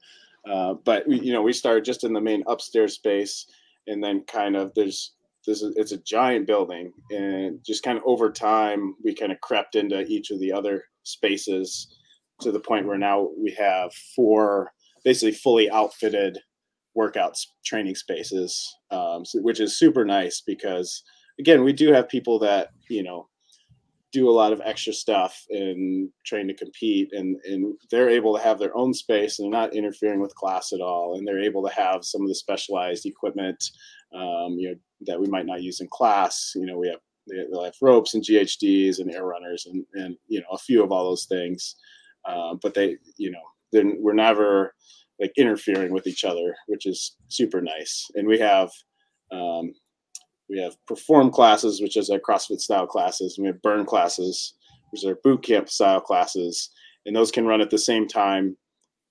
Uh, 0.49 0.73
but 0.73 1.08
we, 1.08 1.19
you 1.21 1.32
know, 1.32 1.41
we 1.41 1.54
started 1.54 1.86
just 1.86 2.04
in 2.04 2.13
the 2.13 2.21
main 2.21 2.43
upstairs 2.47 2.95
space, 2.95 3.45
and 3.88 4.04
then 4.04 4.23
kind 4.26 4.56
of 4.56 4.73
there's 4.76 5.13
this 5.45 5.62
is 5.62 5.76
it's 5.78 5.91
a 5.91 5.97
giant 5.99 6.47
building, 6.47 6.91
and 7.12 7.60
just 7.65 7.84
kind 7.84 7.97
of 7.97 8.04
over 8.06 8.32
time 8.32 8.95
we 9.04 9.13
kind 9.13 9.32
of 9.32 9.39
crept 9.41 9.76
into 9.76 10.02
each 10.06 10.32
of 10.32 10.39
the 10.39 10.52
other 10.52 10.84
spaces 11.04 11.95
to 12.43 12.51
the 12.51 12.60
point 12.60 12.88
where 12.88 12.97
now 12.97 13.29
we 13.38 13.51
have 13.58 13.93
four 14.15 14.71
basically 15.03 15.34
fully 15.34 15.69
outfitted 15.69 16.38
workouts 16.97 17.47
training 17.65 17.95
spaces, 17.95 18.75
um, 18.91 19.25
so, 19.25 19.39
which 19.41 19.60
is 19.60 19.77
super 19.77 20.06
nice 20.06 20.41
because 20.45 21.03
again 21.39 21.63
we 21.63 21.73
do 21.73 21.91
have 21.91 22.08
people 22.08 22.39
that 22.39 22.69
you 22.89 23.03
know 23.03 23.27
do 24.12 24.29
a 24.29 24.32
lot 24.32 24.53
of 24.53 24.62
extra 24.63 24.93
stuff 24.93 25.43
and 25.49 26.08
train 26.25 26.47
to 26.47 26.53
compete 26.53 27.10
and 27.13 27.38
and 27.45 27.73
they're 27.89 28.10
able 28.10 28.36
to 28.36 28.43
have 28.43 28.60
their 28.60 28.75
own 28.77 28.93
space 28.93 29.39
and 29.39 29.51
they're 29.51 29.60
not 29.60 29.75
interfering 29.75 30.21
with 30.21 30.36
class 30.36 30.71
at 30.71 30.82
all 30.82 31.15
and 31.17 31.27
they're 31.27 31.41
able 31.41 31.67
to 31.67 31.73
have 31.73 32.06
some 32.06 32.21
of 32.21 32.27
the 32.27 32.36
specialized 32.36 33.08
equipment 33.08 33.71
um, 34.13 34.56
you 34.58 34.69
know 34.69 34.75
that 35.06 35.19
we 35.19 35.27
might 35.27 35.45
not 35.45 35.62
use 35.62 35.82
in 35.82 35.88
class. 35.88 36.53
You 36.56 36.65
know 36.65 36.77
we 36.77 36.88
have 36.88 36.99
they 37.29 37.63
have 37.63 37.73
ropes 37.82 38.13
and 38.13 38.23
GHDs 38.23 38.99
and 38.99 39.13
air 39.13 39.25
runners 39.25 39.65
and 39.65 39.86
and 39.93 40.15
you 40.27 40.39
know 40.39 40.47
a 40.51 40.58
few 40.58 40.84
of 40.84 40.91
all 40.91 41.06
those 41.06 41.25
things 41.25 41.75
uh, 42.26 42.56
but 42.62 42.74
they 42.74 42.98
you 43.18 43.32
know 43.32 43.44
then 43.72 43.98
we're 44.00 44.14
never 44.14 44.74
like 45.20 45.32
interfering 45.38 45.94
with 45.94 46.08
each 46.08 46.24
other 46.24 46.56
which 46.68 46.86
is 46.86 47.16
super 47.28 47.62
nice 47.62 48.08
and 48.16 48.28
we 48.28 48.40
have 48.40 48.72
um, 49.32 49.74
we 50.50 50.62
have 50.62 50.76
perform 50.86 51.32
classes, 51.32 51.82
which 51.82 51.98
is 51.98 52.10
our 52.10 52.20
CrossFit 52.20 52.60
style 52.60 52.88
classes. 52.88 53.38
We 53.40 53.48
have 53.48 53.62
burn 53.62 53.86
classes, 53.86 54.54
which 54.92 55.04
are 55.06 55.18
boot 55.24 55.44
camp 55.44 55.70
style 55.70 56.02
classes, 56.02 56.70
and 57.06 57.16
those 57.16 57.32
can 57.32 57.46
run 57.46 57.62
at 57.62 57.70
the 57.70 57.78
same 57.78 58.08
time. 58.08 58.58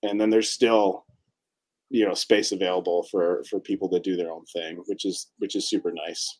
And 0.03 0.19
then 0.19 0.29
there's 0.29 0.49
still, 0.49 1.05
you 1.89 2.05
know, 2.05 2.13
space 2.13 2.51
available 2.51 3.03
for 3.11 3.43
for 3.49 3.59
people 3.59 3.89
to 3.89 3.99
do 3.99 4.15
their 4.15 4.31
own 4.31 4.45
thing, 4.45 4.83
which 4.85 5.05
is 5.05 5.31
which 5.39 5.55
is 5.55 5.67
super 5.67 5.91
nice. 5.91 6.39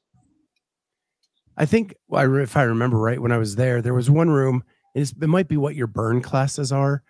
I 1.58 1.66
think 1.66 1.96
if 2.12 2.58
I 2.58 2.64
remember 2.64 2.98
right, 2.98 3.22
when 3.22 3.32
I 3.32 3.38
was 3.38 3.56
there, 3.56 3.82
there 3.82 3.94
was 3.94 4.10
one 4.10 4.30
room. 4.30 4.64
It 4.96 5.28
might 5.28 5.48
be 5.48 5.58
what 5.58 5.76
your 5.76 5.88
burn 5.88 6.22
classes 6.22 6.72
are, 6.72 7.04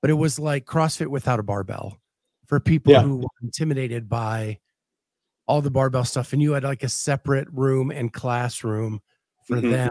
but 0.00 0.10
it 0.10 0.14
was 0.14 0.38
like 0.38 0.64
CrossFit 0.64 1.08
without 1.08 1.40
a 1.40 1.42
barbell 1.42 1.98
for 2.46 2.60
people 2.60 2.92
yeah. 2.92 3.02
who 3.02 3.18
were 3.18 3.28
intimidated 3.42 4.08
by 4.08 4.58
all 5.46 5.62
the 5.62 5.70
barbell 5.70 6.04
stuff 6.04 6.32
and 6.32 6.42
you 6.42 6.52
had 6.52 6.64
like 6.64 6.82
a 6.82 6.88
separate 6.88 7.48
room 7.52 7.90
and 7.90 8.12
classroom 8.12 9.00
for 9.46 9.56
mm-hmm. 9.56 9.70
them 9.70 9.90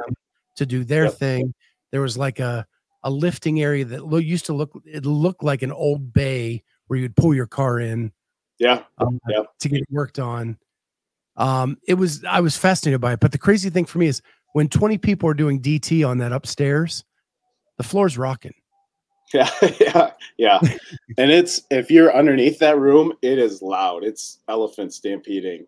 to 0.55 0.65
do 0.65 0.83
their 0.83 1.05
yep. 1.05 1.13
thing 1.13 1.53
there 1.91 2.01
was 2.01 2.17
like 2.17 2.39
a 2.39 2.65
a 3.03 3.09
lifting 3.09 3.61
area 3.61 3.85
that 3.85 4.03
used 4.23 4.45
to 4.45 4.53
look 4.53 4.71
it 4.85 5.05
looked 5.05 5.43
like 5.43 5.61
an 5.61 5.71
old 5.71 6.11
bay 6.11 6.63
where 6.87 6.99
you'd 6.99 7.15
pull 7.15 7.33
your 7.33 7.45
car 7.45 7.79
in 7.79 8.11
yeah 8.59 8.83
um, 8.97 9.19
to 9.59 9.69
get 9.69 9.79
it 9.79 9.87
worked 9.91 10.19
on 10.19 10.57
um 11.37 11.77
it 11.87 11.93
was 11.93 12.23
i 12.25 12.39
was 12.39 12.57
fascinated 12.57 12.99
by 12.99 13.13
it 13.13 13.19
but 13.19 13.31
the 13.31 13.37
crazy 13.37 13.69
thing 13.69 13.85
for 13.85 13.99
me 13.99 14.07
is 14.07 14.21
when 14.53 14.67
20 14.67 14.97
people 14.97 15.29
are 15.29 15.33
doing 15.33 15.61
dt 15.61 16.07
on 16.07 16.17
that 16.17 16.31
upstairs 16.31 17.03
the 17.77 17.83
floor's 17.83 18.17
rocking 18.17 18.53
yeah, 19.33 19.49
yeah, 19.79 20.11
yeah. 20.37 20.59
and 21.17 21.31
it's 21.31 21.61
if 21.71 21.89
you're 21.89 22.15
underneath 22.15 22.59
that 22.59 22.79
room, 22.79 23.13
it 23.21 23.39
is 23.39 23.61
loud. 23.61 24.03
It's 24.03 24.39
elephant 24.47 24.93
stampeding. 24.93 25.65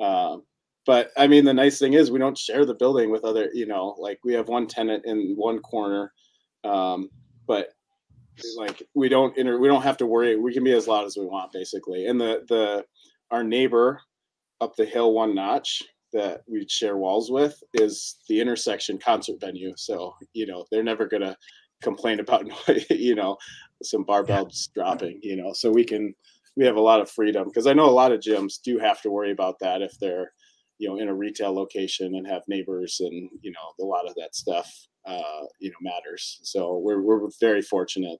Um, 0.00 0.44
but 0.86 1.10
I 1.16 1.26
mean, 1.26 1.44
the 1.44 1.54
nice 1.54 1.78
thing 1.78 1.94
is 1.94 2.10
we 2.10 2.18
don't 2.18 2.36
share 2.36 2.64
the 2.64 2.74
building 2.74 3.10
with 3.10 3.24
other. 3.24 3.50
You 3.52 3.66
know, 3.66 3.94
like 3.98 4.18
we 4.24 4.34
have 4.34 4.48
one 4.48 4.66
tenant 4.66 5.04
in 5.06 5.34
one 5.36 5.60
corner, 5.60 6.12
um, 6.62 7.10
but 7.46 7.68
like 8.56 8.82
we 8.94 9.08
don't 9.08 9.36
inter- 9.36 9.58
we 9.58 9.68
don't 9.68 9.82
have 9.82 9.96
to 9.98 10.06
worry. 10.06 10.36
We 10.36 10.52
can 10.52 10.64
be 10.64 10.72
as 10.72 10.88
loud 10.88 11.06
as 11.06 11.16
we 11.16 11.26
want, 11.26 11.52
basically. 11.52 12.06
And 12.06 12.20
the 12.20 12.44
the 12.48 12.84
our 13.30 13.44
neighbor 13.44 14.00
up 14.60 14.76
the 14.76 14.84
hill 14.84 15.12
one 15.12 15.34
notch 15.34 15.82
that 16.14 16.42
we 16.46 16.66
share 16.68 16.96
walls 16.96 17.30
with 17.30 17.62
is 17.74 18.16
the 18.28 18.40
intersection 18.40 18.98
concert 18.98 19.40
venue. 19.40 19.74
So 19.76 20.14
you 20.32 20.46
know 20.46 20.64
they're 20.70 20.82
never 20.82 21.06
gonna 21.06 21.36
complain 21.84 22.18
about 22.18 22.46
you 22.90 23.14
know 23.14 23.36
some 23.82 24.04
barbells 24.04 24.68
yeah. 24.74 24.82
dropping 24.82 25.20
you 25.22 25.36
know 25.36 25.52
so 25.52 25.70
we 25.70 25.84
can 25.84 26.14
we 26.56 26.64
have 26.64 26.76
a 26.76 26.80
lot 26.80 27.00
of 27.00 27.10
freedom 27.10 27.44
because 27.44 27.66
i 27.66 27.72
know 27.72 27.88
a 27.88 27.90
lot 27.90 28.10
of 28.10 28.20
gyms 28.20 28.60
do 28.62 28.78
have 28.78 29.00
to 29.02 29.10
worry 29.10 29.30
about 29.30 29.58
that 29.60 29.82
if 29.82 29.98
they're 30.00 30.32
you 30.78 30.88
know 30.88 30.98
in 30.98 31.08
a 31.08 31.14
retail 31.14 31.54
location 31.54 32.14
and 32.14 32.26
have 32.26 32.42
neighbors 32.48 33.00
and 33.00 33.28
you 33.42 33.52
know 33.52 33.84
a 33.84 33.86
lot 33.86 34.08
of 34.08 34.14
that 34.14 34.34
stuff 34.34 34.72
uh, 35.06 35.44
you 35.60 35.70
know 35.70 35.76
matters 35.82 36.40
so 36.42 36.78
we're, 36.78 37.02
we're 37.02 37.28
very 37.38 37.60
fortunate 37.60 38.18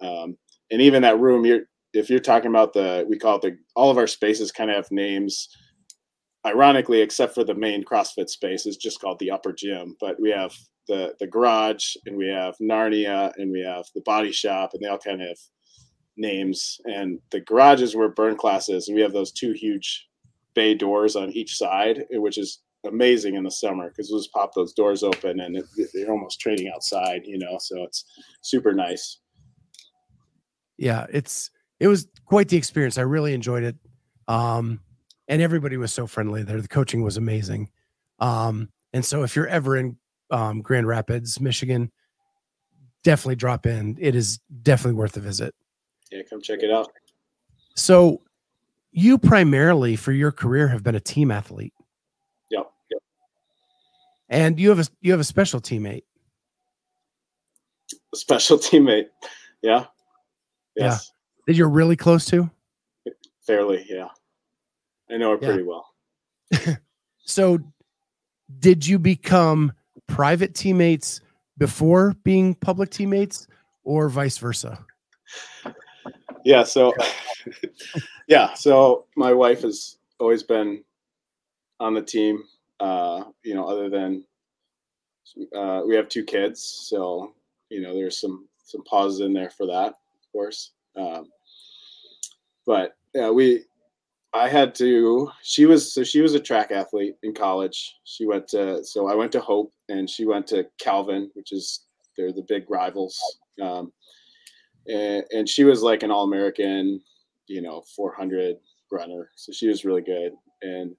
um, 0.00 0.36
and 0.70 0.80
even 0.80 1.02
that 1.02 1.20
room 1.20 1.44
you're 1.44 1.64
if 1.92 2.08
you're 2.08 2.18
talking 2.18 2.48
about 2.48 2.72
the 2.72 3.04
we 3.08 3.18
call 3.18 3.36
it 3.36 3.42
the 3.42 3.56
all 3.76 3.90
of 3.90 3.98
our 3.98 4.06
spaces 4.06 4.50
kind 4.50 4.70
of 4.70 4.76
have 4.76 4.90
names 4.90 5.48
ironically 6.46 7.00
except 7.00 7.34
for 7.34 7.44
the 7.44 7.54
main 7.54 7.84
crossfit 7.84 8.28
space 8.28 8.66
is 8.66 8.76
just 8.76 9.00
called 9.00 9.18
the 9.18 9.30
upper 9.30 9.52
gym 9.52 9.96
but 10.00 10.20
we 10.20 10.30
have 10.30 10.52
the 10.88 11.14
the 11.20 11.26
garage 11.26 11.94
and 12.06 12.16
we 12.16 12.26
have 12.26 12.56
Narnia 12.60 13.32
and 13.36 13.52
we 13.52 13.60
have 13.60 13.84
the 13.94 14.02
body 14.02 14.32
shop 14.32 14.70
and 14.72 14.82
they 14.82 14.88
all 14.88 14.98
kind 14.98 15.22
of 15.22 15.38
names 16.16 16.78
and 16.84 17.20
the 17.30 17.40
garage 17.40 17.80
is 17.80 17.96
where 17.96 18.08
burn 18.08 18.36
class 18.36 18.68
is 18.68 18.88
and 18.88 18.96
we 18.96 19.02
have 19.02 19.12
those 19.12 19.32
two 19.32 19.52
huge 19.52 20.08
bay 20.54 20.74
doors 20.74 21.16
on 21.16 21.30
each 21.32 21.56
side 21.56 22.04
which 22.10 22.36
is 22.36 22.60
amazing 22.86 23.36
in 23.36 23.44
the 23.44 23.50
summer 23.50 23.88
because 23.88 24.10
we'll 24.10 24.20
just 24.20 24.32
pop 24.32 24.52
those 24.54 24.72
doors 24.72 25.02
open 25.02 25.40
and 25.40 25.56
it, 25.56 25.64
they're 25.94 26.10
almost 26.10 26.40
training 26.40 26.70
outside 26.74 27.22
you 27.24 27.38
know 27.38 27.56
so 27.58 27.82
it's 27.84 28.04
super 28.40 28.72
nice. 28.72 29.18
Yeah 30.78 31.06
it's 31.12 31.50
it 31.78 31.88
was 31.88 32.06
quite 32.26 32.48
the 32.48 32.56
experience. 32.56 32.98
I 32.98 33.02
really 33.02 33.34
enjoyed 33.34 33.64
it. 33.64 33.76
Um 34.28 34.80
and 35.28 35.40
everybody 35.42 35.76
was 35.76 35.92
so 35.92 36.06
friendly 36.06 36.42
there 36.42 36.60
the 36.60 36.68
coaching 36.68 37.02
was 37.02 37.16
amazing 37.16 37.70
um 38.18 38.68
and 38.92 39.04
so 39.04 39.22
if 39.22 39.34
you're 39.34 39.48
ever 39.48 39.76
in 39.76 39.96
um, 40.32 40.62
Grand 40.62 40.88
Rapids, 40.88 41.40
Michigan, 41.40 41.92
definitely 43.04 43.36
drop 43.36 43.66
in. 43.66 43.96
It 44.00 44.14
is 44.14 44.38
definitely 44.62 44.98
worth 44.98 45.16
a 45.16 45.20
visit. 45.20 45.54
Yeah, 46.10 46.22
come 46.28 46.40
check 46.40 46.62
it 46.62 46.70
out. 46.70 46.90
So, 47.76 48.22
you 48.90 49.18
primarily 49.18 49.96
for 49.96 50.12
your 50.12 50.32
career 50.32 50.68
have 50.68 50.82
been 50.82 50.94
a 50.94 51.00
team 51.00 51.30
athlete. 51.30 51.72
Yep. 52.50 52.70
Yep. 52.90 53.02
And 54.28 54.60
you 54.60 54.68
have 54.70 54.80
a 54.80 54.86
you 55.00 55.12
have 55.12 55.20
a 55.20 55.24
special 55.24 55.60
teammate. 55.60 56.02
A 58.12 58.16
special 58.16 58.58
teammate. 58.58 59.06
Yeah. 59.62 59.86
Yes. 60.76 60.76
Yeah. 60.76 60.98
That 61.46 61.54
you're 61.54 61.68
really 61.68 61.96
close 61.96 62.24
to? 62.26 62.50
Fairly, 63.46 63.84
yeah. 63.88 64.08
I 65.12 65.16
know 65.16 65.30
her 65.30 65.38
yeah. 65.40 65.48
pretty 65.48 65.62
well. 65.62 65.86
so 67.24 67.58
did 68.58 68.86
you 68.86 68.98
become 68.98 69.72
private 70.06 70.54
teammates 70.54 71.20
before 71.58 72.14
being 72.24 72.54
public 72.54 72.90
teammates 72.90 73.46
or 73.84 74.08
vice 74.08 74.38
versa? 74.38 74.84
Yeah, 76.44 76.64
so 76.64 76.94
yeah, 78.28 78.54
so 78.54 79.06
my 79.16 79.32
wife 79.32 79.62
has 79.62 79.98
always 80.18 80.42
been 80.42 80.82
on 81.80 81.94
the 81.94 82.02
team. 82.02 82.44
Uh, 82.80 83.24
you 83.44 83.54
know, 83.54 83.66
other 83.66 83.88
than 83.88 84.24
uh, 85.54 85.82
we 85.86 85.94
have 85.94 86.08
two 86.08 86.24
kids, 86.24 86.62
so 86.62 87.32
you 87.68 87.80
know 87.80 87.94
there's 87.94 88.20
some 88.20 88.48
some 88.64 88.82
pauses 88.84 89.20
in 89.20 89.32
there 89.32 89.50
for 89.50 89.66
that, 89.66 89.88
of 89.88 90.32
course. 90.32 90.72
Um, 90.96 91.28
but 92.66 92.96
yeah, 93.14 93.30
we 93.30 93.64
I 94.34 94.48
had 94.48 94.74
to. 94.76 95.30
She 95.42 95.66
was 95.66 95.94
so 95.94 96.02
she 96.04 96.20
was 96.20 96.34
a 96.34 96.40
track 96.40 96.70
athlete 96.70 97.16
in 97.22 97.34
college. 97.34 97.96
She 98.04 98.26
went 98.26 98.48
to 98.48 98.82
so 98.84 99.08
I 99.08 99.14
went 99.14 99.32
to 99.32 99.40
Hope 99.40 99.72
and 99.88 100.08
she 100.08 100.24
went 100.24 100.46
to 100.48 100.66
Calvin, 100.78 101.30
which 101.34 101.52
is 101.52 101.86
they're 102.16 102.32
the 102.32 102.46
big 102.48 102.70
rivals. 102.70 103.18
Um, 103.60 103.92
and, 104.86 105.24
and 105.30 105.48
she 105.48 105.64
was 105.64 105.82
like 105.82 106.02
an 106.02 106.10
All 106.10 106.24
American, 106.24 107.00
you 107.46 107.62
know, 107.62 107.82
400 107.94 108.56
runner. 108.90 109.30
So 109.36 109.52
she 109.52 109.68
was 109.68 109.84
really 109.84 110.02
good. 110.02 110.32
And 110.62 110.94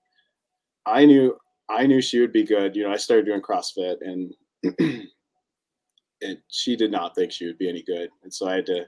I 0.86 1.06
knew 1.06 1.38
I 1.70 1.88
knew 1.88 2.02
she 2.02 2.20
would 2.20 2.34
be 2.34 2.44
good. 2.44 2.76
You 2.76 2.84
know, 2.84 2.94
I 2.94 2.98
started 2.98 3.26
doing 3.26 3.42
CrossFit 3.42 3.96
and 4.02 4.34
and 6.22 6.38
she 6.50 6.76
did 6.76 6.92
not 6.92 7.16
think 7.16 7.32
she 7.32 7.46
would 7.46 7.58
be 7.58 7.70
any 7.70 7.84
good. 7.84 8.10
And 8.24 8.34
so 8.34 8.48
I 8.48 8.56
had 8.56 8.66
to 8.68 8.86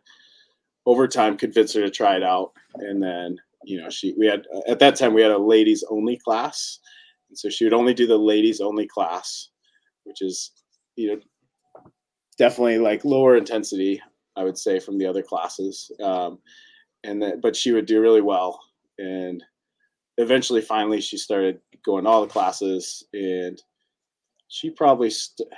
over 0.85 1.07
time 1.07 1.37
convince 1.37 1.73
her 1.73 1.81
to 1.81 1.89
try 1.89 2.15
it 2.15 2.23
out. 2.23 2.51
And 2.75 3.01
then 3.01 3.37
you 3.65 3.81
know 3.81 3.89
she 3.89 4.13
we 4.17 4.25
had 4.27 4.45
at 4.67 4.79
that 4.79 4.95
time 4.95 5.13
we 5.13 5.21
had 5.21 5.31
a 5.31 5.37
ladies 5.37 5.83
only 5.89 6.17
class. 6.17 6.79
And 7.29 7.37
so 7.37 7.49
she 7.49 7.63
would 7.63 7.73
only 7.73 7.93
do 7.93 8.07
the 8.07 8.17
ladies 8.17 8.61
only 8.61 8.87
class 8.87 9.49
which 10.03 10.21
is 10.21 10.51
you 10.95 11.07
know 11.07 11.19
definitely 12.37 12.77
like 12.77 13.03
lower 13.03 13.35
intensity 13.35 13.99
i 14.35 14.43
would 14.43 14.57
say 14.57 14.79
from 14.79 14.97
the 14.97 15.05
other 15.05 15.23
classes. 15.23 15.91
Um, 16.03 16.39
and 17.03 17.21
then 17.21 17.39
but 17.41 17.55
she 17.55 17.71
would 17.71 17.85
do 17.85 18.01
really 18.01 18.21
well. 18.21 18.59
And 18.97 19.43
eventually 20.17 20.61
finally 20.61 21.01
she 21.01 21.17
started 21.17 21.59
going 21.85 22.05
all 22.05 22.21
the 22.21 22.27
classes. 22.27 23.03
And 23.13 23.61
she 24.47 24.69
probably 24.69 25.09
st- 25.09 25.49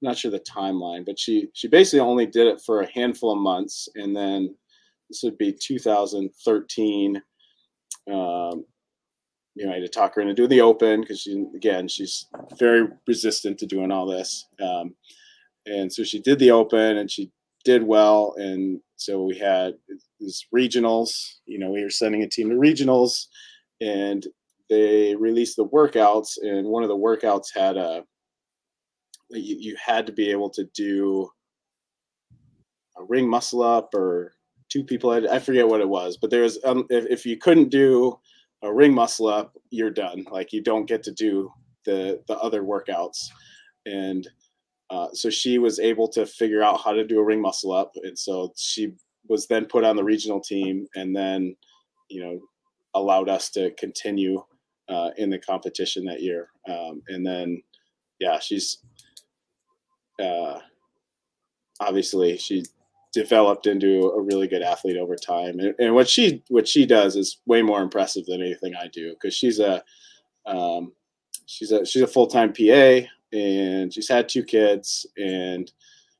not 0.00 0.18
sure 0.18 0.30
the 0.30 0.40
timeline, 0.40 1.06
but 1.06 1.18
she 1.18 1.48
she 1.54 1.68
basically 1.68 2.00
only 2.00 2.26
did 2.26 2.46
it 2.46 2.60
for 2.60 2.80
a 2.80 2.92
handful 2.92 3.32
of 3.32 3.38
months, 3.38 3.88
and 3.94 4.14
then 4.16 4.54
this 5.08 5.22
would 5.22 5.38
be 5.38 5.52
2013. 5.52 7.22
Um, 8.10 8.64
you 9.54 9.66
know, 9.66 9.72
I 9.72 9.74
had 9.74 9.82
to 9.82 9.88
talk 9.88 10.14
her 10.14 10.22
into 10.22 10.34
doing 10.34 10.48
the 10.48 10.60
open 10.62 11.02
because 11.02 11.20
she 11.20 11.44
again 11.54 11.88
she's 11.88 12.26
very 12.58 12.88
resistant 13.06 13.58
to 13.58 13.66
doing 13.66 13.92
all 13.92 14.06
this. 14.06 14.48
Um, 14.60 14.94
and 15.66 15.92
so 15.92 16.02
she 16.02 16.20
did 16.20 16.38
the 16.38 16.50
open 16.50 16.98
and 16.98 17.10
she 17.10 17.30
did 17.64 17.82
well 17.82 18.34
and 18.38 18.80
so 18.96 19.22
we 19.22 19.38
had 19.38 19.74
these 20.18 20.46
regionals 20.54 21.34
you 21.46 21.58
know 21.58 21.70
we 21.70 21.82
were 21.82 21.90
sending 21.90 22.22
a 22.22 22.28
team 22.28 22.48
to 22.50 22.56
regionals 22.56 23.26
and 23.80 24.26
they 24.68 25.14
released 25.14 25.56
the 25.56 25.66
workouts 25.66 26.38
and 26.42 26.66
one 26.66 26.82
of 26.82 26.88
the 26.88 26.96
workouts 26.96 27.46
had 27.54 27.76
a 27.76 28.02
you, 29.30 29.56
you 29.58 29.76
had 29.82 30.06
to 30.06 30.12
be 30.12 30.30
able 30.30 30.50
to 30.50 30.64
do 30.74 31.28
a 32.98 33.04
ring 33.04 33.28
muscle 33.28 33.62
up 33.62 33.94
or 33.94 34.34
two 34.72 34.84
people 34.84 35.10
I, 35.10 35.36
I 35.36 35.38
forget 35.38 35.68
what 35.68 35.80
it 35.80 35.88
was 35.88 36.16
but 36.16 36.30
there 36.30 36.42
was 36.42 36.58
um, 36.64 36.86
if, 36.88 37.06
if 37.06 37.26
you 37.26 37.36
couldn't 37.36 37.68
do 37.68 38.18
a 38.62 38.72
ring 38.72 38.94
muscle 38.94 39.26
up 39.26 39.56
you're 39.72 39.90
done. 39.90 40.24
Like 40.30 40.52
you 40.52 40.62
don't 40.62 40.86
get 40.86 41.02
to 41.04 41.12
do 41.12 41.50
the 41.84 42.22
the 42.28 42.38
other 42.38 42.62
workouts. 42.62 43.28
And 43.86 44.28
uh, 44.90 45.08
so 45.14 45.30
she 45.30 45.58
was 45.58 45.80
able 45.80 46.06
to 46.08 46.26
figure 46.26 46.62
out 46.62 46.80
how 46.80 46.92
to 46.92 47.04
do 47.04 47.18
a 47.18 47.24
ring 47.24 47.40
muscle 47.40 47.72
up, 47.72 47.92
and 48.04 48.16
so 48.16 48.52
she 48.56 48.92
was 49.28 49.46
then 49.46 49.64
put 49.64 49.84
on 49.84 49.96
the 49.96 50.04
regional 50.04 50.40
team, 50.40 50.86
and 50.94 51.16
then 51.16 51.56
you 52.08 52.22
know 52.22 52.38
allowed 52.94 53.28
us 53.28 53.48
to 53.50 53.70
continue 53.72 54.44
uh, 54.90 55.10
in 55.16 55.30
the 55.30 55.38
competition 55.38 56.04
that 56.04 56.20
year. 56.20 56.48
Um, 56.68 57.02
and 57.08 57.26
then 57.26 57.62
yeah, 58.20 58.38
she's 58.38 58.78
uh, 60.22 60.58
obviously 61.80 62.36
she 62.36 62.64
developed 63.12 63.66
into 63.66 64.10
a 64.10 64.20
really 64.20 64.48
good 64.48 64.62
athlete 64.62 64.96
over 64.96 65.16
time, 65.16 65.58
and, 65.58 65.74
and 65.78 65.94
what 65.94 66.08
she 66.08 66.42
what 66.48 66.66
she 66.66 66.86
does 66.86 67.16
is 67.16 67.38
way 67.46 67.62
more 67.62 67.82
impressive 67.82 68.26
than 68.26 68.42
anything 68.42 68.74
I 68.74 68.88
do 68.88 69.10
because 69.10 69.34
she's 69.34 69.58
a 69.58 69.82
um, 70.46 70.92
she's 71.46 71.72
a 71.72 71.84
she's 71.84 72.02
a 72.02 72.06
full 72.06 72.26
time 72.26 72.52
PA 72.52 73.06
and 73.32 73.92
she's 73.92 74.08
had 74.08 74.28
two 74.28 74.42
kids 74.42 75.06
and 75.16 75.72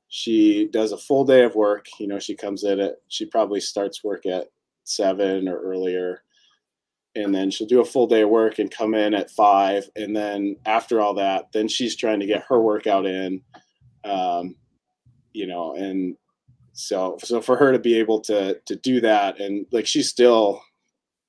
she 0.08 0.68
does 0.72 0.92
a 0.92 0.98
full 0.98 1.24
day 1.24 1.42
of 1.44 1.54
work. 1.54 1.86
You 1.98 2.08
know 2.08 2.18
she 2.18 2.36
comes 2.36 2.64
in 2.64 2.80
at 2.80 2.96
she 3.08 3.26
probably 3.26 3.60
starts 3.60 4.04
work 4.04 4.26
at 4.26 4.48
seven 4.84 5.48
or 5.48 5.60
earlier 5.60 6.22
and 7.14 7.34
then 7.34 7.50
she'll 7.50 7.66
do 7.66 7.80
a 7.80 7.84
full 7.84 8.06
day 8.06 8.22
of 8.22 8.30
work 8.30 8.58
and 8.58 8.70
come 8.70 8.94
in 8.94 9.14
at 9.14 9.30
five 9.30 9.88
and 9.96 10.16
then 10.16 10.56
after 10.66 11.00
all 11.00 11.14
that 11.14 11.48
then 11.52 11.68
she's 11.68 11.94
trying 11.94 12.18
to 12.18 12.26
get 12.26 12.44
her 12.48 12.60
workout 12.60 13.06
in 13.06 13.40
um, 14.04 14.56
you 15.32 15.46
know 15.46 15.74
and 15.74 16.16
so 16.72 17.18
so 17.22 17.40
for 17.40 17.56
her 17.56 17.72
to 17.72 17.78
be 17.78 17.98
able 17.98 18.20
to 18.20 18.58
to 18.66 18.76
do 18.76 19.00
that 19.00 19.40
and 19.40 19.66
like 19.72 19.86
she's 19.86 20.08
still 20.08 20.62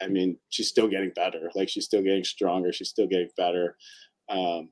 i 0.01 0.07
mean 0.07 0.37
she's 0.49 0.69
still 0.69 0.87
getting 0.87 1.11
better. 1.15 1.49
Like 1.55 1.69
she's 1.69 1.85
still 1.85 2.01
getting 2.01 2.23
stronger. 2.23 2.71
She's 2.73 2.89
still 2.89 3.07
getting 3.07 3.29
better. 3.37 3.77
Um, 4.29 4.69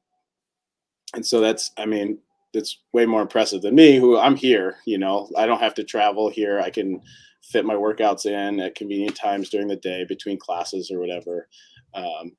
and 1.13 1.25
so 1.25 1.39
that's 1.39 1.71
i 1.77 1.85
mean 1.85 2.19
it's 2.53 2.79
way 2.93 3.05
more 3.05 3.21
impressive 3.21 3.61
than 3.61 3.75
me 3.75 3.97
who 3.97 4.17
i'm 4.17 4.35
here 4.35 4.77
you 4.85 4.97
know? 4.97 5.29
I 5.37 5.45
don't 5.45 5.61
have 5.61 5.75
to 5.75 5.83
travel 5.83 6.29
here. 6.29 6.59
I 6.59 6.69
can 6.69 7.01
fit 7.43 7.65
my 7.65 7.75
workouts 7.75 8.25
in 8.25 8.59
at 8.59 8.75
convenient 8.75 9.15
times 9.15 9.49
during 9.49 9.67
the 9.67 9.75
day 9.75 10.05
between 10.07 10.37
classes 10.37 10.91
or 10.91 10.99
whatever. 10.99 11.47
Um, 11.93 12.33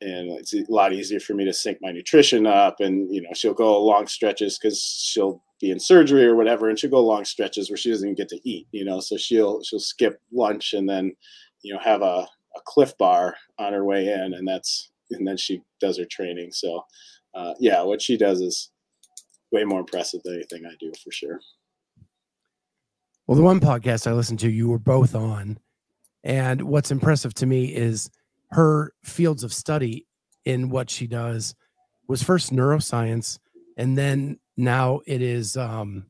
and 0.00 0.30
it's 0.30 0.54
a 0.54 0.64
lot 0.68 0.92
easier 0.92 1.20
for 1.20 1.34
me 1.34 1.44
to 1.44 1.52
sync 1.52 1.78
my 1.82 1.92
nutrition 1.92 2.46
up 2.46 2.80
and 2.80 3.12
you 3.14 3.20
know 3.20 3.30
she'll 3.34 3.54
go 3.54 3.82
long 3.82 4.06
stretches 4.06 4.58
because 4.58 4.82
she'll 4.82 5.42
be 5.60 5.70
in 5.70 5.78
surgery 5.78 6.24
or 6.24 6.36
whatever 6.36 6.68
and 6.68 6.78
she'll 6.78 6.90
go 6.90 7.04
long 7.04 7.24
stretches 7.24 7.68
where 7.68 7.76
she 7.76 7.90
doesn't 7.90 8.08
even 8.08 8.14
get 8.14 8.28
to 8.28 8.40
eat 8.48 8.66
you 8.72 8.84
know 8.84 9.00
so 9.00 9.16
she'll 9.16 9.62
she'll 9.62 9.78
skip 9.78 10.20
lunch 10.32 10.72
and 10.72 10.88
then 10.88 11.12
you 11.62 11.72
know 11.72 11.80
have 11.80 12.02
a, 12.02 12.26
a 12.56 12.60
Clif 12.64 12.96
Bar 12.96 13.36
on 13.58 13.72
her 13.72 13.84
way 13.84 14.08
in 14.12 14.34
and 14.34 14.48
that's 14.48 14.90
and 15.10 15.26
then 15.26 15.36
she 15.36 15.60
does 15.80 15.98
her 15.98 16.04
training 16.04 16.50
so 16.52 16.84
uh, 17.34 17.54
yeah, 17.58 17.82
what 17.82 18.02
she 18.02 18.16
does 18.16 18.40
is 18.40 18.70
way 19.52 19.64
more 19.64 19.80
impressive 19.80 20.22
than 20.24 20.34
anything 20.34 20.64
I 20.66 20.74
do 20.78 20.92
for 21.02 21.10
sure. 21.10 21.40
Well, 23.26 23.36
the 23.36 23.42
one 23.42 23.60
podcast 23.60 24.06
I 24.06 24.12
listened 24.12 24.40
to, 24.40 24.50
you 24.50 24.68
were 24.68 24.78
both 24.78 25.14
on. 25.14 25.58
And 26.24 26.62
what's 26.62 26.90
impressive 26.90 27.32
to 27.34 27.46
me 27.46 27.66
is 27.66 28.10
her 28.50 28.92
fields 29.04 29.44
of 29.44 29.52
study 29.52 30.06
in 30.44 30.70
what 30.70 30.90
she 30.90 31.06
does 31.06 31.54
was 32.08 32.22
first 32.22 32.52
neuroscience, 32.52 33.38
and 33.76 33.96
then 33.96 34.38
now 34.56 35.00
it 35.06 35.22
is 35.22 35.56
um, 35.56 36.06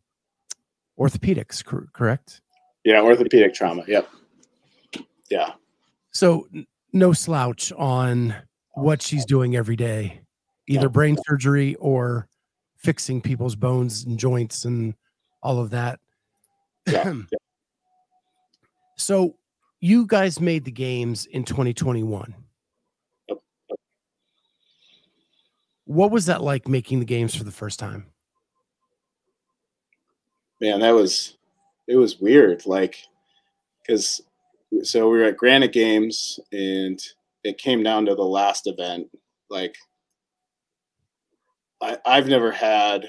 orthopedics, 0.98 1.64
cor- 1.64 1.88
correct? 1.92 2.40
Yeah, 2.84 3.02
orthopedic 3.02 3.54
trauma. 3.54 3.84
Yep. 3.86 4.08
Yeah. 5.30 5.52
So, 6.12 6.48
no 6.92 7.12
slouch 7.12 7.72
on 7.72 8.34
what 8.74 9.02
she's 9.02 9.24
doing 9.24 9.54
every 9.56 9.76
day 9.76 10.20
either 10.70 10.88
brain 10.88 11.16
surgery 11.26 11.74
or 11.76 12.28
fixing 12.76 13.20
people's 13.20 13.56
bones 13.56 14.04
and 14.04 14.18
joints 14.18 14.64
and 14.64 14.94
all 15.42 15.58
of 15.58 15.70
that. 15.70 15.98
Yeah. 16.86 17.14
so 18.96 19.36
you 19.80 20.06
guys 20.06 20.40
made 20.40 20.64
the 20.64 20.70
games 20.70 21.26
in 21.26 21.44
2021. 21.44 22.34
What 25.86 26.10
was 26.10 26.26
that 26.26 26.42
like 26.42 26.68
making 26.68 27.00
the 27.00 27.04
games 27.04 27.34
for 27.34 27.44
the 27.44 27.50
first 27.50 27.78
time? 27.78 28.06
Man, 30.60 30.80
that 30.80 30.94
was 30.94 31.36
it 31.88 31.96
was 31.96 32.20
weird. 32.20 32.64
Like, 32.66 33.02
because 33.82 34.20
so 34.82 35.08
we 35.10 35.18
were 35.18 35.24
at 35.24 35.36
Granite 35.36 35.72
Games 35.72 36.38
and 36.52 37.02
it 37.42 37.58
came 37.58 37.82
down 37.82 38.06
to 38.06 38.14
the 38.14 38.22
last 38.22 38.66
event. 38.66 39.08
Like 39.48 39.74
I, 41.80 41.96
I've 42.06 42.28
never 42.28 42.52
had 42.52 43.06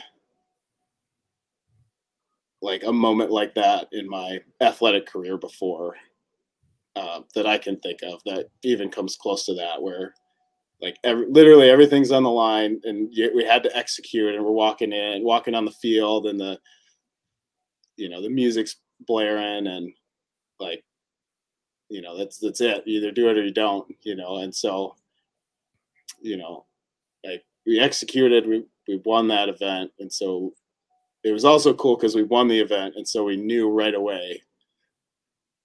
like 2.64 2.84
a 2.84 2.94
moment 2.94 3.30
like 3.32 3.54
that 3.56 3.90
in 3.92 4.10
my 4.10 4.40
athletic 4.62 5.06
career 5.06 5.38
before 5.38 5.96
uh, 6.96 7.22
that 7.36 7.48
I 7.48 7.58
can 7.58 7.80
think 7.80 8.00
of 8.04 8.22
that 8.26 8.50
even 8.64 8.90
comes 8.90 9.16
close 9.16 9.46
to 9.46 9.54
that, 9.56 9.82
where 9.82 10.14
like 10.82 10.98
every, 11.04 11.28
literally 11.28 11.70
everything's 11.70 12.12
on 12.12 12.24
the 12.24 12.30
line 12.30 12.82
and 12.84 13.10
we 13.36 13.44
had 13.44 13.64
to 13.64 13.78
execute 13.78 14.34
and 14.34 14.44
we're 14.44 14.52
walking 14.52 14.92
in, 14.92 15.24
walking 15.24 15.54
on 15.54 15.66
the 15.66 15.72
field 15.72 16.26
and 16.26 16.40
the, 16.40 16.60
you 17.98 18.10
know, 18.10 18.22
the 18.22 18.30
music's 18.30 18.78
blaring 19.08 19.68
and 19.68 19.94
like, 20.60 20.84
you 21.90 22.02
know, 22.02 22.18
that's, 22.18 22.40
that's 22.40 22.62
it. 22.62 22.84
You 22.88 23.00
either 23.00 23.12
do 23.12 23.30
it 23.30 23.38
or 23.38 23.44
you 23.44 23.54
don't, 23.54 23.88
you 24.02 24.16
know? 24.16 24.38
And 24.38 24.54
so, 24.54 24.96
you 26.20 26.38
know, 26.38 26.66
like 27.24 27.44
we 27.66 27.80
executed, 27.80 28.48
we, 28.48 28.66
we 28.88 29.02
won 29.06 29.28
that 29.28 29.50
event. 29.50 29.92
And 30.00 30.12
so 30.12 30.54
it 31.24 31.32
was 31.32 31.46
also 31.46 31.74
cool 31.76 31.96
because 31.96 32.16
we 32.16 32.24
won 32.24 32.48
the 32.48 32.60
event. 32.60 32.96
And 32.96 33.08
so 33.08 33.24
we 33.24 33.38
knew 33.38 33.70
right 33.70 33.94
away, 33.94 34.42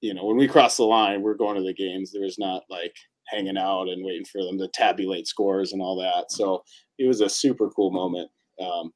you 0.00 0.14
know, 0.14 0.24
when 0.24 0.36
we 0.36 0.48
cross 0.48 0.76
the 0.76 0.84
line, 0.84 1.22
we 1.22 1.30
are 1.30 1.34
going 1.34 1.56
to 1.56 1.62
the 1.62 1.74
games. 1.74 2.12
There 2.12 2.22
was 2.22 2.38
not 2.38 2.62
like 2.68 2.94
hanging 3.28 3.58
out 3.58 3.88
and 3.88 4.04
waiting 4.04 4.24
for 4.24 4.42
them 4.42 4.58
to 4.58 4.68
tabulate 4.68 5.26
scores 5.26 5.72
and 5.72 5.82
all 5.82 5.96
that. 5.96 6.30
So 6.30 6.62
it 6.98 7.06
was 7.06 7.20
a 7.20 7.28
super 7.28 7.70
cool 7.70 7.90
moment. 7.90 8.30
Um, 8.60 8.92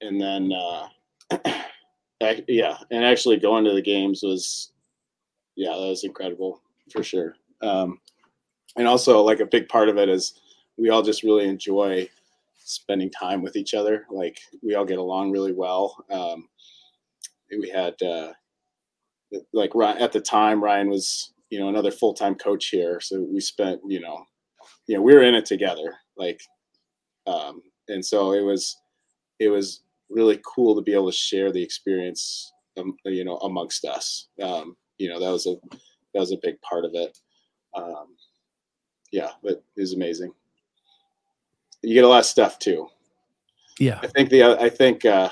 and 0.00 0.20
then, 0.20 0.52
uh, 0.52 0.88
yeah, 2.48 2.78
and 2.90 3.04
actually 3.04 3.36
going 3.36 3.64
to 3.64 3.72
the 3.72 3.82
games 3.82 4.22
was, 4.22 4.72
yeah, 5.56 5.70
that 5.70 5.88
was 5.88 6.04
incredible 6.04 6.60
for 6.90 7.02
sure. 7.02 7.36
Um, 7.62 8.00
and 8.76 8.88
also, 8.88 9.22
like 9.22 9.40
a 9.40 9.46
big 9.46 9.68
part 9.68 9.88
of 9.88 9.98
it 9.98 10.08
is 10.08 10.40
we 10.78 10.88
all 10.88 11.02
just 11.02 11.22
really 11.22 11.46
enjoy 11.46 12.08
spending 12.56 13.10
time 13.10 13.42
with 13.42 13.56
each 13.56 13.74
other. 13.74 14.06
Like 14.10 14.40
we 14.62 14.74
all 14.74 14.84
get 14.84 14.98
along 14.98 15.30
really 15.30 15.52
well. 15.52 16.04
Um, 16.10 16.48
we 17.50 17.68
had 17.68 18.00
uh, 18.02 18.32
like 19.52 19.72
at 20.00 20.12
the 20.12 20.20
time 20.20 20.62
Ryan 20.62 20.88
was 20.88 21.32
you 21.50 21.58
know 21.58 21.68
another 21.68 21.90
full 21.90 22.14
time 22.14 22.34
coach 22.34 22.68
here, 22.68 23.00
so 23.00 23.22
we 23.22 23.40
spent 23.40 23.80
you 23.86 24.00
know 24.00 24.24
you 24.86 24.96
know 24.96 25.02
we 25.02 25.14
were 25.14 25.22
in 25.22 25.34
it 25.34 25.46
together. 25.46 25.94
Like 26.16 26.40
um, 27.26 27.62
and 27.88 28.04
so 28.04 28.32
it 28.32 28.42
was 28.42 28.76
it 29.38 29.48
was 29.48 29.82
really 30.10 30.40
cool 30.44 30.74
to 30.74 30.82
be 30.82 30.94
able 30.94 31.10
to 31.10 31.16
share 31.16 31.52
the 31.52 31.62
experience 31.62 32.52
um, 32.76 32.96
you 33.04 33.24
know 33.24 33.36
amongst 33.38 33.84
us. 33.84 34.28
Um, 34.42 34.76
you 34.98 35.08
know 35.08 35.20
that 35.20 35.30
was 35.30 35.46
a 35.46 35.56
that 36.14 36.20
was 36.20 36.32
a 36.32 36.38
big 36.42 36.60
part 36.62 36.84
of 36.84 36.92
it. 36.94 37.18
Um, 37.74 38.16
yeah, 39.12 39.30
but 39.42 39.62
it 39.76 39.80
was 39.80 39.94
amazing 39.94 40.32
you 41.82 41.94
get 41.94 42.04
a 42.04 42.08
lot 42.08 42.20
of 42.20 42.26
stuff 42.26 42.58
too. 42.58 42.88
Yeah, 43.78 43.98
I 44.02 44.06
think 44.06 44.30
the 44.30 44.44
I 44.44 44.68
think 44.70 45.04
uh, 45.04 45.30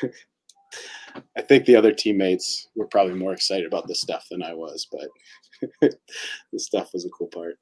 I 1.36 1.42
think 1.42 1.64
the 1.64 1.76
other 1.76 1.92
teammates 1.92 2.68
were 2.74 2.86
probably 2.86 3.14
more 3.14 3.32
excited 3.32 3.66
about 3.66 3.86
the 3.86 3.94
stuff 3.94 4.26
than 4.30 4.42
I 4.42 4.54
was, 4.54 4.86
but 4.90 5.08
the 6.52 6.58
stuff 6.58 6.92
was 6.92 7.04
a 7.04 7.10
cool 7.10 7.28
part. 7.28 7.56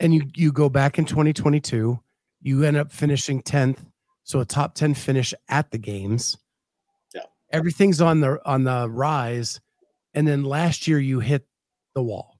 And 0.00 0.14
you 0.14 0.22
you 0.34 0.52
go 0.52 0.68
back 0.68 0.98
in 0.98 1.04
2022 1.04 1.98
You 2.40 2.64
end 2.64 2.76
up 2.76 2.92
finishing 2.92 3.42
10th, 3.42 3.78
so 4.22 4.40
a 4.40 4.44
top 4.44 4.74
10 4.74 4.94
finish 4.94 5.34
at 5.48 5.70
the 5.70 5.78
games. 5.78 6.36
Yeah. 7.14 7.22
Everything's 7.52 8.00
on 8.00 8.20
the 8.20 8.40
on 8.44 8.64
the 8.64 8.88
rise. 8.88 9.60
And 10.12 10.28
then 10.28 10.44
last 10.44 10.86
year 10.86 10.98
you 10.98 11.20
hit 11.20 11.46
the 11.94 12.02
wall 12.02 12.38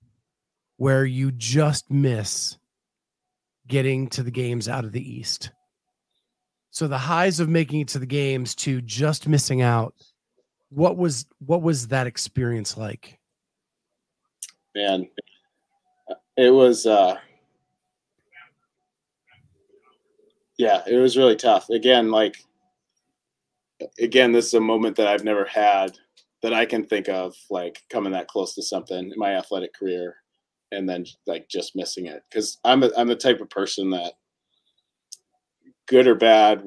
where 0.77 1.05
you 1.05 1.33
just 1.33 1.91
miss 1.91 2.59
getting 3.67 4.09
to 4.09 4.23
the 4.23 4.31
games 4.31 4.69
out 4.69 4.85
of 4.85 4.93
the 4.93 5.03
East. 5.03 5.51
So 6.75 6.89
the 6.89 6.99
highs 6.99 7.39
of 7.39 7.49
making 7.49 7.83
it 7.83 7.89
to 7.89 8.01
the 8.01 8.07
games 8.07 8.53
to 8.57 8.81
just 8.81 9.29
missing 9.29 9.63
out, 9.63 9.95
what 10.71 10.97
was 10.97 11.25
what 11.39 11.63
was 11.63 11.87
that 11.87 12.09
experience 12.09 12.77
like? 12.77 13.21
Man, 14.75 15.09
it 16.37 16.51
was 16.51 16.85
uh 16.85 17.17
yeah, 20.59 20.83
it 20.85 20.97
was 20.97 21.17
really 21.17 21.37
tough. 21.37 21.71
Again, 21.71 22.11
like 22.11 22.39
again, 24.01 24.33
this 24.33 24.47
is 24.47 24.55
a 24.55 24.61
moment 24.61 24.97
that 24.97 25.07
I've 25.07 25.23
never 25.23 25.45
had 25.45 25.97
that 26.43 26.53
I 26.53 26.67
can 26.67 26.85
think 26.85 27.09
of, 27.09 27.37
like 27.51 27.83
coming 27.89 28.13
that 28.15 28.27
close 28.27 28.53
to 28.57 28.63
something 28.65 29.13
in 29.13 29.17
my 29.17 29.37
athletic 29.37 29.75
career, 29.75 30.17
and 30.73 30.89
then 30.89 31.07
like 31.29 31.49
just 31.49 31.77
missing 31.77 32.07
it. 32.07 32.25
Because 32.29 32.59
I'm 32.65 32.83
a, 32.83 32.91
I'm 32.99 33.07
the 33.07 33.15
type 33.15 33.41
of 33.41 33.49
person 33.49 33.91
that, 33.91 34.15
good 35.87 36.07
or 36.07 36.15
bad, 36.15 36.65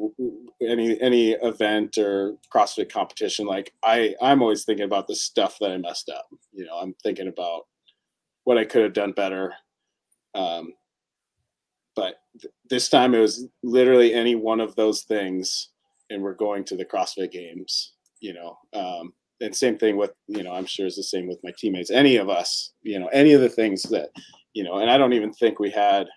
any 0.62 0.99
any 1.01 1.32
event 1.32 1.97
or 1.97 2.36
CrossFit 2.53 2.91
competition, 2.91 3.45
like 3.45 3.73
I 3.84 4.15
I'm 4.21 4.41
always 4.41 4.63
thinking 4.63 4.86
about 4.86 5.08
the 5.08 5.15
stuff 5.15 5.58
that 5.60 5.71
I 5.71 5.77
messed 5.77 6.10
up. 6.10 6.27
You 6.51 6.65
know, 6.65 6.77
I'm 6.77 6.93
thinking 7.03 7.27
about 7.27 7.67
what 8.43 8.58
I 8.58 8.65
could 8.65 8.84
have 8.84 8.93
done 8.93 9.12
better. 9.12 9.53
Um, 10.36 10.73
but 11.95 12.15
th- 12.39 12.53
this 12.69 12.89
time 12.89 13.15
it 13.15 13.19
was 13.19 13.45
literally 13.63 14.13
any 14.13 14.36
one 14.36 14.60
of 14.60 14.75
those 14.75 15.01
things, 15.01 15.69
and 16.10 16.21
we're 16.21 16.34
going 16.34 16.63
to 16.65 16.75
the 16.75 16.86
CrossFit 16.86 17.32
Games. 17.32 17.93
You 18.19 18.34
know, 18.34 18.58
um, 18.73 19.13
and 19.41 19.56
same 19.56 19.77
thing 19.77 19.97
with 19.97 20.12
you 20.27 20.43
know 20.43 20.53
I'm 20.53 20.65
sure 20.65 20.86
it's 20.86 20.95
the 20.95 21.03
same 21.03 21.27
with 21.27 21.39
my 21.43 21.51
teammates. 21.58 21.91
Any 21.91 22.17
of 22.17 22.30
us, 22.30 22.73
you 22.84 22.99
know, 22.99 23.08
any 23.08 23.34
of 23.34 23.41
the 23.41 23.49
things 23.49 23.84
that 23.84 24.10
you 24.53 24.63
know, 24.63 24.77
and 24.77 24.89
I 24.89 24.97
don't 24.97 25.13
even 25.13 25.34
think 25.34 25.60
we 25.60 25.69
had 25.69 26.08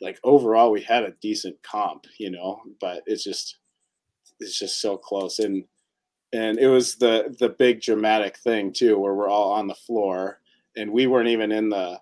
like 0.00 0.18
overall 0.24 0.70
we 0.70 0.82
had 0.82 1.02
a 1.04 1.14
decent 1.20 1.56
comp, 1.62 2.06
you 2.18 2.30
know, 2.30 2.60
but 2.80 3.02
it's 3.06 3.24
just 3.24 3.58
it's 4.40 4.58
just 4.58 4.80
so 4.80 4.96
close 4.96 5.38
and 5.38 5.64
and 6.32 6.58
it 6.58 6.68
was 6.68 6.96
the 6.96 7.34
the 7.40 7.48
big 7.48 7.80
dramatic 7.80 8.36
thing 8.38 8.72
too 8.72 8.98
where 8.98 9.14
we're 9.14 9.28
all 9.28 9.52
on 9.52 9.66
the 9.66 9.74
floor 9.74 10.40
and 10.76 10.90
we 10.90 11.06
weren't 11.06 11.28
even 11.28 11.50
in 11.50 11.68
the 11.68 11.98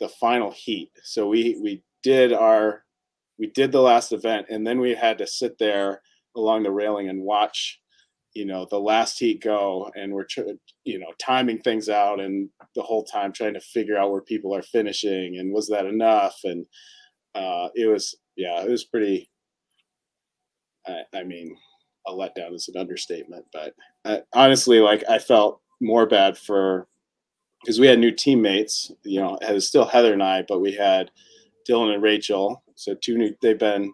the 0.00 0.08
final 0.08 0.50
heat. 0.50 0.90
So 1.02 1.28
we 1.28 1.58
we 1.62 1.82
did 2.02 2.32
our 2.32 2.84
we 3.38 3.48
did 3.48 3.72
the 3.72 3.80
last 3.80 4.12
event 4.12 4.46
and 4.50 4.66
then 4.66 4.80
we 4.80 4.94
had 4.94 5.18
to 5.18 5.26
sit 5.26 5.58
there 5.58 6.02
along 6.36 6.62
the 6.62 6.70
railing 6.70 7.08
and 7.08 7.22
watch 7.22 7.80
you 8.34 8.44
know 8.44 8.66
the 8.70 8.78
last 8.78 9.18
heat 9.18 9.42
go 9.42 9.90
and 9.94 10.12
we're 10.12 10.26
you 10.84 10.98
know 10.98 11.12
timing 11.18 11.58
things 11.58 11.88
out 11.88 12.20
and 12.20 12.48
the 12.74 12.82
whole 12.82 13.04
time 13.04 13.32
trying 13.32 13.54
to 13.54 13.60
figure 13.60 13.96
out 13.96 14.10
where 14.10 14.20
people 14.20 14.54
are 14.54 14.62
finishing 14.62 15.38
and 15.38 15.52
was 15.52 15.68
that 15.68 15.86
enough? 15.86 16.38
And 16.44 16.66
uh 17.34 17.68
it 17.74 17.86
was 17.86 18.16
yeah 18.36 18.62
it 18.62 18.70
was 18.70 18.84
pretty 18.84 19.30
i, 20.86 21.02
I 21.14 21.24
mean 21.24 21.56
a 22.06 22.12
letdown 22.12 22.54
is 22.54 22.68
an 22.72 22.80
understatement 22.80 23.44
but 23.52 23.74
I, 24.04 24.22
honestly 24.32 24.80
like 24.80 25.04
i 25.08 25.18
felt 25.18 25.60
more 25.80 26.06
bad 26.06 26.38
for 26.38 26.88
because 27.62 27.78
we 27.78 27.86
had 27.86 27.98
new 27.98 28.10
teammates 28.10 28.90
you 29.04 29.20
know 29.20 29.38
it 29.42 29.52
was 29.52 29.68
still 29.68 29.84
heather 29.84 30.12
and 30.12 30.22
i 30.22 30.42
but 30.48 30.60
we 30.60 30.72
had 30.72 31.10
dylan 31.68 31.92
and 31.92 32.02
rachel. 32.02 32.62
So 32.76 32.94
two 32.94 33.18
new 33.18 33.34
they've 33.42 33.58
been 33.58 33.92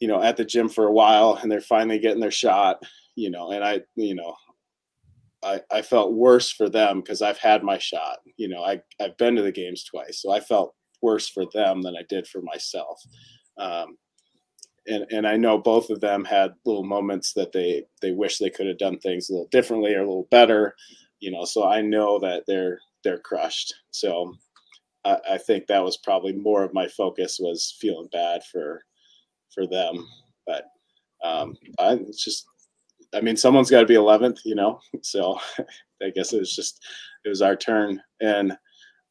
you 0.00 0.08
know 0.08 0.22
at 0.22 0.36
the 0.36 0.44
gym 0.44 0.68
for 0.68 0.86
a 0.86 0.92
while 0.92 1.38
and 1.40 1.50
they're 1.50 1.60
finally 1.60 1.98
getting 1.98 2.20
their 2.20 2.30
shot 2.30 2.82
you 3.18 3.30
know, 3.30 3.50
and 3.50 3.64
I, 3.64 3.80
you 3.96 4.14
know, 4.14 4.36
I, 5.42 5.60
I 5.72 5.82
felt 5.82 6.12
worse 6.12 6.52
for 6.52 6.68
them 6.68 7.00
because 7.00 7.20
I've 7.20 7.38
had 7.38 7.64
my 7.64 7.76
shot. 7.76 8.18
You 8.36 8.48
know, 8.48 8.62
I, 8.62 8.80
I've 9.00 9.16
been 9.16 9.34
to 9.34 9.42
the 9.42 9.50
games 9.50 9.82
twice, 9.82 10.22
so 10.22 10.30
I 10.30 10.38
felt 10.38 10.76
worse 11.02 11.28
for 11.28 11.44
them 11.52 11.82
than 11.82 11.96
I 11.96 12.02
did 12.08 12.28
for 12.28 12.42
myself. 12.42 13.00
Um, 13.58 13.98
and, 14.86 15.04
and 15.10 15.26
I 15.26 15.36
know 15.36 15.58
both 15.58 15.90
of 15.90 16.00
them 16.00 16.24
had 16.24 16.54
little 16.64 16.84
moments 16.84 17.32
that 17.32 17.50
they 17.50 17.84
they 18.00 18.12
wish 18.12 18.38
they 18.38 18.50
could 18.50 18.68
have 18.68 18.78
done 18.78 18.98
things 19.00 19.28
a 19.28 19.32
little 19.32 19.48
differently 19.50 19.94
or 19.94 20.02
a 20.02 20.06
little 20.06 20.28
better, 20.30 20.76
you 21.18 21.32
know. 21.32 21.44
So 21.44 21.66
I 21.66 21.82
know 21.82 22.20
that 22.20 22.44
they're 22.46 22.78
they're 23.02 23.18
crushed. 23.18 23.74
So 23.90 24.32
I, 25.04 25.18
I 25.32 25.38
think 25.38 25.66
that 25.66 25.84
was 25.84 25.98
probably 25.98 26.34
more 26.34 26.62
of 26.62 26.72
my 26.72 26.86
focus 26.86 27.38
was 27.40 27.76
feeling 27.80 28.08
bad 28.12 28.42
for 28.44 28.80
for 29.52 29.66
them. 29.66 30.06
But 30.46 30.66
um, 31.24 31.56
I, 31.80 31.94
it's 31.94 32.24
just 32.24 32.46
I 33.14 33.20
mean, 33.20 33.36
someone's 33.36 33.70
got 33.70 33.80
to 33.80 33.86
be 33.86 33.94
11th, 33.94 34.40
you 34.44 34.54
know. 34.54 34.80
So 35.02 35.38
I 36.02 36.10
guess 36.10 36.32
it 36.32 36.40
was 36.40 36.54
just 36.54 36.84
it 37.24 37.28
was 37.28 37.42
our 37.42 37.56
turn, 37.56 38.00
and 38.20 38.56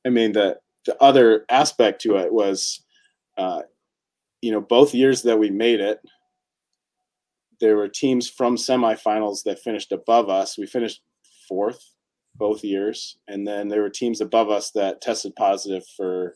I 0.05 0.09
mean 0.09 0.31
the 0.31 0.57
the 0.85 1.01
other 1.01 1.45
aspect 1.49 2.01
to 2.01 2.15
it 2.17 2.31
was, 2.31 2.83
uh, 3.37 3.61
you 4.41 4.51
know, 4.51 4.61
both 4.61 4.93
years 4.93 5.21
that 5.23 5.37
we 5.37 5.49
made 5.49 5.81
it, 5.81 5.99
there 7.59 7.75
were 7.75 7.89
teams 7.89 8.29
from 8.29 8.55
semifinals 8.55 9.43
that 9.43 9.59
finished 9.59 9.91
above 9.91 10.29
us. 10.29 10.57
We 10.57 10.65
finished 10.65 11.01
fourth 11.47 11.93
both 12.35 12.63
years, 12.63 13.17
and 13.27 13.45
then 13.45 13.67
there 13.67 13.81
were 13.81 13.89
teams 13.89 14.21
above 14.21 14.49
us 14.49 14.71
that 14.71 15.01
tested 15.01 15.35
positive 15.35 15.83
for 15.95 16.35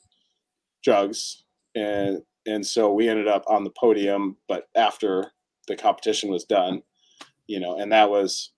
drugs, 0.83 1.43
and 1.75 2.21
and 2.45 2.65
so 2.65 2.91
we 2.91 3.07
ended 3.07 3.27
up 3.27 3.43
on 3.47 3.63
the 3.63 3.73
podium, 3.79 4.37
but 4.47 4.67
after 4.75 5.31
the 5.67 5.75
competition 5.75 6.31
was 6.31 6.43
done 6.43 6.81
you 7.47 7.59
know, 7.59 7.77
and 7.77 7.91
that 7.91 8.09
was 8.09 8.51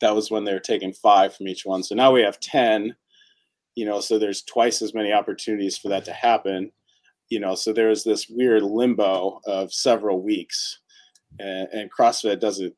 that 0.00 0.14
was 0.14 0.30
when 0.30 0.44
they 0.44 0.52
were 0.52 0.60
taking 0.60 0.92
five 0.92 1.34
from 1.34 1.48
each 1.48 1.64
one. 1.64 1.82
So 1.82 1.94
now 1.94 2.12
we 2.12 2.22
have 2.22 2.38
10, 2.40 2.94
you 3.74 3.84
know, 3.84 4.00
so 4.00 4.18
there's 4.18 4.42
twice 4.42 4.80
as 4.80 4.94
many 4.94 5.12
opportunities 5.12 5.76
for 5.76 5.88
that 5.88 6.04
to 6.04 6.12
happen, 6.12 6.70
you 7.30 7.40
know, 7.40 7.54
so 7.54 7.72
there 7.72 7.88
was 7.88 8.04
this 8.04 8.28
weird 8.28 8.62
limbo 8.62 9.40
of 9.46 9.72
several 9.72 10.22
weeks 10.22 10.78
and, 11.38 11.68
and 11.72 11.90
CrossFit 11.92 12.40
doesn't, 12.40 12.74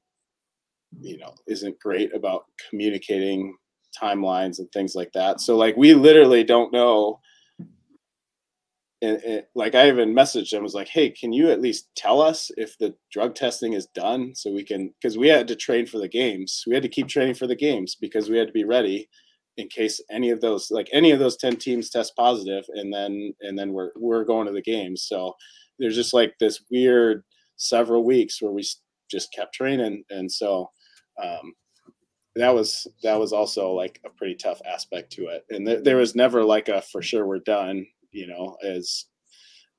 you 1.00 1.18
know, 1.18 1.34
isn't 1.46 1.78
great 1.78 2.14
about 2.14 2.46
communicating 2.68 3.54
timelines 4.00 4.58
and 4.58 4.70
things 4.72 4.94
like 4.94 5.12
that. 5.12 5.40
So 5.40 5.56
like 5.56 5.76
we 5.76 5.94
literally 5.94 6.42
don't 6.42 6.72
know 6.72 7.20
and, 9.02 9.16
and, 9.22 9.44
like 9.54 9.74
I 9.74 9.88
even 9.88 10.14
messaged 10.14 10.52
him 10.52 10.62
was 10.62 10.74
like, 10.74 10.88
"Hey, 10.88 11.10
can 11.10 11.32
you 11.32 11.50
at 11.50 11.60
least 11.60 11.88
tell 11.96 12.20
us 12.20 12.50
if 12.56 12.76
the 12.78 12.94
drug 13.10 13.34
testing 13.34 13.72
is 13.72 13.86
done 13.94 14.34
so 14.34 14.50
we 14.50 14.64
can 14.64 14.92
because 15.00 15.16
we 15.16 15.28
had 15.28 15.48
to 15.48 15.56
train 15.56 15.86
for 15.86 15.98
the 15.98 16.08
games. 16.08 16.64
We 16.66 16.74
had 16.74 16.82
to 16.82 16.88
keep 16.88 17.08
training 17.08 17.34
for 17.34 17.46
the 17.46 17.56
games 17.56 17.96
because 18.00 18.28
we 18.28 18.36
had 18.36 18.48
to 18.48 18.52
be 18.52 18.64
ready 18.64 19.08
in 19.56 19.68
case 19.68 20.00
any 20.10 20.30
of 20.30 20.40
those 20.40 20.70
like 20.70 20.88
any 20.92 21.10
of 21.12 21.18
those 21.18 21.36
10 21.36 21.56
teams 21.56 21.90
test 21.90 22.14
positive 22.16 22.64
and 22.74 22.92
then 22.92 23.34
and 23.40 23.58
then 23.58 23.72
we're 23.72 23.90
we're 23.96 24.24
going 24.24 24.46
to 24.46 24.52
the 24.52 24.62
games. 24.62 25.04
So 25.04 25.34
there's 25.78 25.96
just 25.96 26.14
like 26.14 26.34
this 26.38 26.62
weird 26.70 27.24
several 27.56 28.04
weeks 28.04 28.40
where 28.42 28.52
we 28.52 28.64
just 29.10 29.32
kept 29.32 29.54
training 29.54 30.04
and 30.10 30.30
so 30.30 30.70
um 31.22 31.52
that 32.36 32.54
was 32.54 32.86
that 33.02 33.18
was 33.18 33.32
also 33.32 33.72
like 33.72 34.00
a 34.06 34.10
pretty 34.10 34.34
tough 34.34 34.60
aspect 34.64 35.10
to 35.12 35.26
it 35.26 35.44
and 35.50 35.66
th- 35.66 35.84
there 35.84 35.96
was 35.96 36.14
never 36.14 36.44
like 36.44 36.68
a 36.68 36.80
for 36.80 37.02
sure 37.02 37.26
we're 37.26 37.40
done 37.40 37.84
you 38.12 38.26
know, 38.26 38.56
as 38.64 39.06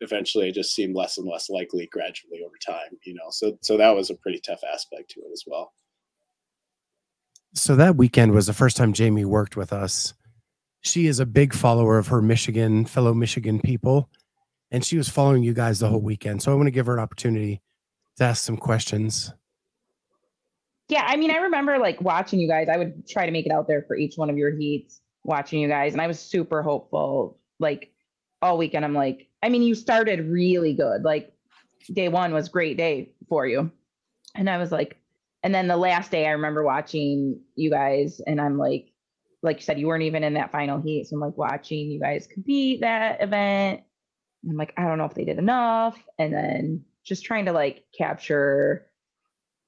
eventually 0.01 0.49
it 0.49 0.55
just 0.55 0.73
seemed 0.75 0.95
less 0.95 1.17
and 1.17 1.27
less 1.27 1.49
likely 1.49 1.87
gradually 1.91 2.41
over 2.43 2.55
time, 2.65 2.97
you 3.05 3.13
know. 3.13 3.29
So 3.29 3.57
so 3.61 3.77
that 3.77 3.95
was 3.95 4.09
a 4.09 4.15
pretty 4.15 4.39
tough 4.39 4.61
aspect 4.71 5.11
to 5.11 5.21
it 5.21 5.31
as 5.31 5.43
well. 5.45 5.73
So 7.53 7.75
that 7.75 7.95
weekend 7.95 8.33
was 8.33 8.47
the 8.47 8.53
first 8.53 8.77
time 8.77 8.93
Jamie 8.93 9.25
worked 9.25 9.57
with 9.57 9.73
us. 9.73 10.13
She 10.81 11.07
is 11.07 11.19
a 11.19 11.25
big 11.25 11.53
follower 11.53 11.97
of 11.97 12.07
her 12.07 12.21
Michigan 12.21 12.85
fellow 12.85 13.13
Michigan 13.13 13.59
people, 13.59 14.09
and 14.71 14.83
she 14.83 14.97
was 14.97 15.09
following 15.09 15.43
you 15.43 15.53
guys 15.53 15.79
the 15.79 15.87
whole 15.87 16.01
weekend. 16.01 16.41
So 16.41 16.51
I 16.51 16.55
want 16.55 16.67
to 16.67 16.71
give 16.71 16.87
her 16.87 16.93
an 16.93 17.03
opportunity 17.03 17.61
to 18.17 18.23
ask 18.23 18.43
some 18.43 18.57
questions. 18.57 19.31
Yeah, 20.87 21.05
I 21.05 21.15
mean, 21.15 21.31
I 21.31 21.37
remember 21.37 21.77
like 21.77 22.01
watching 22.01 22.39
you 22.39 22.47
guys. 22.47 22.67
I 22.67 22.77
would 22.77 23.07
try 23.07 23.25
to 23.25 23.31
make 23.31 23.45
it 23.45 23.51
out 23.51 23.67
there 23.67 23.83
for 23.87 23.95
each 23.95 24.17
one 24.17 24.29
of 24.29 24.37
your 24.37 24.55
heats, 24.55 25.01
watching 25.23 25.59
you 25.59 25.67
guys, 25.67 25.93
and 25.93 26.01
I 26.01 26.07
was 26.07 26.19
super 26.19 26.63
hopeful. 26.63 27.37
Like 27.59 27.91
all 28.41 28.57
weekend 28.57 28.85
I'm 28.85 28.93
like, 28.93 29.27
I 29.43 29.49
mean, 29.49 29.61
you 29.61 29.75
started 29.75 30.27
really 30.27 30.73
good. 30.73 31.03
Like 31.03 31.33
day 31.91 32.09
one 32.09 32.33
was 32.33 32.49
great 32.49 32.77
day 32.77 33.13
for 33.27 33.47
you. 33.47 33.71
And 34.35 34.49
I 34.49 34.57
was 34.57 34.71
like, 34.71 34.97
and 35.43 35.53
then 35.53 35.67
the 35.67 35.77
last 35.77 36.11
day 36.11 36.27
I 36.27 36.31
remember 36.31 36.63
watching 36.63 37.41
you 37.55 37.69
guys 37.69 38.21
and 38.25 38.39
I'm 38.39 38.57
like, 38.57 38.91
like 39.43 39.57
you 39.57 39.63
said, 39.63 39.79
you 39.79 39.87
weren't 39.87 40.03
even 40.03 40.23
in 40.23 40.35
that 40.35 40.51
final 40.51 40.79
heat. 40.79 41.07
So 41.07 41.15
I'm 41.15 41.21
like 41.21 41.37
watching 41.37 41.89
you 41.89 41.99
guys 41.99 42.27
compete 42.27 42.81
that 42.81 43.21
event. 43.21 43.81
I'm 44.47 44.57
like, 44.57 44.73
I 44.77 44.83
don't 44.83 44.97
know 44.97 45.05
if 45.05 45.15
they 45.15 45.25
did 45.25 45.39
enough. 45.39 45.97
And 46.19 46.33
then 46.33 46.85
just 47.03 47.25
trying 47.25 47.45
to 47.45 47.51
like 47.51 47.83
capture 47.97 48.87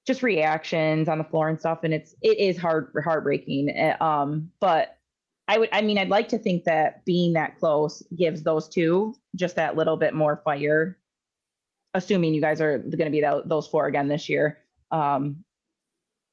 just 0.06 0.22
reactions 0.22 1.08
on 1.08 1.18
the 1.18 1.24
floor 1.24 1.50
and 1.50 1.60
stuff. 1.60 1.80
And 1.84 1.94
it's, 1.94 2.14
it 2.22 2.38
is 2.38 2.58
hard, 2.58 2.94
heartbreaking. 3.04 3.70
Eh, 3.70 3.96
um, 4.00 4.52
but 4.60 4.98
I 5.48 5.58
would, 5.58 5.70
I 5.72 5.82
mean, 5.82 5.98
I'd 5.98 6.10
like 6.10 6.30
to 6.30 6.38
think 6.38 6.64
that 6.64 7.04
being 7.06 7.34
that 7.34 7.60
close 7.60 8.02
gives 8.16 8.44
those 8.44 8.70
two 8.70 9.16
just 9.36 9.56
that 9.58 9.76
little 9.76 9.98
bit 9.98 10.14
more 10.14 10.42
fire. 10.44 10.98
Assuming 11.94 12.34
you 12.34 12.42
guys 12.42 12.62
are 12.62 12.80
going 12.80 12.98
to 13.06 13.10
be 13.10 13.22
that, 13.22 13.48
those 13.48 13.68
four 13.68 13.86
again 13.86 14.08
this 14.08 14.30
year. 14.30 14.60
Um, 14.92 15.44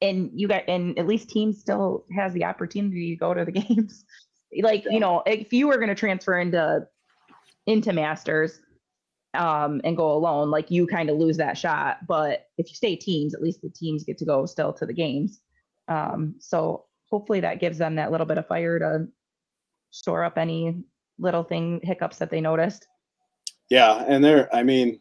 and 0.01 0.31
you 0.35 0.49
got, 0.49 0.63
and 0.69 0.99
at 0.99 1.07
least 1.07 1.29
team 1.29 1.53
still 1.53 2.07
has 2.17 2.33
the 2.33 2.45
opportunity 2.45 3.11
to 3.11 3.17
go 3.17 3.35
to 3.35 3.45
the 3.45 3.53
games. 3.61 4.05
like, 4.63 4.85
you 4.89 5.01
know, 5.01 5.23
if 5.27 5.53
you 5.53 5.67
were 5.67 5.77
going 5.77 5.89
to 5.89 5.95
transfer 5.95 6.39
into, 6.39 6.87
into 7.67 7.93
masters, 7.93 8.61
um, 9.35 9.81
and 9.85 9.97
go 9.97 10.13
alone, 10.13 10.51
like 10.51 10.71
you 10.71 10.87
kind 10.87 11.09
of 11.09 11.17
lose 11.17 11.37
that 11.37 11.57
shot. 11.57 12.07
But 12.07 12.47
if 12.59 12.69
you 12.69 12.75
stay 12.75 12.97
teams, 12.97 13.35
at 13.35 13.43
least 13.43 13.63
the 13.63 13.71
teams 13.71 14.05
get 14.05 14.19
to 14.19 14.25
go 14.25 14.47
still 14.47 14.73
to 14.75 14.87
the 14.87 14.93
games. 14.93 15.41
Um, 15.89 16.35
so 16.39 16.87
hopefully 17.11 17.41
that 17.41 17.61
gives 17.61 17.79
them 17.79 17.97
that 17.97 18.11
little 18.11 18.27
bit 18.27 18.39
of 18.39 18.47
fire 18.47 18.79
to 18.79 19.07
store 19.91 20.25
up 20.25 20.39
any 20.39 20.83
little 21.19 21.43
thing 21.43 21.81
hiccups 21.83 22.19
that 22.19 22.31
they 22.31 22.41
noticed. 22.41 22.87
Yeah, 23.69 24.05
and 24.07 24.25
they're 24.25 24.55
I 24.55 24.63
mean, 24.63 25.01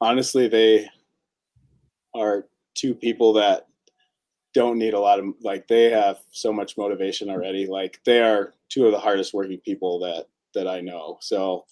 honestly, 0.00 0.48
they 0.48 0.88
are 2.14 2.46
two 2.74 2.94
people 2.94 3.32
that 3.34 3.66
don't 4.54 4.78
need 4.78 4.94
a 4.94 5.00
lot 5.00 5.18
of 5.18 5.26
like 5.42 5.66
they 5.66 5.90
have 5.90 6.18
so 6.30 6.52
much 6.52 6.78
motivation 6.78 7.28
already. 7.28 7.66
Like 7.66 8.00
they 8.04 8.20
are 8.20 8.54
two 8.68 8.86
of 8.86 8.92
the 8.92 8.98
hardest 8.98 9.34
working 9.34 9.58
people 9.58 9.98
that 10.00 10.26
that 10.54 10.68
I 10.68 10.80
know. 10.80 11.18
So 11.20 11.64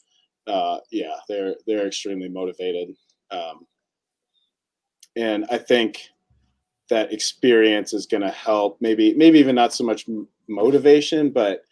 uh 0.49 0.79
yeah, 0.91 1.15
they're 1.29 1.55
they're 1.67 1.87
extremely 1.87 2.29
motivated. 2.29 2.95
Um 3.31 3.67
and 5.15 5.47
I 5.51 5.59
think 5.59 6.09
that 6.93 7.11
experience 7.13 7.95
is 7.95 8.05
going 8.05 8.21
to 8.21 8.31
help 8.31 8.77
maybe 8.81 9.15
maybe 9.15 9.39
even 9.39 9.55
not 9.55 9.73
so 9.73 9.83
much 9.83 10.07
motivation 10.47 11.31
but 11.31 11.63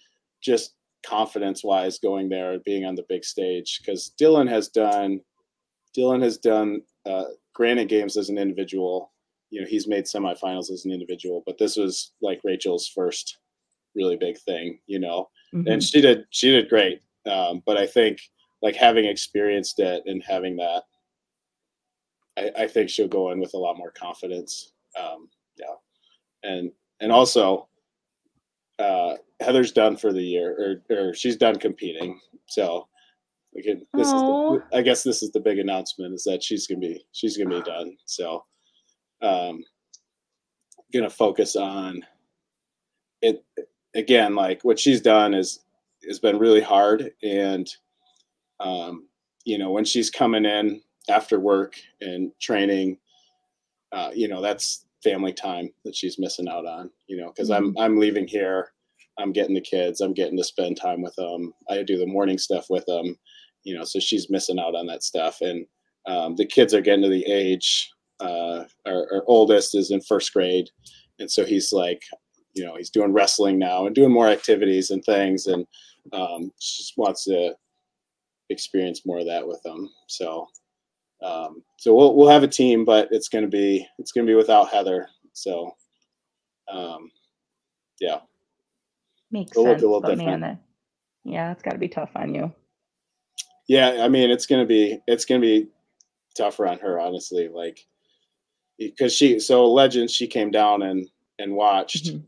just 0.41 0.75
confidence 1.05 1.63
wise 1.63 1.99
going 1.99 2.27
there 2.31 2.53
and 2.53 2.65
being 2.65 2.85
on 2.87 2.95
the 2.95 3.05
big 3.09 3.23
stage 3.25 3.81
because 3.81 4.13
Dylan 4.19 4.49
has 4.49 4.69
done 4.69 5.21
Dylan 5.97 6.23
has 6.23 6.39
done 6.39 6.81
uh, 7.05 7.25
Granite 7.53 7.89
games 7.89 8.17
as 8.17 8.29
an 8.31 8.39
individual. 8.39 9.13
You 9.51 9.61
know, 9.61 9.67
he's 9.67 9.89
made 9.89 10.05
semifinals 10.05 10.71
as 10.71 10.85
an 10.85 10.93
individual, 10.93 11.43
but 11.45 11.59
this 11.59 11.77
was 11.77 12.13
like 12.23 12.41
Rachel's 12.45 12.87
first 12.87 13.39
really 13.97 14.17
big 14.17 14.39
thing. 14.39 14.79
You 14.87 15.01
know, 15.01 15.29
Mhm. 15.53 15.73
and 15.73 15.83
she 15.83 16.01
did 16.01 16.25
she 16.31 16.51
did 16.51 16.69
great. 16.71 17.03
Um, 17.27 17.63
but 17.67 17.77
I 17.77 17.87
think 17.87 18.21
like 18.63 18.77
having 18.77 19.05
experienced 19.05 19.81
it 19.81 20.03
and 20.07 20.23
having 20.23 20.57
that, 20.57 20.85
I, 22.39 22.45
I 22.63 22.67
think 22.69 22.89
she'll 22.89 23.09
go 23.19 23.31
in 23.33 23.41
with 23.41 23.55
a 23.55 23.59
lot 23.59 23.77
more 23.77 23.91
confidence. 23.91 24.73
Um, 24.99 25.29
yeah, 25.59 25.75
and 26.43 26.71
and 27.01 27.13
also 27.13 27.69
uh, 28.79 29.17
Heather's 29.41 29.73
done 29.73 29.97
for 29.97 30.13
the 30.13 30.23
year, 30.23 30.83
or 30.91 30.97
or 30.97 31.15
she's 31.15 31.37
done 31.37 31.57
competing. 31.57 32.19
So 32.47 32.89
can. 33.63 33.87
This 33.95 34.07
is 34.07 34.13
the, 34.13 34.63
I 34.73 34.83
guess 34.83 35.03
this 35.03 35.23
is 35.23 35.31
the 35.33 35.41
big 35.41 35.59
announcement 35.59 36.15
is 36.15 36.25
that 36.25 36.43
she's 36.43 36.67
gonna 36.67 36.81
be 36.81 37.05
she's 37.13 37.37
gonna 37.37 37.59
be 37.59 37.63
done. 37.63 37.97
So, 38.05 38.45
um, 39.23 39.65
gonna 40.93 41.11
focus 41.11 41.57
on 41.57 42.03
it 43.23 43.45
again. 43.95 44.35
Like 44.35 44.63
what 44.63 44.79
she's 44.79 45.01
done 45.01 45.35
is 45.35 45.61
has 46.07 46.19
been 46.19 46.39
really 46.39 46.61
hard, 46.61 47.11
and 47.23 47.69
um, 48.61 49.09
you 49.45 49.59
know 49.59 49.71
when 49.71 49.85
she's 49.85 50.11
coming 50.11 50.45
in 50.45 50.81
after 51.09 51.41
work 51.41 51.75
and 52.01 52.31
training, 52.41 52.99
uh, 53.93 54.11
you 54.15 54.29
know 54.29 54.41
that's 54.41 54.87
family 55.03 55.33
time 55.33 55.71
that 55.85 55.97
she's 55.97 56.19
missing 56.19 56.49
out 56.49 56.67
on. 56.67 56.91
You 57.07 57.19
know 57.19 57.29
because 57.29 57.51
I'm 57.51 57.77
I'm 57.79 57.99
leaving 57.99 58.27
here. 58.27 58.73
I'm 59.19 59.33
getting 59.33 59.55
the 59.55 59.61
kids. 59.61 60.01
I'm 60.01 60.15
getting 60.15 60.37
to 60.39 60.45
spend 60.45 60.77
time 60.77 61.03
with 61.03 61.15
them. 61.17 61.53
I 61.69 61.83
do 61.83 61.99
the 61.99 62.07
morning 62.07 62.39
stuff 62.39 62.67
with 62.71 62.87
them. 62.87 63.19
You 63.65 63.77
know, 63.77 63.85
so 63.85 64.01
she's 64.01 64.31
missing 64.31 64.59
out 64.59 64.75
on 64.75 64.87
that 64.87 65.03
stuff. 65.03 65.43
And 65.43 65.67
um, 66.07 66.37
the 66.37 66.47
kids 66.47 66.73
are 66.73 66.81
getting 66.81 67.03
to 67.03 67.11
the 67.11 67.27
age. 67.27 67.91
Uh, 68.21 68.65
our, 68.87 69.07
our 69.13 69.23
oldest 69.27 69.75
is 69.75 69.91
in 69.91 70.01
first 70.01 70.33
grade, 70.33 70.69
and 71.19 71.31
so 71.31 71.45
he's 71.45 71.73
like, 71.73 72.03
you 72.55 72.65
know, 72.65 72.77
he's 72.77 72.91
doing 72.91 73.13
wrestling 73.13 73.59
now 73.59 73.87
and 73.87 73.95
doing 73.95 74.13
more 74.13 74.29
activities 74.29 74.91
and 74.91 75.05
things, 75.05 75.47
and 75.47 75.67
um, 76.13 76.51
just 76.61 76.95
wants 76.97 77.25
to 77.25 77.55
experience 78.51 79.07
more 79.07 79.21
of 79.21 79.27
that 79.27 79.47
with 79.47 79.63
them. 79.63 79.89
So, 80.07 80.47
um, 81.23 81.63
so 81.79 81.95
we'll 81.95 82.15
we'll 82.17 82.29
have 82.29 82.43
a 82.43 82.49
team, 82.49 82.85
but 82.85 83.09
it's 83.11 83.29
gonna 83.29 83.49
be 83.49 83.87
it's 83.99 84.13
gonna 84.13 84.27
be 84.27 84.35
without 84.35 84.71
Heather. 84.71 85.09
So, 85.33 85.71
um, 86.71 87.11
yeah. 88.01 88.19
Makes 89.31 89.53
It'll 89.53 89.65
sense. 89.65 89.83
man, 90.27 90.41
that, 90.41 90.59
yeah, 91.25 91.53
it's 91.53 91.63
got 91.63 91.73
to 91.73 91.79
be 91.79 91.89
tough 91.89 92.11
on 92.17 92.35
you. 92.35 92.53
Yeah, 93.69 93.99
I 94.03 94.09
mean, 94.09 94.31
it's 94.31 94.47
gonna 94.47 94.67
be 94.67 94.99
it's 95.07 95.25
gonna 95.25 95.41
be 95.41 95.69
tougher 96.37 96.67
on 96.67 96.79
her, 96.81 96.99
honestly. 96.99 97.49
Like, 97.49 97.87
because 98.79 99.13
she 99.15 99.39
so 99.39 99.71
legend, 99.71 100.11
she 100.11 100.27
came 100.27 100.51
down 100.51 100.83
and 100.83 101.09
and 101.39 101.55
watched 101.55 102.07
Mhm. 102.07 102.23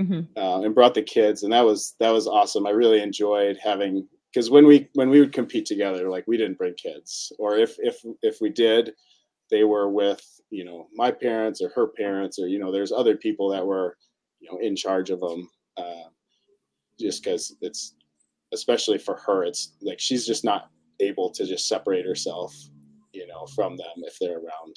Mhm. 0.00 0.26
uh, 0.36 0.62
and 0.62 0.74
brought 0.74 0.94
the 0.94 1.02
kids, 1.02 1.44
and 1.44 1.52
that 1.52 1.64
was 1.64 1.94
that 2.00 2.10
was 2.10 2.26
awesome. 2.26 2.66
I 2.66 2.70
really 2.70 3.00
enjoyed 3.00 3.56
having 3.62 4.08
because 4.32 4.50
when 4.50 4.66
we 4.66 4.88
when 4.94 5.10
we 5.10 5.20
would 5.20 5.32
compete 5.32 5.66
together, 5.66 6.08
like 6.08 6.24
we 6.26 6.36
didn't 6.36 6.58
bring 6.58 6.74
kids, 6.74 7.32
or 7.38 7.56
if 7.58 7.76
if 7.78 8.00
if 8.22 8.38
we 8.40 8.50
did, 8.50 8.92
they 9.50 9.64
were 9.64 9.88
with 9.88 10.22
you 10.50 10.64
know 10.64 10.88
my 10.94 11.10
parents 11.10 11.60
or 11.60 11.70
her 11.70 11.88
parents, 11.88 12.38
or 12.38 12.46
you 12.48 12.58
know 12.58 12.72
there's 12.72 12.92
other 12.92 13.16
people 13.16 13.48
that 13.50 13.66
were 13.66 13.96
you 14.40 14.50
know 14.50 14.58
in 14.58 14.76
charge 14.76 15.10
of 15.10 15.20
them. 15.20 15.48
Uh, 15.76 16.08
just 16.98 17.22
because 17.24 17.56
it's 17.60 17.94
especially 18.52 18.98
for 18.98 19.16
her, 19.26 19.44
it's 19.44 19.72
like 19.80 20.00
she's 20.00 20.26
just 20.26 20.44
not 20.44 20.70
able 21.00 21.30
to 21.30 21.46
just 21.46 21.68
separate 21.68 22.04
herself, 22.04 22.54
you 23.12 23.26
know, 23.26 23.46
from 23.46 23.76
them 23.76 23.86
if 23.98 24.18
they're 24.20 24.38
around. 24.38 24.76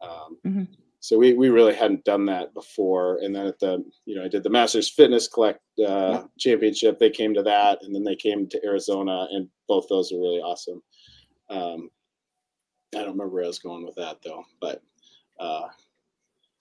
Um, 0.00 0.38
Mhm. 0.44 0.68
So 1.06 1.16
we, 1.16 1.34
we 1.34 1.50
really 1.50 1.72
hadn't 1.72 2.04
done 2.04 2.26
that 2.26 2.52
before. 2.52 3.18
And 3.22 3.32
then 3.32 3.46
at 3.46 3.60
the, 3.60 3.84
you 4.06 4.16
know, 4.16 4.24
I 4.24 4.28
did 4.28 4.42
the 4.42 4.50
Masters 4.50 4.88
Fitness 4.88 5.28
Collect 5.28 5.60
uh, 5.86 6.24
Championship. 6.36 6.98
They 6.98 7.10
came 7.10 7.32
to 7.34 7.44
that, 7.44 7.78
and 7.84 7.94
then 7.94 8.02
they 8.02 8.16
came 8.16 8.48
to 8.48 8.60
Arizona, 8.64 9.28
and 9.30 9.48
both 9.68 9.86
those 9.88 10.10
were 10.10 10.18
really 10.18 10.40
awesome. 10.40 10.82
Um, 11.48 11.90
I 12.92 13.02
don't 13.02 13.12
remember 13.12 13.28
where 13.28 13.44
I 13.44 13.46
was 13.46 13.60
going 13.60 13.86
with 13.86 13.94
that 13.94 14.16
though, 14.24 14.42
but 14.60 14.82
uh, 15.38 15.68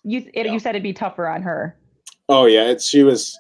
You 0.03 0.29
it, 0.35 0.45
Yeah. 0.45 0.53
you 0.53 0.59
said 0.59 0.75
it'd 0.75 0.83
be 0.83 0.93
tougher 0.93 1.27
on 1.27 1.41
her. 1.41 1.79
Oh 2.29 2.45
yeah, 2.45 2.65
it's 2.65 2.87
she 2.87 3.01
was. 3.01 3.39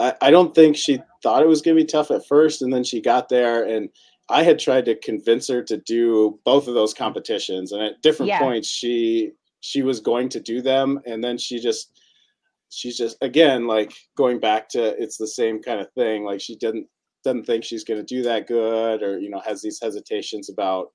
I, 0.00 0.14
I 0.22 0.30
don't 0.30 0.54
think 0.54 0.76
she 0.78 0.98
thought 1.22 1.42
it 1.42 1.48
was 1.48 1.60
going 1.60 1.76
to 1.76 1.82
be 1.82 1.86
tough 1.86 2.10
at 2.10 2.26
first, 2.26 2.62
and 2.62 2.72
then 2.72 2.84
she 2.84 3.02
got 3.02 3.28
there, 3.28 3.64
and 3.64 3.90
I 4.30 4.44
had 4.44 4.58
tried 4.58 4.86
to 4.86 4.94
convince 4.94 5.46
her 5.48 5.62
to 5.64 5.76
do 5.76 6.40
both 6.46 6.68
of 6.68 6.74
those 6.74 6.94
competitions, 6.94 7.72
and 7.72 7.82
at 7.82 8.00
different 8.00 8.28
Yeah. 8.28 8.38
points 8.38 8.66
she 8.66 9.32
she 9.62 9.82
was 9.82 10.00
going 10.00 10.28
to 10.28 10.40
do 10.40 10.60
them, 10.60 11.00
and 11.06 11.22
then 11.22 11.38
she 11.38 11.58
just 11.58 11.92
she's 12.68 12.96
just 12.96 13.16
again 13.22 13.66
like 13.66 13.94
going 14.16 14.40
back 14.40 14.68
to 14.70 15.00
it's 15.00 15.16
the 15.16 15.26
same 15.26 15.62
kind 15.62 15.80
of 15.80 15.90
thing. 15.92 16.24
Like 16.24 16.40
she 16.40 16.56
didn't 16.56 16.86
doesn't 17.24 17.44
think 17.44 17.62
she's 17.64 17.84
going 17.84 18.04
to 18.04 18.14
do 18.14 18.22
that 18.24 18.48
good, 18.48 19.02
or 19.02 19.18
you 19.20 19.30
know 19.30 19.40
has 19.46 19.62
these 19.62 19.78
hesitations 19.80 20.50
about 20.50 20.88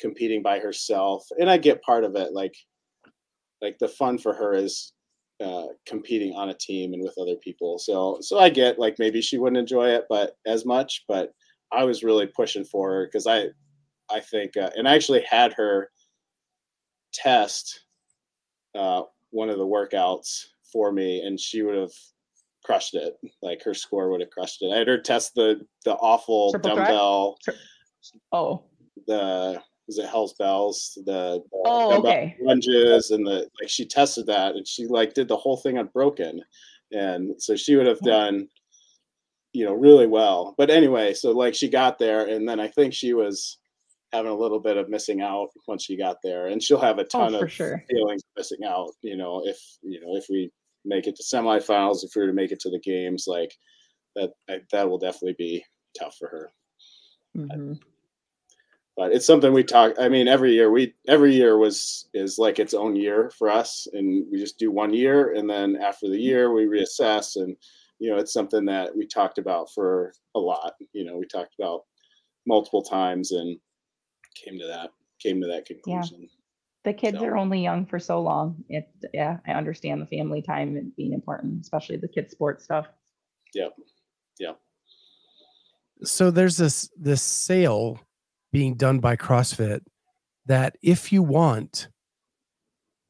competing 0.00 0.42
by 0.42 0.58
herself, 0.58 1.26
and 1.38 1.50
I 1.50 1.58
get 1.58 1.82
part 1.82 2.02
of 2.02 2.16
it. 2.16 2.32
Like 2.32 2.54
like 3.60 3.78
the 3.78 3.88
fun 3.88 4.16
for 4.16 4.32
her 4.34 4.54
is 4.54 4.94
uh, 5.44 5.66
competing 5.86 6.32
on 6.34 6.48
a 6.48 6.54
team 6.54 6.94
and 6.94 7.02
with 7.02 7.18
other 7.20 7.36
people. 7.44 7.78
So 7.78 8.18
so 8.22 8.38
I 8.38 8.48
get 8.48 8.78
like 8.78 8.96
maybe 8.98 9.20
she 9.20 9.36
wouldn't 9.36 9.58
enjoy 9.60 9.88
it, 9.88 10.04
but 10.08 10.32
as 10.46 10.64
much. 10.64 11.04
But 11.08 11.32
I 11.72 11.84
was 11.84 12.02
really 12.02 12.26
pushing 12.26 12.64
for 12.64 12.90
her 12.90 13.06
because 13.06 13.26
I 13.26 13.48
I 14.10 14.20
think 14.20 14.56
uh, 14.56 14.70
and 14.76 14.88
I 14.88 14.94
actually 14.94 15.24
had 15.28 15.52
her 15.52 15.90
test 17.12 17.84
uh, 18.74 19.02
one 19.30 19.50
of 19.50 19.58
the 19.58 19.66
workouts 19.66 20.44
for 20.72 20.92
me, 20.92 21.22
and 21.22 21.38
she 21.38 21.62
would 21.62 21.76
have 21.76 21.92
crushed 22.64 22.94
it. 22.94 23.16
Like 23.42 23.62
her 23.62 23.74
score 23.74 24.10
would 24.10 24.20
have 24.20 24.30
crushed 24.30 24.62
it. 24.62 24.72
I 24.72 24.78
had 24.78 24.88
her 24.88 24.98
test 25.00 25.34
the 25.34 25.66
the 25.84 25.94
awful 25.94 26.52
Triple 26.52 26.76
dumbbell, 26.76 27.38
Oh, 28.32 28.62
the 29.06 29.62
was 29.86 29.98
it 29.98 30.06
Hell's 30.06 30.34
Bells, 30.34 30.98
the, 31.06 31.42
the 31.50 31.58
Oh, 31.64 31.98
okay. 32.00 32.36
lunges, 32.42 33.10
and 33.10 33.26
the 33.26 33.48
like. 33.60 33.68
She 33.68 33.86
tested 33.86 34.26
that, 34.26 34.54
and 34.54 34.66
she 34.66 34.86
like 34.86 35.14
did 35.14 35.28
the 35.28 35.36
whole 35.36 35.56
thing 35.56 35.78
unbroken, 35.78 36.42
and 36.92 37.40
so 37.42 37.56
she 37.56 37.74
would 37.74 37.86
have 37.86 38.00
done, 38.00 38.48
you 39.54 39.64
know, 39.64 39.72
really 39.72 40.06
well. 40.06 40.54
But 40.58 40.68
anyway, 40.70 41.14
so 41.14 41.30
like 41.30 41.54
she 41.54 41.68
got 41.68 41.98
there, 41.98 42.26
and 42.26 42.46
then 42.46 42.60
I 42.60 42.68
think 42.68 42.92
she 42.92 43.14
was 43.14 43.58
having 44.12 44.30
a 44.30 44.36
little 44.36 44.60
bit 44.60 44.76
of 44.76 44.88
missing 44.88 45.20
out 45.20 45.48
once 45.66 45.84
she 45.84 45.96
got 45.96 46.16
there, 46.22 46.46
and 46.48 46.62
she'll 46.62 46.80
have 46.80 46.98
a 46.98 47.04
ton 47.04 47.34
Oh, 47.34 47.42
of 47.42 47.52
sure. 47.52 47.84
feelings 47.90 48.22
of 48.22 48.38
missing 48.40 48.64
out. 48.64 48.90
You 49.02 49.16
know, 49.16 49.42
if 49.44 49.60
you 49.82 50.00
know 50.00 50.16
if 50.16 50.26
we 50.30 50.50
make 50.84 51.06
it 51.06 51.16
to 51.16 51.22
semifinals, 51.22 52.04
if 52.04 52.14
we 52.14 52.22
were 52.22 52.28
to 52.28 52.32
make 52.34 52.52
it 52.52 52.60
to 52.60 52.70
the 52.70 52.80
games, 52.80 53.24
like 53.26 53.52
that, 54.16 54.30
I, 54.48 54.60
that 54.72 54.88
will 54.88 54.98
definitely 54.98 55.34
be 55.38 55.64
tough 55.98 56.16
for 56.16 56.28
her 56.28 56.50
Mhm. 57.36 57.80
but 58.96 59.12
it's 59.12 59.26
something 59.26 59.52
we 59.52 59.62
talk 59.64 59.94
i 59.98 60.08
mean 60.08 60.28
every 60.28 60.52
year 60.52 60.70
we 60.70 60.94
every 61.06 61.34
year 61.34 61.56
was 61.56 62.08
is 62.14 62.38
like 62.38 62.58
its 62.58 62.74
own 62.74 62.94
year 62.96 63.30
for 63.38 63.48
us 63.50 63.86
and 63.92 64.26
we 64.30 64.38
just 64.38 64.58
do 64.58 64.70
one 64.70 64.92
year 64.92 65.34
and 65.34 65.48
then 65.48 65.76
after 65.76 66.08
the 66.08 66.18
year 66.18 66.52
we 66.52 66.66
reassess 66.66 67.36
and 67.36 67.56
you 68.00 68.08
know, 68.10 68.16
it's 68.16 68.32
something 68.32 68.64
that 68.66 68.96
we 68.96 69.04
talked 69.08 69.38
about 69.38 69.72
for 69.72 70.12
a 70.36 70.38
lot. 70.38 70.74
You 70.92 71.04
know, 71.04 71.16
we 71.16 71.26
talked 71.26 71.56
about 71.58 71.82
multiple 72.46 72.80
times 72.82 73.32
and 73.32 73.58
came 74.44 74.58
to 74.58 74.66
that 74.66 74.90
came 75.20 75.40
to 75.40 75.46
that 75.48 75.66
conclusion. 75.66 76.22
Yeah. 76.22 76.28
The 76.84 76.92
kids 76.92 77.18
so. 77.18 77.24
are 77.24 77.36
only 77.36 77.62
young 77.62 77.86
for 77.86 77.98
so 77.98 78.20
long. 78.20 78.64
It 78.68 78.88
yeah, 79.12 79.38
I 79.46 79.52
understand 79.52 80.00
the 80.00 80.06
family 80.06 80.42
time 80.42 80.76
and 80.76 80.94
being 80.96 81.12
important, 81.12 81.60
especially 81.62 81.96
the 81.96 82.08
kids 82.08 82.32
sports 82.32 82.64
stuff. 82.64 82.86
Yep. 83.54 83.74
Yep. 84.38 84.60
So 86.04 86.30
there's 86.30 86.56
this 86.56 86.90
this 86.96 87.22
sale 87.22 88.00
being 88.52 88.74
done 88.74 89.00
by 89.00 89.16
CrossFit 89.16 89.80
that 90.46 90.76
if 90.82 91.12
you 91.12 91.22
want, 91.22 91.88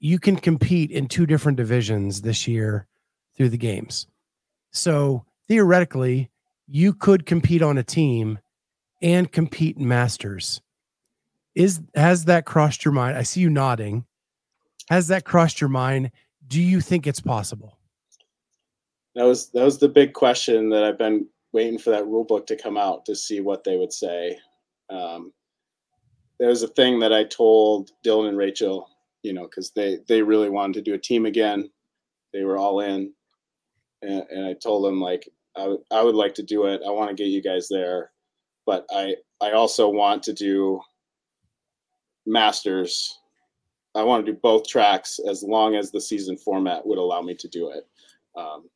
you 0.01 0.19
can 0.19 0.37
compete 0.37 0.91
in 0.91 1.07
two 1.07 1.27
different 1.27 1.57
divisions 1.57 2.23
this 2.23 2.49
year 2.49 2.87
through 3.37 3.51
the 3.51 3.59
games. 3.59 4.07
So 4.73 5.25
theoretically, 5.47 6.31
you 6.67 6.93
could 6.93 7.27
compete 7.27 7.63
on 7.63 7.79
a 7.79 7.83
team 7.83 8.39
and 9.01 9.31
compete 9.31 9.77
in 9.77 9.87
masters. 9.87 10.61
Is 11.59 11.81
has 11.97 12.27
that 12.27 12.47
crossed 12.47 12.85
your 12.85 12.95
mind? 12.95 13.19
I 13.19 13.25
see 13.25 13.41
you 13.41 13.51
nodding. 13.51 14.05
Has 14.91 15.09
that 15.09 15.25
crossed 15.25 15.61
your 15.61 15.69
mind? 15.69 16.13
Do 16.47 16.63
you 16.63 16.81
think 16.81 17.05
it's 17.05 17.21
possible? 17.21 17.77
That 19.17 19.25
was 19.25 19.51
that 19.51 19.65
was 19.65 19.79
the 19.79 19.89
big 19.89 20.13
question 20.13 20.71
that 20.71 20.85
I've 20.85 20.99
been 20.99 21.27
waiting 21.53 21.77
for 21.77 21.91
that 21.91 22.07
rule 22.07 22.23
book 22.23 22.47
to 22.47 22.57
come 22.57 22.77
out 22.77 23.05
to 23.07 23.17
see 23.17 23.41
what 23.41 23.65
they 23.65 23.77
would 23.77 23.93
say. 23.93 24.39
Um, 24.89 25.33
there 26.39 26.49
was 26.49 26.63
a 26.63 26.69
thing 26.69 27.01
that 27.01 27.13
I 27.13 27.25
told 27.25 27.91
Dylan 28.07 28.29
and 28.29 28.39
Rachel, 28.39 28.89
you 29.25 29.33
know, 29.33 29.43
because 29.43 29.73
they 29.73 29.99
they 30.07 30.23
really 30.23 30.51
wanted 30.51 30.75
to 30.75 30.83
do 30.83 30.95
a 30.95 30.99
team 30.99 31.27
again. 31.27 31.69
They 32.33 32.45
were 32.45 32.57
all 32.57 32.83
in, 32.83 33.13
and, 34.03 34.23
and 34.31 34.47
I 34.47 34.53
told 34.53 34.85
them 34.85 35.01
like 35.01 35.29
I, 35.57 35.63
w- 35.63 35.83
I 35.91 36.05
would 36.05 36.15
like 36.15 36.35
to 36.35 36.45
do 36.45 36.67
it. 36.67 36.83
I 36.87 36.91
want 36.91 37.09
to 37.09 37.21
get 37.21 37.33
you 37.33 37.43
guys 37.43 37.67
there, 37.69 38.13
but 38.65 38.87
I 38.93 39.17
I 39.43 39.51
also 39.51 39.89
want 39.89 40.23
to 40.23 40.33
do 40.33 40.81
masters. 42.29 43.19
I 43.95 44.03
want 44.03 44.25
to 44.25 44.33
do 44.33 44.39
both 44.43 44.69
tracks 44.69 45.19
as 45.29 45.43
long 45.43 45.75
as 45.75 45.91
the 45.91 46.01
season 46.01 46.37
format 46.37 46.87
would 46.87 46.99
allow 46.99 47.23
me 47.23 47.35
to 47.35 47.49
do 47.49 47.71
it. 47.71 47.87
Um, 48.37 48.69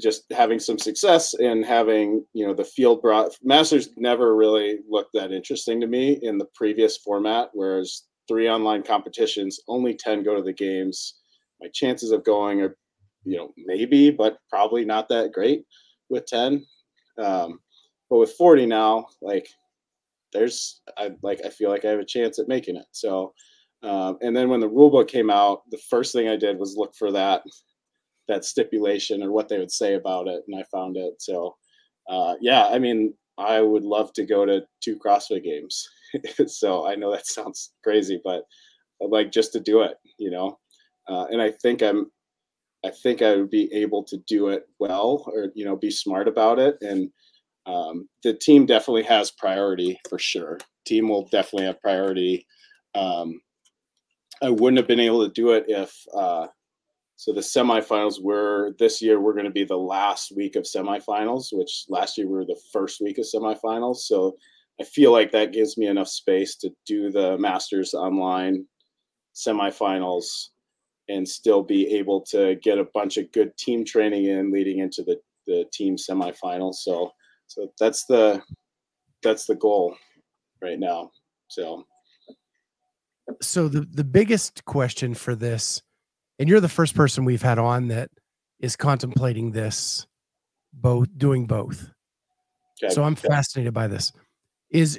just 0.00 0.24
having 0.32 0.58
some 0.58 0.78
success 0.78 1.34
and 1.34 1.64
having 1.64 2.24
you 2.32 2.46
know 2.46 2.54
the 2.54 2.64
field 2.64 3.00
brought 3.00 3.36
masters 3.42 3.90
never 3.96 4.34
really 4.34 4.78
looked 4.88 5.12
that 5.12 5.30
interesting 5.30 5.80
to 5.80 5.86
me 5.86 6.18
in 6.22 6.36
the 6.36 6.48
previous 6.54 6.96
format 6.96 7.48
whereas 7.52 8.04
three 8.26 8.48
online 8.48 8.82
competitions 8.82 9.60
only 9.68 9.94
10 9.94 10.24
go 10.24 10.34
to 10.34 10.42
the 10.42 10.52
games 10.52 11.20
my 11.60 11.68
chances 11.72 12.10
of 12.10 12.24
going 12.24 12.60
are 12.60 12.76
you 13.24 13.36
know 13.36 13.52
maybe 13.56 14.10
but 14.10 14.38
probably 14.50 14.84
not 14.84 15.08
that 15.08 15.32
great 15.32 15.64
with 16.08 16.26
10 16.26 16.66
um, 17.18 17.60
but 18.10 18.18
with 18.18 18.32
40 18.32 18.66
now 18.66 19.06
like 19.20 19.48
there's 20.32 20.80
i 20.98 21.10
like 21.22 21.40
i 21.44 21.48
feel 21.48 21.70
like 21.70 21.84
i 21.84 21.88
have 21.90 22.00
a 22.00 22.04
chance 22.04 22.38
at 22.38 22.48
making 22.48 22.76
it 22.76 22.86
so 22.92 23.32
um, 23.82 24.16
and 24.20 24.36
then 24.36 24.48
when 24.48 24.60
the 24.60 24.68
rule 24.68 24.90
book 24.90 25.08
came 25.08 25.30
out 25.30 25.62
the 25.70 25.80
first 25.90 26.12
thing 26.12 26.28
i 26.28 26.36
did 26.36 26.58
was 26.58 26.76
look 26.76 26.94
for 26.96 27.10
that 27.12 27.42
that 28.28 28.44
stipulation 28.44 29.22
or 29.22 29.32
what 29.32 29.48
they 29.48 29.58
would 29.58 29.70
say 29.70 29.94
about 29.94 30.28
it, 30.28 30.42
and 30.46 30.58
I 30.58 30.64
found 30.70 30.96
it. 30.96 31.14
So, 31.20 31.56
uh, 32.08 32.34
yeah, 32.40 32.66
I 32.66 32.78
mean, 32.78 33.14
I 33.38 33.60
would 33.60 33.84
love 33.84 34.12
to 34.14 34.24
go 34.24 34.44
to 34.44 34.62
two 34.82 34.98
CrossFit 34.98 35.44
games. 35.44 35.88
so 36.46 36.86
I 36.86 36.94
know 36.94 37.10
that 37.12 37.26
sounds 37.26 37.72
crazy, 37.82 38.20
but 38.24 38.42
I'd 39.02 39.10
like 39.10 39.32
just 39.32 39.52
to 39.52 39.60
do 39.60 39.82
it, 39.82 39.94
you 40.18 40.30
know. 40.30 40.58
Uh, 41.08 41.26
and 41.30 41.42
I 41.42 41.50
think 41.50 41.82
I'm, 41.82 42.10
I 42.84 42.90
think 43.02 43.22
I 43.22 43.36
would 43.36 43.50
be 43.50 43.72
able 43.72 44.04
to 44.04 44.18
do 44.26 44.48
it 44.48 44.64
well, 44.78 45.24
or 45.26 45.52
you 45.54 45.64
know, 45.64 45.76
be 45.76 45.90
smart 45.90 46.28
about 46.28 46.58
it. 46.58 46.76
And 46.80 47.10
um, 47.66 48.08
the 48.22 48.34
team 48.34 48.66
definitely 48.66 49.04
has 49.04 49.30
priority 49.30 49.98
for 50.08 50.18
sure. 50.18 50.58
Team 50.84 51.08
will 51.08 51.28
definitely 51.28 51.66
have 51.66 51.80
priority. 51.80 52.46
Um, 52.94 53.40
I 54.42 54.50
wouldn't 54.50 54.78
have 54.78 54.88
been 54.88 55.00
able 55.00 55.24
to 55.24 55.32
do 55.32 55.52
it 55.52 55.66
if 55.68 55.94
uh, 56.14 56.48
so 57.16 57.32
the 57.32 57.40
semifinals 57.40 58.20
were 58.20 58.74
this 58.80 59.00
year. 59.00 59.20
We're 59.20 59.34
going 59.34 59.44
to 59.44 59.50
be 59.52 59.64
the 59.64 59.76
last 59.76 60.32
week 60.34 60.56
of 60.56 60.64
semifinals, 60.64 61.46
which 61.52 61.84
last 61.88 62.18
year 62.18 62.26
we 62.26 62.32
were 62.32 62.44
the 62.44 62.60
first 62.72 63.00
week 63.00 63.18
of 63.18 63.24
semifinals. 63.24 63.98
So 63.98 64.36
I 64.80 64.84
feel 64.84 65.12
like 65.12 65.30
that 65.30 65.52
gives 65.52 65.78
me 65.78 65.86
enough 65.86 66.08
space 66.08 66.56
to 66.56 66.70
do 66.84 67.12
the 67.12 67.38
Masters 67.38 67.94
online 67.94 68.66
semifinals 69.36 70.48
and 71.08 71.28
still 71.28 71.62
be 71.62 71.94
able 71.96 72.22
to 72.22 72.56
get 72.56 72.78
a 72.78 72.88
bunch 72.92 73.18
of 73.18 73.30
good 73.30 73.56
team 73.56 73.84
training 73.84 74.24
in 74.24 74.50
leading 74.50 74.78
into 74.78 75.02
the 75.04 75.20
the 75.46 75.64
team 75.72 75.96
semifinals. 75.96 76.76
So 76.76 77.12
so 77.52 77.70
that's 77.78 78.06
the 78.06 78.42
that's 79.22 79.44
the 79.44 79.54
goal 79.54 79.94
right 80.62 80.78
now. 80.78 81.10
So. 81.48 81.84
So 83.42 83.68
the 83.68 83.86
the 83.90 84.04
biggest 84.04 84.64
question 84.64 85.14
for 85.14 85.34
this 85.34 85.82
and 86.38 86.48
you're 86.48 86.60
the 86.60 86.68
first 86.68 86.94
person 86.94 87.24
we've 87.24 87.42
had 87.42 87.58
on 87.58 87.88
that 87.88 88.10
is 88.58 88.74
contemplating 88.74 89.52
this 89.52 90.06
both 90.72 91.08
doing 91.16 91.46
both. 91.46 91.90
Okay. 92.82 92.92
so 92.92 93.04
i'm 93.04 93.14
fascinated 93.14 93.74
by 93.74 93.86
this. 93.86 94.12
Is 94.70 94.98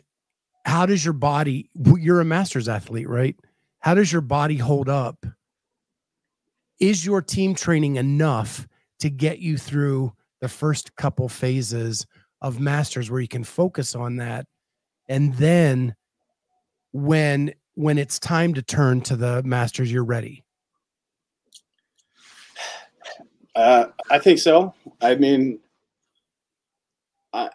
how 0.63 0.85
does 0.85 1.03
your 1.03 1.13
body 1.13 1.69
you're 1.73 2.21
a 2.21 2.25
masters 2.25 2.69
athlete 2.69 3.09
right? 3.09 3.35
How 3.79 3.95
does 3.95 4.11
your 4.11 4.21
body 4.21 4.57
hold 4.57 4.89
up? 4.89 5.25
Is 6.79 7.03
your 7.03 7.21
team 7.21 7.55
training 7.55 7.95
enough 7.95 8.67
to 8.99 9.09
get 9.09 9.39
you 9.39 9.57
through 9.57 10.13
the 10.39 10.49
first 10.49 10.95
couple 10.95 11.27
phases 11.29 12.05
of 12.43 12.59
masters 12.59 13.09
where 13.09 13.21
you 13.21 13.27
can 13.27 13.43
focus 13.43 13.95
on 13.95 14.17
that 14.17 14.45
and 15.07 15.33
then 15.35 15.95
when 16.91 17.51
when 17.73 17.97
it's 17.97 18.19
time 18.19 18.53
to 18.53 18.61
turn 18.61 19.01
to 19.01 19.15
the 19.15 19.41
masters 19.43 19.91
you're 19.91 20.03
ready 20.03 20.43
uh, 23.55 23.85
I 24.09 24.19
think 24.19 24.39
so. 24.39 24.73
I 25.01 25.15
mean, 25.15 25.59
I 27.33 27.49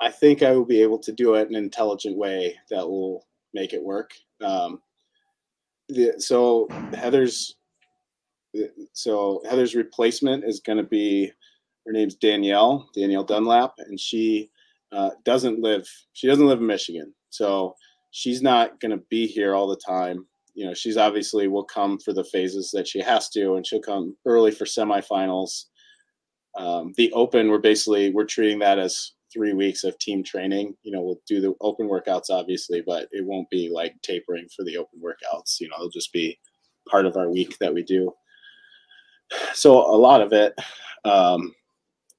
I 0.00 0.10
think 0.10 0.42
I 0.42 0.52
will 0.52 0.64
be 0.64 0.82
able 0.82 0.98
to 1.00 1.12
do 1.12 1.34
it 1.34 1.48
in 1.48 1.56
an 1.56 1.64
intelligent 1.64 2.16
way 2.16 2.56
that 2.70 2.88
will 2.88 3.26
make 3.52 3.72
it 3.72 3.82
work. 3.82 4.12
Um, 4.40 4.80
the, 5.88 6.14
so 6.18 6.68
Heather's 6.94 7.56
so 8.92 9.42
Heather's 9.48 9.74
replacement 9.74 10.44
is 10.44 10.60
going 10.60 10.78
to 10.78 10.84
be 10.84 11.32
her 11.86 11.92
name's 11.92 12.14
Danielle 12.14 12.88
Danielle 12.94 13.24
Dunlap, 13.24 13.74
and 13.78 13.98
she 13.98 14.50
uh, 14.92 15.10
doesn't 15.24 15.60
live 15.60 15.88
she 16.12 16.26
doesn't 16.26 16.46
live 16.46 16.60
in 16.60 16.66
Michigan, 16.66 17.14
so 17.30 17.74
she's 18.10 18.42
not 18.42 18.80
going 18.80 18.90
to 18.90 19.04
be 19.08 19.26
here 19.26 19.54
all 19.54 19.68
the 19.68 19.80
time. 19.86 20.26
You 20.54 20.66
know 20.66 20.74
she's 20.74 20.96
obviously 20.96 21.48
will 21.48 21.64
come 21.64 21.98
for 21.98 22.12
the 22.12 22.24
phases 22.24 22.70
that 22.72 22.88
she 22.88 23.00
has 23.00 23.28
to 23.30 23.54
and 23.54 23.66
she'll 23.66 23.80
come 23.80 24.16
early 24.26 24.50
for 24.50 24.64
semifinals. 24.64 25.64
Um, 26.58 26.92
the 26.96 27.12
open 27.12 27.48
we're 27.48 27.58
basically 27.58 28.10
we're 28.10 28.24
treating 28.24 28.58
that 28.58 28.78
as 28.78 29.12
three 29.32 29.52
weeks 29.52 29.84
of 29.84 29.96
team 29.98 30.24
training. 30.24 30.74
You 30.82 30.92
know 30.92 31.02
we'll 31.02 31.20
do 31.26 31.40
the 31.40 31.54
open 31.60 31.88
workouts 31.88 32.30
obviously 32.30 32.82
but 32.84 33.08
it 33.12 33.24
won't 33.24 33.48
be 33.48 33.70
like 33.72 33.94
tapering 34.02 34.48
for 34.54 34.64
the 34.64 34.76
open 34.76 35.00
workouts. 35.00 35.60
You 35.60 35.68
know 35.68 35.76
it'll 35.76 35.90
just 35.90 36.12
be 36.12 36.38
part 36.88 37.06
of 37.06 37.16
our 37.16 37.30
week 37.30 37.56
that 37.60 37.72
we 37.72 37.84
do. 37.84 38.12
So 39.54 39.78
a 39.78 39.96
lot 39.96 40.20
of 40.20 40.32
it 40.32 40.52
um, 41.04 41.54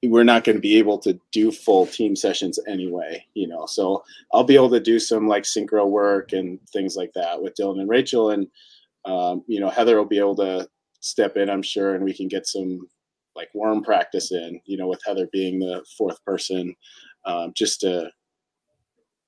we're 0.04 0.24
not 0.24 0.44
going 0.44 0.56
to 0.56 0.62
be 0.62 0.78
able 0.78 0.98
to 0.98 1.20
do 1.32 1.52
full 1.52 1.86
team 1.86 2.16
sessions 2.16 2.60
anyway, 2.68 3.24
you 3.36 3.48
know. 3.48 3.66
So 3.66 4.04
I'll 4.34 4.44
be 4.44 4.56
able 4.56 4.72
to 4.72 4.80
do 4.80 5.00
some 5.00 5.28
like 5.28 5.44
synchro 5.44 5.88
work 5.88 6.34
and 6.34 6.60
things 6.70 6.96
like 6.96 7.14
that 7.14 7.42
with 7.42 7.56
Dylan 7.56 7.80
and 7.80 7.90
Rachel, 7.90 8.32
and 8.32 8.48
um, 9.06 9.44
you 9.48 9.60
know 9.60 9.70
Heather 9.70 9.98
will 9.98 10.06
be 10.06 10.20
able 10.20 10.36
to 10.38 10.68
step 11.02 11.38
in, 11.38 11.50
I'm 11.50 11.62
sure, 11.62 11.96
and 11.96 12.04
we 12.04 12.14
can 12.14 12.28
get 12.28 12.48
some 12.48 12.88
like 13.36 13.50
worm 13.54 13.84
practice 13.84 14.32
in, 14.32 14.60
you 14.66 14.78
know, 14.78 14.88
with 14.88 15.02
Heather 15.06 15.28
being 15.32 15.60
the 15.60 15.84
fourth 15.98 16.24
person, 16.26 16.76
um, 17.26 17.54
just 17.56 17.82
to 17.82 18.10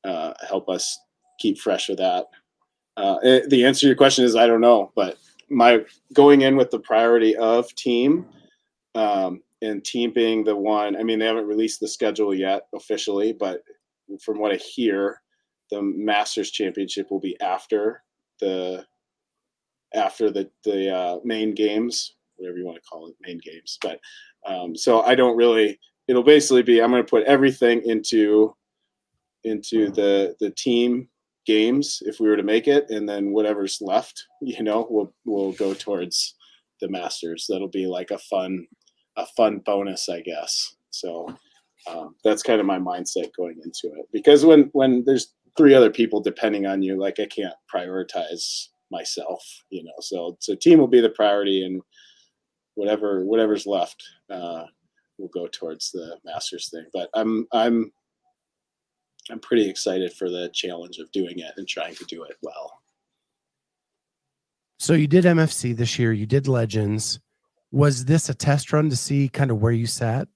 uh, 0.03 0.33
help 0.47 0.69
us 0.69 0.99
keep 1.39 1.57
fresh 1.57 1.89
with 1.89 1.99
that. 1.99 2.25
Uh, 2.97 3.17
it, 3.23 3.49
the 3.49 3.65
answer 3.65 3.81
to 3.81 3.87
your 3.87 3.95
question 3.95 4.25
is 4.25 4.35
I 4.35 4.47
don't 4.47 4.61
know, 4.61 4.91
but 4.95 5.17
my 5.49 5.83
going 6.13 6.41
in 6.41 6.55
with 6.55 6.71
the 6.71 6.79
priority 6.79 7.35
of 7.35 7.73
team. 7.75 8.25
Um, 8.95 9.41
and 9.63 9.83
team 9.83 10.11
being 10.13 10.43
the 10.43 10.55
one 10.55 10.95
i 10.95 11.03
mean 11.03 11.19
they 11.19 11.25
haven't 11.25 11.47
released 11.47 11.79
the 11.79 11.87
schedule 11.87 12.33
yet 12.33 12.63
officially 12.75 13.33
but 13.33 13.61
from 14.23 14.39
what 14.39 14.51
i 14.51 14.57
hear 14.57 15.21
the 15.71 15.81
masters 15.81 16.51
championship 16.51 17.09
will 17.09 17.19
be 17.19 17.39
after 17.41 18.03
the 18.39 18.85
after 19.95 20.29
the 20.31 20.49
the 20.63 20.89
uh, 20.89 21.17
main 21.23 21.53
games 21.53 22.15
whatever 22.35 22.57
you 22.57 22.65
want 22.65 22.75
to 22.75 22.89
call 22.89 23.07
it 23.07 23.15
main 23.21 23.39
games 23.43 23.77
but 23.81 23.99
um, 24.45 24.75
so 24.75 25.01
i 25.03 25.15
don't 25.15 25.37
really 25.37 25.79
it'll 26.07 26.23
basically 26.23 26.63
be 26.63 26.81
i'm 26.81 26.91
going 26.91 27.03
to 27.03 27.09
put 27.09 27.23
everything 27.23 27.81
into 27.85 28.55
into 29.43 29.89
the 29.91 30.35
the 30.39 30.51
team 30.51 31.07
games 31.45 32.01
if 32.05 32.19
we 32.19 32.27
were 32.29 32.37
to 32.37 32.43
make 32.43 32.67
it 32.67 32.89
and 32.89 33.07
then 33.07 33.31
whatever's 33.31 33.79
left 33.81 34.25
you 34.41 34.63
know 34.63 34.87
will 34.89 35.13
will 35.25 35.51
go 35.53 35.73
towards 35.73 36.35
the 36.83 36.89
masters. 36.89 37.47
That'll 37.49 37.69
be 37.69 37.87
like 37.87 38.11
a 38.11 38.19
fun 38.19 38.67
a 39.15 39.25
fun 39.25 39.59
bonus, 39.59 40.09
I 40.09 40.21
guess. 40.21 40.75
So 40.89 41.35
um, 41.87 42.15
that's 42.23 42.43
kind 42.43 42.59
of 42.59 42.65
my 42.65 42.79
mindset 42.79 43.35
going 43.35 43.59
into 43.63 43.95
it. 43.97 44.07
Because 44.11 44.45
when 44.45 44.69
when 44.73 45.03
there's 45.05 45.33
three 45.57 45.73
other 45.73 45.91
people 45.91 46.21
depending 46.21 46.65
on 46.65 46.81
you, 46.81 46.99
like 46.99 47.19
I 47.19 47.25
can't 47.25 47.53
prioritize 47.73 48.67
myself, 48.91 49.43
you 49.69 49.83
know. 49.83 49.93
So 49.99 50.37
so 50.39 50.55
team 50.55 50.79
will 50.79 50.87
be 50.87 51.01
the 51.01 51.09
priority, 51.09 51.65
and 51.65 51.81
whatever 52.75 53.25
whatever's 53.25 53.65
left 53.65 54.03
uh, 54.29 54.65
will 55.17 55.29
go 55.29 55.47
towards 55.47 55.91
the 55.91 56.17
Masters 56.25 56.69
thing. 56.69 56.85
But 56.93 57.09
I'm 57.13 57.47
I'm 57.51 57.91
I'm 59.31 59.39
pretty 59.39 59.69
excited 59.69 60.13
for 60.13 60.29
the 60.29 60.49
challenge 60.53 60.97
of 60.97 61.11
doing 61.11 61.39
it 61.39 61.53
and 61.57 61.67
trying 61.67 61.95
to 61.95 62.05
do 62.05 62.23
it 62.23 62.37
well. 62.41 62.79
So 64.79 64.93
you 64.93 65.07
did 65.07 65.23
MFC 65.23 65.75
this 65.75 65.97
year. 65.97 66.11
You 66.11 66.25
did 66.25 66.47
Legends. 66.47 67.19
Was 67.73 68.05
this 68.05 68.29
a 68.29 68.35
test 68.35 68.71
run 68.71 68.89
to 68.91 68.95
see 68.95 69.27
kind 69.27 69.49
of 69.49 69.59
where 69.61 69.71
you 69.71 69.87
sat? 69.87 70.27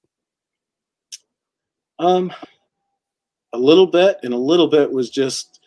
Um, 2.00 2.34
a 3.54 3.58
little 3.58 3.88
bit, 3.88 4.18
and 4.24 4.34
a 4.34 4.38
little 4.38 4.68
bit 4.68 4.92
was 4.92 5.10
just 5.10 5.58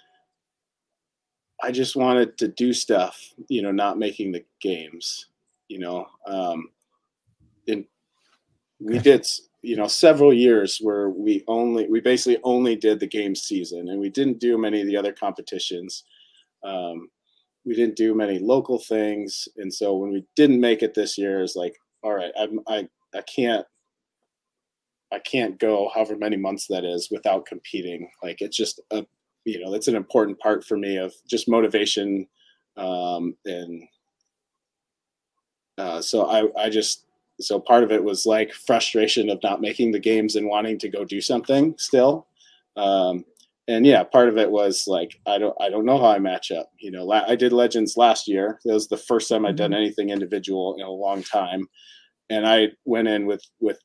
I 1.62 1.70
just 1.70 1.96
wanted 1.96 2.38
to 2.38 2.48
do 2.48 2.72
stuff, 2.72 3.32
you 3.48 3.62
know, 3.62 3.70
not 3.70 3.98
making 3.98 4.32
the 4.32 4.44
games, 4.60 5.26
you 5.68 5.78
know. 5.78 6.06
Um, 6.26 6.70
and 7.68 7.84
we 8.80 8.98
did, 8.98 9.26
you 9.62 9.76
know, 9.76 9.86
several 9.86 10.32
years 10.32 10.78
where 10.80 11.10
we 11.10 11.44
only, 11.48 11.86
we 11.88 12.00
basically 12.00 12.40
only 12.44 12.76
did 12.76 12.98
the 12.98 13.06
game 13.06 13.34
season 13.34 13.90
and 13.90 14.00
we 14.00 14.08
didn't 14.08 14.40
do 14.40 14.56
many 14.56 14.80
of 14.80 14.86
the 14.86 14.96
other 14.96 15.12
competitions. 15.12 16.04
Um, 16.64 17.10
we 17.64 17.74
didn't 17.74 17.96
do 17.96 18.14
many 18.14 18.38
local 18.38 18.78
things. 18.78 19.48
And 19.56 19.72
so 19.72 19.96
when 19.96 20.10
we 20.10 20.24
didn't 20.36 20.60
make 20.60 20.82
it 20.82 20.94
this 20.94 21.18
year, 21.18 21.42
it's 21.42 21.56
like, 21.56 21.76
all 22.02 22.14
right, 22.14 22.32
I'm, 22.38 22.60
I, 22.66 22.88
I 23.14 23.22
can't, 23.22 23.66
I 25.12 25.18
can't 25.18 25.58
go 25.58 25.90
however 25.92 26.16
many 26.16 26.36
months 26.36 26.66
that 26.68 26.84
is 26.84 27.08
without 27.10 27.46
competing. 27.46 28.10
Like 28.22 28.40
it's 28.40 28.56
just 28.56 28.80
a, 28.90 29.04
you 29.44 29.60
know, 29.60 29.70
that's 29.70 29.88
an 29.88 29.96
important 29.96 30.38
part 30.38 30.64
for 30.64 30.76
me 30.76 30.96
of 30.96 31.12
just 31.28 31.48
motivation. 31.48 32.26
Um, 32.76 33.36
and 33.44 33.82
uh, 35.76 36.00
so 36.00 36.26
I, 36.26 36.48
I 36.56 36.70
just, 36.70 37.04
so 37.40 37.58
part 37.58 37.82
of 37.82 37.90
it 37.90 38.04
was 38.04 38.26
like 38.26 38.52
frustration 38.52 39.30
of 39.30 39.42
not 39.42 39.60
making 39.60 39.92
the 39.92 39.98
games 39.98 40.36
and 40.36 40.46
wanting 40.46 40.78
to 40.78 40.88
go 40.88 41.04
do 41.04 41.20
something 41.20 41.74
still. 41.78 42.26
Um, 42.76 43.24
and 43.70 43.86
yeah, 43.86 44.02
part 44.02 44.28
of 44.28 44.36
it 44.36 44.50
was 44.50 44.84
like 44.88 45.20
I 45.26 45.38
don't 45.38 45.54
I 45.60 45.70
don't 45.70 45.84
know 45.86 45.98
how 45.98 46.10
I 46.10 46.18
match 46.18 46.50
up. 46.50 46.70
You 46.78 46.90
know, 46.90 47.10
I 47.10 47.36
did 47.36 47.52
Legends 47.52 47.96
last 47.96 48.26
year. 48.26 48.58
That 48.64 48.74
was 48.74 48.88
the 48.88 48.96
first 48.96 49.28
time 49.28 49.46
I'd 49.46 49.56
done 49.56 49.70
mm-hmm. 49.70 49.78
anything 49.78 50.10
individual 50.10 50.74
in 50.76 50.84
a 50.84 50.90
long 50.90 51.22
time, 51.22 51.68
and 52.28 52.46
I 52.46 52.68
went 52.84 53.06
in 53.06 53.26
with 53.26 53.44
with 53.60 53.78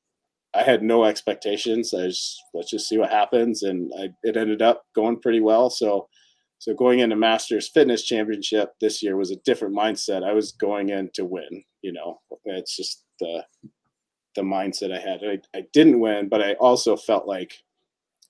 I 0.55 0.63
had 0.63 0.81
no 0.81 1.05
expectations. 1.05 1.93
I 1.93 2.07
just 2.07 2.41
let's 2.55 2.71
just 2.71 2.89
see 2.89 2.97
what 2.97 3.11
happens, 3.11 3.61
and 3.61 3.91
I, 3.99 4.09
it 4.23 4.37
ended 4.37 4.63
up 4.63 4.83
going 4.95 5.19
pretty 5.19 5.39
well. 5.39 5.69
So 5.69 6.07
so 6.57 6.73
going 6.73 6.99
into 6.99 7.15
Masters 7.15 7.69
Fitness 7.69 8.03
Championship 8.03 8.71
this 8.81 9.03
year 9.03 9.17
was 9.17 9.29
a 9.29 9.37
different 9.45 9.75
mindset. 9.75 10.23
I 10.23 10.33
was 10.33 10.53
going 10.53 10.89
in 10.89 11.11
to 11.13 11.25
win. 11.25 11.63
You 11.83 11.93
know, 11.93 12.19
it's 12.45 12.75
just 12.75 13.03
the 13.19 13.43
the 14.35 14.41
mindset 14.41 14.91
I 14.91 14.99
had. 14.99 15.21
I, 15.23 15.57
I 15.57 15.63
didn't 15.73 15.99
win, 15.99 16.27
but 16.27 16.41
I 16.41 16.53
also 16.53 16.97
felt 16.97 17.27
like 17.27 17.53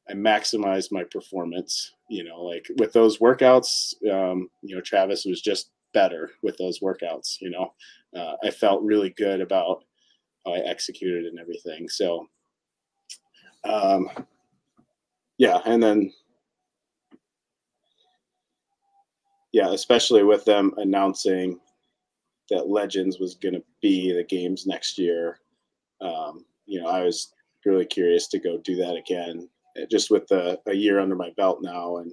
I 0.10 0.14
maximized 0.14 0.92
my 0.92 1.04
performance. 1.04 1.94
You 2.10 2.24
know, 2.24 2.44
like 2.44 2.68
with 2.78 2.94
those 2.94 3.18
workouts, 3.18 3.94
um, 4.12 4.50
you 4.62 4.76
know, 4.76 4.82
Travis 4.82 5.26
was 5.26 5.42
just 5.42 5.72
better 5.94 6.32
with 6.44 6.58
those 6.58 6.80
workouts. 6.80 7.38
You 7.42 7.50
know, 7.50 7.74
uh, 8.16 8.36
I 8.44 8.52
felt 8.52 8.84
really 8.84 9.12
good 9.12 9.42
about 9.42 9.84
how 10.46 10.54
I 10.54 10.60
executed 10.60 11.26
and 11.26 11.40
everything. 11.40 11.90
So, 11.90 12.28
um, 13.64 14.10
yeah, 15.38 15.60
and 15.66 15.82
then 15.82 16.12
yeah, 19.52 19.72
especially 19.72 20.24
with 20.24 20.46
them 20.46 20.74
announcing 20.78 21.60
that 22.50 22.70
Legends 22.70 23.20
was 23.20 23.36
going 23.36 23.56
to 23.56 23.64
be 23.82 24.14
the 24.14 24.24
games 24.24 24.68
next 24.68 24.98
year. 24.98 25.40
Um, 26.02 26.46
you 26.66 26.82
know, 26.82 26.90
I 26.90 27.04
was 27.04 27.34
really 27.66 27.86
curious 27.86 28.28
to 28.28 28.40
go 28.40 28.58
do 28.58 28.76
that 28.76 28.96
again 28.96 29.50
just 29.90 30.12
with 30.12 30.30
a, 30.32 30.60
a 30.68 30.74
year 30.74 31.00
under 31.00 31.16
my 31.16 31.32
belt 31.38 31.60
now 31.62 31.98
and 31.98 32.12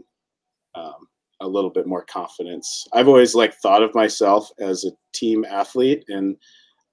um, 0.75 1.07
a 1.41 1.49
little 1.49 1.71
bit 1.71 1.87
more 1.87 2.05
confidence. 2.05 2.87
I've 2.93 3.09
always 3.09 3.35
like 3.35 3.55
thought 3.55 3.83
of 3.83 3.95
myself 3.95 4.49
as 4.59 4.85
a 4.85 4.93
team 5.13 5.45
athlete, 5.45 6.05
and 6.09 6.37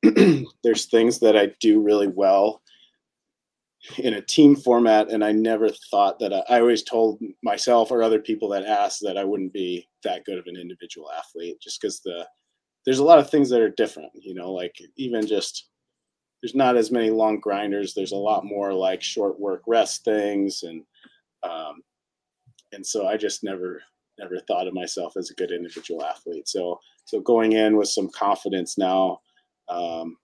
there's 0.64 0.86
things 0.86 1.20
that 1.20 1.38
I 1.38 1.52
do 1.60 1.82
really 1.82 2.08
well 2.08 2.62
in 3.98 4.16
a 4.16 4.22
team 4.22 4.56
format, 4.56 5.10
and 5.10 5.24
I 5.24 5.32
never 5.32 5.70
thought 5.92 6.20
that 6.20 6.34
I, 6.34 6.44
I 6.50 6.60
always 6.60 6.84
told 6.84 7.22
myself 7.44 7.92
or 7.92 8.04
other 8.04 8.20
people 8.20 8.50
that 8.50 8.66
asked 8.66 9.00
that 9.04 9.18
I 9.18 9.24
wouldn't 9.24 9.54
be 9.54 9.88
that 10.04 10.26
good 10.26 10.38
of 10.38 10.48
an 10.48 10.58
individual 10.58 11.10
athlete, 11.12 11.62
just 11.62 11.80
because 11.82 12.02
the 12.02 12.28
there's 12.86 13.00
a 13.00 13.04
lot 13.04 13.20
of 13.20 13.30
things 13.30 13.50
that 13.50 13.62
are 13.62 13.70
different, 13.70 14.12
you 14.16 14.34
know, 14.34 14.52
like 14.52 14.76
even 14.98 15.26
just 15.28 15.70
there's 16.42 16.56
not 16.56 16.78
as 16.78 16.92
many 16.92 17.10
long 17.10 17.40
grinders. 17.40 17.94
There's 17.94 18.14
a 18.14 18.18
lot 18.18 18.46
more 18.46 18.74
like 18.74 19.02
short 19.02 19.40
work 19.40 19.62
rest 19.68 20.04
things, 20.06 20.64
and 20.64 20.84
um, 21.44 21.82
and 22.72 22.86
so 22.86 23.08
I 23.08 23.18
just 23.18 23.44
never 23.44 23.82
never 24.18 24.40
thought 24.40 24.68
of 24.68 24.74
myself 24.74 25.16
as 25.18 25.30
a 25.30 25.36
good 25.36 25.52
individual 25.52 26.04
athlete. 26.04 26.48
So 26.48 26.80
so 27.06 27.20
going 27.20 27.54
in 27.54 27.76
with 27.76 27.90
some 27.90 28.10
confidence 28.10 28.78
now, 28.78 29.20
um, 29.68 30.18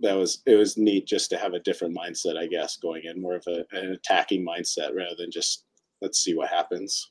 that 0.00 0.14
was 0.14 0.42
it 0.46 0.56
was 0.56 0.76
neat 0.76 1.06
just 1.06 1.30
to 1.30 1.38
have 1.38 1.54
a 1.54 1.60
different 1.60 1.96
mindset, 1.96 2.36
I 2.36 2.46
guess, 2.46 2.76
going 2.76 3.02
in 3.04 3.20
more 3.20 3.36
of 3.36 3.44
a, 3.46 3.64
an 3.72 3.92
attacking 3.92 4.44
mindset 4.44 4.94
rather 4.94 5.14
than 5.16 5.30
just 5.30 5.64
let's 6.00 6.18
see 6.18 6.34
what 6.34 6.48
happens. 6.48 7.10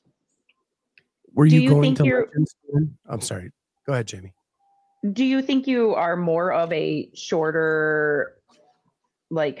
Were 1.34 1.46
you, 1.46 1.60
you 1.60 1.70
going 1.70 1.94
to? 1.94 2.26
I'm 3.06 3.22
sorry. 3.22 3.50
Go 3.86 3.94
ahead, 3.94 4.06
Jamie 4.06 4.34
do 5.10 5.24
you 5.24 5.42
think 5.42 5.66
you 5.66 5.94
are 5.94 6.16
more 6.16 6.52
of 6.52 6.72
a 6.72 7.10
shorter 7.14 8.36
like 9.30 9.60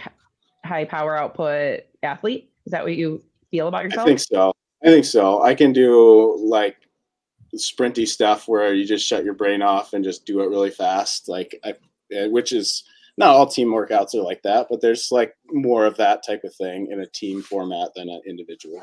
high 0.64 0.84
power 0.84 1.16
output 1.16 1.80
athlete? 2.02 2.50
Is 2.64 2.70
that 2.70 2.84
what 2.84 2.94
you 2.94 3.22
feel 3.50 3.68
about 3.68 3.84
yourself? 3.84 4.06
i 4.06 4.08
think 4.08 4.20
so. 4.20 4.52
I 4.84 4.88
think 4.88 5.04
so. 5.04 5.42
I 5.42 5.54
can 5.54 5.72
do 5.72 6.36
like 6.40 6.76
sprinty 7.56 8.06
stuff 8.06 8.48
where 8.48 8.72
you 8.72 8.86
just 8.86 9.06
shut 9.06 9.24
your 9.24 9.34
brain 9.34 9.62
off 9.62 9.92
and 9.92 10.04
just 10.04 10.24
do 10.24 10.40
it 10.40 10.48
really 10.48 10.70
fast 10.70 11.28
like 11.28 11.58
I, 11.64 11.74
eh, 12.10 12.26
which 12.28 12.50
is 12.52 12.82
not 13.18 13.28
all 13.28 13.46
team 13.46 13.68
workouts 13.68 14.14
are 14.14 14.22
like 14.22 14.40
that 14.42 14.68
but 14.70 14.80
there's 14.80 15.08
like 15.10 15.34
more 15.48 15.84
of 15.84 15.98
that 15.98 16.24
type 16.26 16.44
of 16.44 16.54
thing 16.54 16.88
in 16.90 17.00
a 17.00 17.06
team 17.06 17.42
format 17.42 17.90
than 17.94 18.08
an 18.08 18.22
individual. 18.26 18.82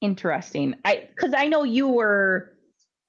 Interesting. 0.00 0.74
I 0.84 1.08
because 1.14 1.34
i 1.34 1.46
know 1.46 1.62
you 1.62 1.88
were 1.88 2.54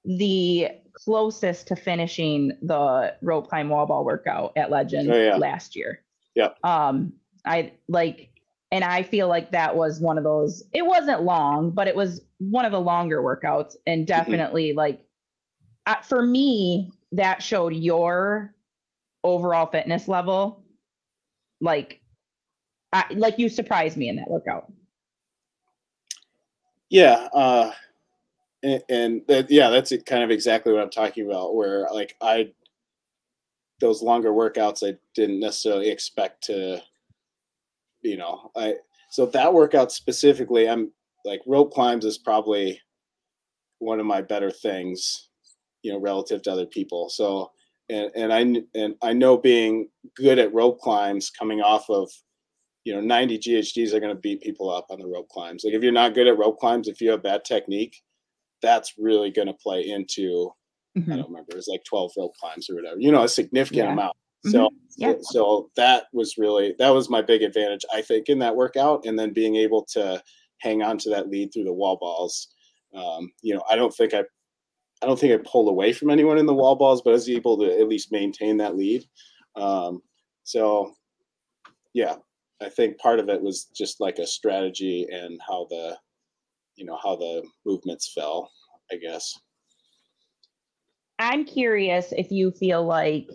the 0.05 0.67
closest 1.03 1.67
to 1.67 1.75
finishing 1.75 2.51
the 2.61 3.15
rope 3.21 3.49
climb 3.49 3.69
wall 3.69 3.85
ball 3.85 4.05
workout 4.05 4.53
at 4.55 4.69
Legend 4.69 5.11
oh, 5.11 5.17
yeah. 5.17 5.35
last 5.35 5.75
year. 5.75 6.01
Yeah. 6.35 6.49
Um, 6.63 7.13
I 7.45 7.73
like, 7.87 8.29
and 8.71 8.83
I 8.83 9.03
feel 9.03 9.27
like 9.27 9.51
that 9.51 9.75
was 9.75 9.99
one 9.99 10.17
of 10.17 10.23
those. 10.23 10.63
It 10.73 10.85
wasn't 10.85 11.23
long, 11.23 11.71
but 11.71 11.87
it 11.87 11.95
was 11.95 12.21
one 12.37 12.65
of 12.65 12.71
the 12.71 12.79
longer 12.79 13.21
workouts, 13.21 13.75
and 13.85 14.01
mm-hmm. 14.01 14.05
definitely 14.05 14.69
mm-hmm. 14.69 14.77
like, 14.77 15.05
uh, 15.87 16.01
for 16.01 16.21
me, 16.21 16.91
that 17.11 17.41
showed 17.41 17.73
your 17.73 18.53
overall 19.23 19.65
fitness 19.65 20.07
level. 20.07 20.63
Like, 21.59 22.01
I, 22.93 23.05
like 23.11 23.39
you 23.39 23.49
surprised 23.49 23.97
me 23.97 24.09
in 24.09 24.15
that 24.17 24.29
workout. 24.29 24.71
Yeah. 26.89 27.27
Uh, 27.33 27.71
and, 28.63 29.21
that, 29.27 29.49
yeah, 29.49 29.69
that's 29.69 29.93
kind 30.05 30.23
of 30.23 30.31
exactly 30.31 30.71
what 30.71 30.81
I'm 30.81 30.89
talking 30.89 31.25
about. 31.25 31.55
Where 31.55 31.87
like 31.91 32.15
I, 32.21 32.51
those 33.79 34.01
longer 34.01 34.31
workouts, 34.31 34.87
I 34.87 34.97
didn't 35.15 35.39
necessarily 35.39 35.89
expect 35.89 36.43
to, 36.45 36.81
you 38.01 38.17
know, 38.17 38.51
I 38.55 38.75
so 39.09 39.25
that 39.27 39.53
workout 39.53 39.91
specifically, 39.91 40.69
I'm 40.69 40.91
like 41.25 41.41
rope 41.45 41.73
climbs 41.73 42.05
is 42.05 42.17
probably 42.17 42.79
one 43.79 43.99
of 43.99 44.05
my 44.05 44.21
better 44.21 44.51
things, 44.51 45.29
you 45.83 45.91
know, 45.91 45.99
relative 45.99 46.41
to 46.43 46.51
other 46.51 46.65
people. 46.65 47.09
So 47.09 47.51
and 47.89 48.11
and 48.15 48.33
I 48.33 48.39
and 48.79 48.95
I 49.01 49.13
know 49.13 49.37
being 49.37 49.89
good 50.15 50.39
at 50.39 50.53
rope 50.53 50.79
climbs 50.79 51.29
coming 51.29 51.61
off 51.61 51.89
of 51.89 52.09
you 52.85 52.93
know 52.93 53.01
90 53.01 53.37
GHDs 53.39 53.93
are 53.93 53.99
going 53.99 54.15
to 54.15 54.21
beat 54.21 54.41
people 54.41 54.69
up 54.69 54.87
on 54.89 54.99
the 54.99 55.07
rope 55.07 55.29
climbs. 55.29 55.63
Like 55.63 55.73
if 55.73 55.83
you're 55.83 55.91
not 55.91 56.13
good 56.13 56.27
at 56.27 56.37
rope 56.37 56.59
climbs, 56.59 56.87
if 56.87 57.01
you 57.01 57.11
have 57.11 57.21
bad 57.21 57.43
technique, 57.43 58.01
that's 58.61 58.93
really 58.97 59.31
going 59.31 59.47
to 59.47 59.53
play 59.53 59.81
into 59.87 60.51
mm-hmm. 60.97 61.11
I 61.11 61.17
don't 61.17 61.29
remember 61.29 61.55
it's 61.55 61.67
like 61.67 61.83
12 61.83 62.11
rope 62.17 62.33
climbs 62.39 62.69
or 62.69 62.75
whatever 62.75 62.99
you 62.99 63.11
know 63.11 63.23
a 63.23 63.29
significant 63.29 63.87
yeah. 63.87 63.93
amount 63.93 64.15
so 64.45 64.59
mm-hmm. 64.59 64.75
yeah. 64.97 65.13
so 65.21 65.69
that 65.75 66.05
was 66.13 66.35
really 66.37 66.75
that 66.79 66.89
was 66.89 67.09
my 67.09 67.21
big 67.21 67.43
advantage 67.43 67.85
I 67.93 68.01
think 68.01 68.29
in 68.29 68.39
that 68.39 68.55
workout 68.55 69.05
and 69.05 69.17
then 69.17 69.33
being 69.33 69.55
able 69.55 69.85
to 69.93 70.21
hang 70.61 70.81
on 70.81 70.97
to 70.99 71.09
that 71.09 71.29
lead 71.29 71.51
through 71.53 71.65
the 71.65 71.73
wall 71.73 71.97
balls 71.99 72.47
um, 72.95 73.31
you 73.41 73.53
know 73.53 73.63
I 73.69 73.75
don't 73.75 73.93
think 73.93 74.13
I 74.13 74.23
I 75.03 75.07
don't 75.07 75.19
think 75.19 75.33
I 75.33 75.49
pulled 75.49 75.69
away 75.69 75.93
from 75.93 76.11
anyone 76.11 76.37
in 76.37 76.45
the 76.45 76.53
wall 76.53 76.75
balls 76.75 77.01
but 77.01 77.11
I 77.11 77.13
was 77.13 77.29
able 77.29 77.57
to 77.59 77.79
at 77.79 77.87
least 77.87 78.11
maintain 78.11 78.57
that 78.57 78.75
lead 78.75 79.03
um, 79.55 80.01
so 80.43 80.93
yeah, 81.93 82.15
I 82.61 82.69
think 82.69 82.97
part 82.99 83.19
of 83.19 83.29
it 83.29 83.41
was 83.41 83.65
just 83.65 83.99
like 83.99 84.19
a 84.19 84.27
strategy 84.27 85.07
and 85.11 85.39
how 85.45 85.67
the, 85.69 85.97
you 86.81 86.87
know, 86.87 86.97
how 87.01 87.15
the 87.15 87.43
movements 87.65 88.11
fell. 88.11 88.51
I 88.91 88.95
guess. 88.97 89.39
I'm 91.19 91.45
curious 91.45 92.11
if 92.11 92.31
you 92.31 92.51
feel 92.51 92.83
like 92.83 93.29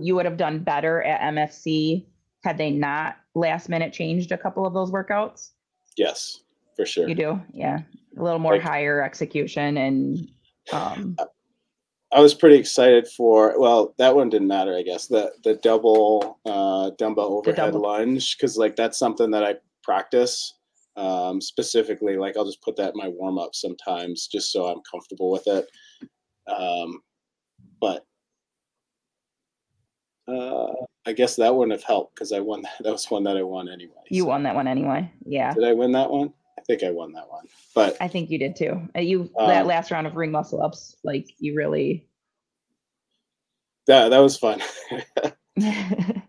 you 0.00 0.16
would 0.16 0.24
have 0.24 0.38
done 0.38 0.60
better 0.64 1.02
at 1.02 1.20
MFC 1.34 2.06
had 2.42 2.56
they 2.56 2.70
not 2.70 3.16
last 3.34 3.68
minute 3.68 3.92
changed 3.92 4.32
a 4.32 4.38
couple 4.38 4.66
of 4.66 4.72
those 4.72 4.90
workouts. 4.90 5.50
Yes, 5.96 6.40
for 6.76 6.86
sure. 6.86 7.08
You 7.08 7.14
do, 7.14 7.40
yeah, 7.52 7.80
a 8.18 8.22
little 8.22 8.38
more 8.38 8.54
Like- 8.54 8.62
higher 8.62 9.02
execution 9.02 9.76
and 9.76 10.28
um, 10.72 11.16
I 12.12 12.20
was 12.20 12.34
pretty 12.34 12.56
excited 12.56 13.06
for 13.08 13.58
well, 13.60 13.94
that 13.98 14.14
one 14.16 14.30
didn't 14.30 14.48
matter, 14.48 14.74
I 14.76 14.82
guess. 14.82 15.06
The 15.06 15.30
the 15.44 15.54
double 15.62 16.38
uh 16.46 16.90
dumbbell 16.98 17.34
overhead 17.38 17.56
double- 17.56 17.82
lunge 17.82 18.36
cuz 18.38 18.56
like 18.56 18.76
that's 18.76 18.98
something 18.98 19.30
that 19.30 19.44
I 19.44 19.56
practice 19.82 20.57
um 20.98 21.40
specifically 21.40 22.16
like 22.16 22.36
I'll 22.36 22.44
just 22.44 22.60
put 22.62 22.76
that 22.76 22.92
in 22.94 22.96
my 22.98 23.08
warm 23.08 23.38
up 23.38 23.54
sometimes 23.54 24.26
just 24.26 24.50
so 24.52 24.66
I'm 24.66 24.80
comfortable 24.90 25.30
with 25.30 25.46
it. 25.46 25.66
Um 26.52 27.00
but 27.80 28.04
uh 30.26 30.72
I 31.06 31.12
guess 31.12 31.36
that 31.36 31.54
wouldn't 31.54 31.72
have 31.72 31.84
helped 31.84 32.16
cuz 32.16 32.32
I 32.32 32.40
won 32.40 32.62
that 32.80 32.92
was 32.92 33.10
one 33.10 33.24
that 33.24 33.36
I 33.36 33.42
won 33.42 33.68
anyway. 33.68 34.02
you 34.10 34.22
so- 34.24 34.28
won 34.28 34.42
that 34.42 34.54
one 34.54 34.66
anyway. 34.68 35.10
Yeah, 35.24 35.54
Did 35.54 35.64
I 35.64 35.72
win 35.72 35.92
that 35.92 36.10
one? 36.10 36.32
I 36.58 36.62
think 36.62 36.82
I 36.82 36.90
won 36.90 37.12
that 37.12 37.30
one. 37.30 37.46
But 37.74 37.96
I 38.00 38.08
think 38.08 38.30
you 38.30 38.38
did 38.38 38.56
too. 38.56 38.82
Uh, 38.96 39.00
You 39.00 39.30
that 39.38 39.62
Um, 39.62 39.66
last 39.68 39.90
round 39.92 40.06
of 40.08 40.16
ring 40.16 40.32
muscle 40.32 40.60
ups, 40.60 40.96
like 41.04 41.28
you 41.38 41.54
really. 41.54 42.04
that 43.86 44.08
that 44.08 44.18
was 44.18 44.36
fun. 44.36 44.60
that 45.56 46.22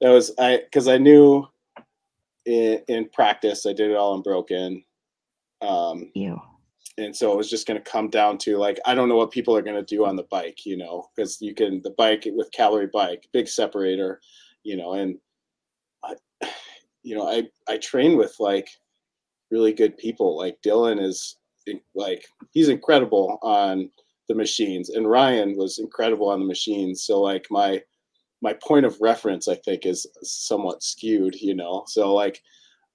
was 0.00 0.32
I 0.38 0.58
because 0.64 0.86
I 0.88 0.96
knew 0.98 1.46
in, 2.46 2.80
in 2.88 3.08
practice 3.10 3.66
I 3.66 3.72
did 3.72 3.90
it 3.90 3.96
all 3.96 4.14
unbroken, 4.14 4.84
um, 5.60 6.10
you. 6.14 6.40
and 6.98 7.14
so 7.14 7.32
it 7.32 7.36
was 7.36 7.50
just 7.50 7.66
going 7.66 7.82
to 7.82 7.90
come 7.90 8.10
down 8.10 8.38
to 8.38 8.56
like 8.56 8.78
I 8.86 8.94
don't 8.94 9.08
know 9.08 9.16
what 9.16 9.30
people 9.30 9.56
are 9.56 9.62
going 9.62 9.76
to 9.76 9.94
do 9.94 10.04
on 10.04 10.16
the 10.16 10.26
bike, 10.30 10.66
you 10.66 10.76
know, 10.76 11.08
because 11.14 11.40
you 11.40 11.54
can 11.54 11.82
the 11.82 11.94
bike 11.96 12.24
with 12.26 12.52
calorie 12.52 12.90
bike, 12.92 13.28
big 13.32 13.48
separator, 13.48 14.20
you 14.62 14.76
know, 14.76 14.94
and 14.94 15.18
I, 16.04 16.14
you 17.02 17.16
know, 17.16 17.28
I 17.28 17.44
I 17.68 17.78
train 17.78 18.16
with 18.16 18.34
like 18.38 18.68
really 19.50 19.72
good 19.72 19.96
people. 19.96 20.36
Like 20.36 20.58
Dylan 20.64 21.02
is 21.02 21.36
like 21.94 22.26
he's 22.52 22.68
incredible 22.68 23.38
on 23.42 23.90
the 24.28 24.34
machines, 24.34 24.90
and 24.90 25.08
Ryan 25.08 25.56
was 25.56 25.78
incredible 25.78 26.28
on 26.28 26.40
the 26.40 26.46
machines. 26.46 27.04
So 27.04 27.20
like 27.20 27.46
my 27.50 27.82
my 28.44 28.52
point 28.62 28.84
of 28.84 29.00
reference, 29.00 29.48
I 29.48 29.54
think, 29.56 29.86
is 29.86 30.06
somewhat 30.22 30.82
skewed, 30.82 31.34
you 31.40 31.54
know. 31.54 31.84
So 31.88 32.14
like 32.14 32.40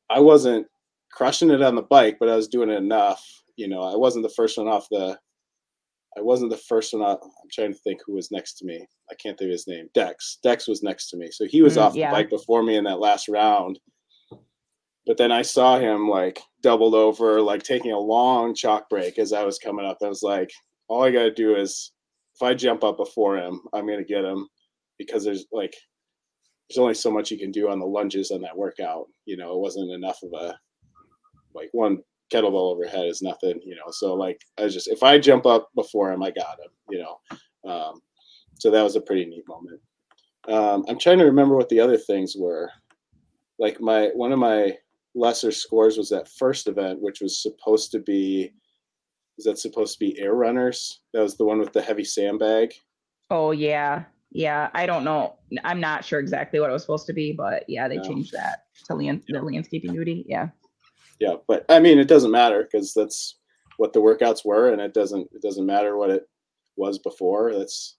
I 0.10 0.20
wasn't 0.20 0.68
crushing 1.12 1.50
it 1.50 1.64
on 1.64 1.74
the 1.76 1.82
bike, 1.82 2.18
but 2.20 2.30
I 2.30 2.36
was 2.36 2.47
doing 2.47 2.70
it 2.70 2.78
enough. 2.78 3.26
You 3.56 3.68
know, 3.68 3.82
I 3.82 3.95
wasn't 3.95 4.24
the 4.24 4.34
first 4.38 4.58
one 4.60 4.68
off 4.68 4.88
the. 4.91 5.18
I 6.18 6.22
wasn't 6.22 6.52
the 6.52 6.58
first 6.58 6.93
one 6.93 7.02
off. 7.02 7.20
I'm 7.24 7.50
trying 7.52 7.74
to 7.74 7.80
think 7.80 8.00
who 8.06 8.14
was 8.14 8.32
next 8.32 8.54
to 8.60 8.66
me. 8.66 8.86
I 9.12 9.16
can't 9.16 9.38
think 9.38 9.50
of 9.50 9.52
his 9.52 9.68
name. 9.68 9.88
Dex. 9.93 10.38
Dex 10.43 10.68
was 10.68 10.84
next 10.84 11.10
to 11.10 11.18
me, 11.18 11.30
so 11.32 11.45
he 11.45 11.62
was 11.62 11.78
Mm, 11.78 11.82
off 11.82 11.95
yeah. 11.95 12.10
the 12.10 12.16
bike 12.16 12.30
before 12.30 12.62
me 12.64 12.76
in 12.78 12.84
that 12.86 13.00
last 13.00 13.28
round. 13.28 13.80
But 15.08 15.18
then 15.18 15.32
I 15.32 15.41
saw 15.41 15.80
him 15.80 16.08
like 16.08 16.39
doubled 16.62 16.93
over, 16.93 17.41
like 17.41 17.64
taking 17.64 17.91
a 17.91 17.97
long 18.00 18.54
chalk 18.54 18.88
break 18.89 19.18
as 19.18 19.34
I 19.34 19.43
was 19.43 19.58
coming 19.58 19.86
up. 19.86 19.97
I 20.04 20.08
was 20.08 20.22
like, 20.24 20.52
all 20.88 21.04
I 21.04 21.12
got 21.12 21.24
to 21.24 21.34
do 21.34 21.56
is 21.56 21.91
if 22.36 22.41
I 22.43 22.54
jump 22.54 22.84
up 22.84 22.97
before 22.97 23.38
him, 23.38 23.62
I'm 23.74 23.88
going 23.88 23.97
to 24.00 24.04
get 24.06 24.24
him 24.26 24.47
because 25.00 25.24
there's 25.24 25.47
like, 25.52 25.76
there's 26.70 26.78
only 26.78 26.93
so 26.93 27.10
much 27.10 27.32
you 27.32 27.39
can 27.39 27.52
do 27.52 27.70
on 27.70 27.80
the 27.80 27.88
lunges 27.88 28.30
on 28.30 28.41
that 28.41 28.56
workout. 28.56 29.08
You 29.26 29.38
know, 29.38 29.54
it 29.54 29.60
wasn't 29.60 29.91
enough 29.91 30.20
of 30.22 30.39
a, 30.39 30.60
like 31.56 31.70
one 31.72 31.97
kettlebell 32.32 32.74
overhead 32.74 33.08
is 33.08 33.24
nothing, 33.24 33.60
you 33.66 33.74
know. 33.74 33.89
So 33.89 34.14
like, 34.14 34.39
I 34.60 34.68
just, 34.68 34.88
if 34.88 35.02
I 35.02 35.18
jump 35.18 35.47
up 35.47 35.70
before 35.74 36.12
him, 36.12 36.22
I 36.22 36.30
got 36.30 36.60
him, 36.60 36.70
you 36.91 37.00
know. 37.00 37.72
Um, 37.72 38.02
so 38.60 38.70
that 38.70 38.84
was 38.84 38.95
a 38.95 39.02
pretty 39.02 39.26
neat 39.26 39.45
moment. 39.47 39.82
Um, 40.47 40.86
I'm 40.88 41.00
trying 41.00 41.18
to 41.18 41.26
remember 41.26 41.56
what 41.56 41.70
the 41.70 41.80
other 41.80 41.97
things 41.97 42.36
were. 42.38 42.70
Like 43.58 43.82
my, 43.82 44.10
one 44.14 44.32
of 44.32 44.38
my, 44.38 44.78
lesser 45.16 45.52
scores 45.52 45.97
was 45.97 46.08
that 46.10 46.30
first 46.30 46.68
event, 46.68 47.02
which 47.02 47.20
was 47.20 47.41
supposed 47.41 47.91
to 47.91 48.00
be, 48.00 48.54
is 49.39 49.45
that 49.45 49.58
supposed 49.58 49.93
to 49.93 50.00
be 50.00 50.18
air 50.20 50.36
runners? 50.36 51.02
That 51.14 51.24
was 51.24 51.36
the 51.36 51.45
one 51.45 51.60
with 51.60 51.74
the 51.74 51.82
heavy 51.82 52.04
sandbag. 52.04 52.74
Oh 53.32 53.50
yeah, 53.50 54.04
yeah. 54.32 54.70
I 54.74 54.86
don't 54.86 55.04
know. 55.04 55.38
I'm 55.64 55.80
not 55.80 56.06
sure 56.06 56.20
exactly 56.20 56.60
what 56.60 56.70
it 56.70 56.74
was 56.74 56.84
supposed 56.84 57.08
to 57.08 57.14
be, 57.14 57.32
but 57.34 57.64
yeah, 57.68 57.88
they 57.88 57.96
Yeah. 57.96 58.04
changed 58.04 58.32
that 58.34 58.66
to 58.86 58.96
land 58.96 59.24
Yeah. 59.28 59.40
the 59.40 59.46
landscaping 59.46 59.94
duty. 59.94 60.26
Yeah. 60.28 60.50
Yeah, 61.20 61.36
but 61.48 61.66
I 61.70 61.80
mean, 61.80 62.00
it 62.00 62.08
doesn't 62.08 62.32
matter 62.32 62.64
because 62.64 62.94
that's 62.94 63.40
what 63.78 63.92
the 63.94 64.00
workouts 64.02 64.46
were, 64.46 64.72
and 64.72 64.82
it 64.82 64.94
doesn't 64.94 65.30
it 65.34 65.42
doesn't 65.42 65.66
matter 65.66 65.98
what 65.98 66.10
it 66.10 66.30
was 66.78 66.98
before. 67.00 67.54
That's 67.54 67.98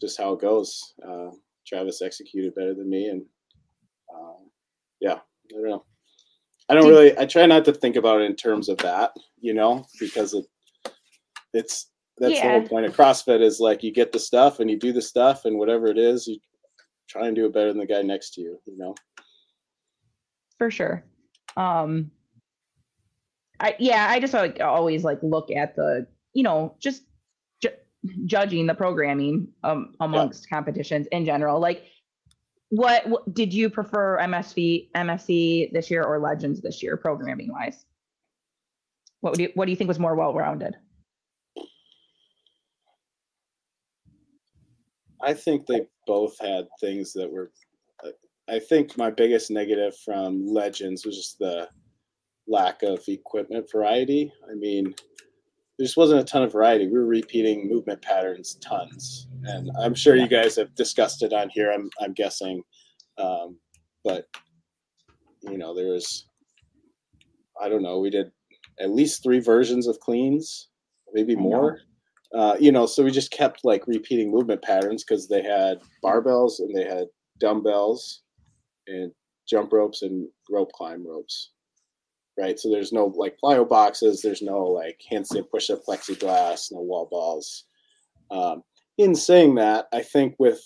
just 0.00 0.18
how 0.18 0.32
it 0.34 0.40
goes. 0.40 0.94
Uh, 1.06 1.30
Travis 1.66 2.02
executed 2.02 2.54
better 2.54 2.74
than 2.74 2.90
me, 2.90 3.08
and 3.08 3.24
um, 4.14 4.50
yeah, 5.00 5.14
I 5.14 5.52
don't 5.52 5.68
know. 5.68 5.84
I 6.68 6.74
don't 6.74 6.88
really. 6.88 7.16
I 7.18 7.26
try 7.26 7.46
not 7.46 7.64
to 7.66 7.72
think 7.72 7.96
about 7.96 8.20
it 8.20 8.24
in 8.24 8.36
terms 8.36 8.68
of 8.68 8.76
that, 8.78 9.12
you 9.40 9.54
know, 9.54 9.86
because 9.98 10.34
it 10.34 10.44
it's 11.54 11.90
that's 12.18 12.40
the 12.40 12.48
whole 12.48 12.62
point 12.62 12.86
of 12.86 12.96
CrossFit 12.96 13.42
is 13.42 13.60
like 13.60 13.82
you 13.82 13.92
get 13.92 14.12
the 14.12 14.18
stuff 14.18 14.60
and 14.60 14.70
you 14.70 14.78
do 14.78 14.92
the 14.92 15.02
stuff 15.02 15.44
and 15.44 15.58
whatever 15.58 15.88
it 15.88 15.98
is, 15.98 16.26
you 16.26 16.38
try 17.08 17.26
and 17.26 17.36
do 17.36 17.46
it 17.46 17.52
better 17.52 17.68
than 17.68 17.78
the 17.78 17.86
guy 17.86 18.02
next 18.02 18.34
to 18.34 18.40
you, 18.40 18.58
you 18.64 18.76
know. 18.76 18.94
for 20.58 20.70
sure. 20.70 21.04
Um, 21.56 22.10
I 23.60 23.74
yeah, 23.78 24.08
I 24.10 24.20
just 24.20 24.34
like 24.34 24.60
always 24.60 25.04
like 25.04 25.18
look 25.22 25.50
at 25.50 25.76
the 25.76 26.06
you 26.32 26.42
know 26.42 26.76
just 26.78 27.02
ju- 27.62 27.70
judging 28.26 28.66
the 28.66 28.74
programming 28.74 29.48
um 29.64 29.94
amongst 30.00 30.48
competitions 30.48 31.06
in 31.12 31.24
general. 31.24 31.60
Like, 31.60 31.84
what, 32.70 33.08
what 33.08 33.34
did 33.34 33.54
you 33.54 33.70
prefer 33.70 34.18
MSV 34.18 34.90
MSC 34.94 35.72
this 35.72 35.90
year 35.90 36.02
or 36.02 36.18
Legends 36.18 36.60
this 36.60 36.82
year 36.82 36.96
programming 36.96 37.50
wise? 37.50 37.84
What 39.20 39.32
would 39.32 39.40
you 39.40 39.50
what 39.54 39.66
do 39.66 39.70
you 39.70 39.76
think 39.76 39.88
was 39.88 39.98
more 39.98 40.14
well 40.14 40.34
rounded? 40.34 40.76
I 45.26 45.34
think 45.34 45.66
they 45.66 45.80
both 46.06 46.38
had 46.40 46.68
things 46.80 47.12
that 47.14 47.30
were. 47.30 47.50
I 48.48 48.60
think 48.60 48.96
my 48.96 49.10
biggest 49.10 49.50
negative 49.50 49.96
from 50.04 50.46
Legends 50.46 51.04
was 51.04 51.16
just 51.16 51.40
the 51.40 51.68
lack 52.46 52.84
of 52.84 53.02
equipment 53.08 53.68
variety. 53.72 54.32
I 54.48 54.54
mean, 54.54 54.84
there 54.84 55.84
just 55.84 55.96
wasn't 55.96 56.20
a 56.20 56.24
ton 56.24 56.44
of 56.44 56.52
variety. 56.52 56.86
We 56.86 56.92
were 56.92 57.06
repeating 57.06 57.68
movement 57.68 58.00
patterns 58.02 58.54
tons, 58.62 59.26
and 59.42 59.68
I'm 59.80 59.96
sure 59.96 60.14
you 60.14 60.28
guys 60.28 60.54
have 60.54 60.72
discussed 60.76 61.24
it 61.24 61.32
on 61.32 61.48
here. 61.50 61.72
I'm 61.72 61.90
I'm 62.00 62.12
guessing, 62.12 62.62
um, 63.18 63.58
but 64.04 64.26
you 65.42 65.58
know, 65.58 65.74
there 65.74 65.88
was. 65.88 66.28
I 67.60 67.68
don't 67.68 67.82
know. 67.82 67.98
We 67.98 68.10
did 68.10 68.30
at 68.78 68.90
least 68.90 69.24
three 69.24 69.40
versions 69.40 69.88
of 69.88 69.98
cleans, 69.98 70.68
maybe 71.14 71.34
more 71.34 71.80
uh, 72.36 72.54
you 72.60 72.70
know, 72.70 72.84
so 72.84 73.02
we 73.02 73.10
just 73.10 73.30
kept 73.30 73.64
like 73.64 73.86
repeating 73.86 74.30
movement 74.30 74.60
patterns 74.62 75.02
because 75.02 75.26
they 75.26 75.42
had 75.42 75.78
barbells 76.04 76.58
and 76.58 76.74
they 76.76 76.84
had 76.84 77.06
dumbbells 77.38 78.22
and 78.86 79.10
jump 79.48 79.72
ropes 79.72 80.02
and 80.02 80.28
rope 80.50 80.70
climb 80.72 81.06
ropes. 81.06 81.52
Right. 82.38 82.58
So 82.60 82.68
there's 82.68 82.92
no 82.92 83.06
like 83.16 83.38
plyo 83.42 83.66
boxes, 83.66 84.20
there's 84.20 84.42
no 84.42 84.64
like 84.64 85.00
handstand 85.10 85.50
push 85.50 85.70
up 85.70 85.80
plexiglass, 85.88 86.70
no 86.70 86.80
wall 86.82 87.08
balls. 87.10 87.64
Um, 88.30 88.62
in 88.98 89.14
saying 89.14 89.54
that, 89.54 89.86
I 89.92 90.02
think 90.02 90.34
with 90.38 90.60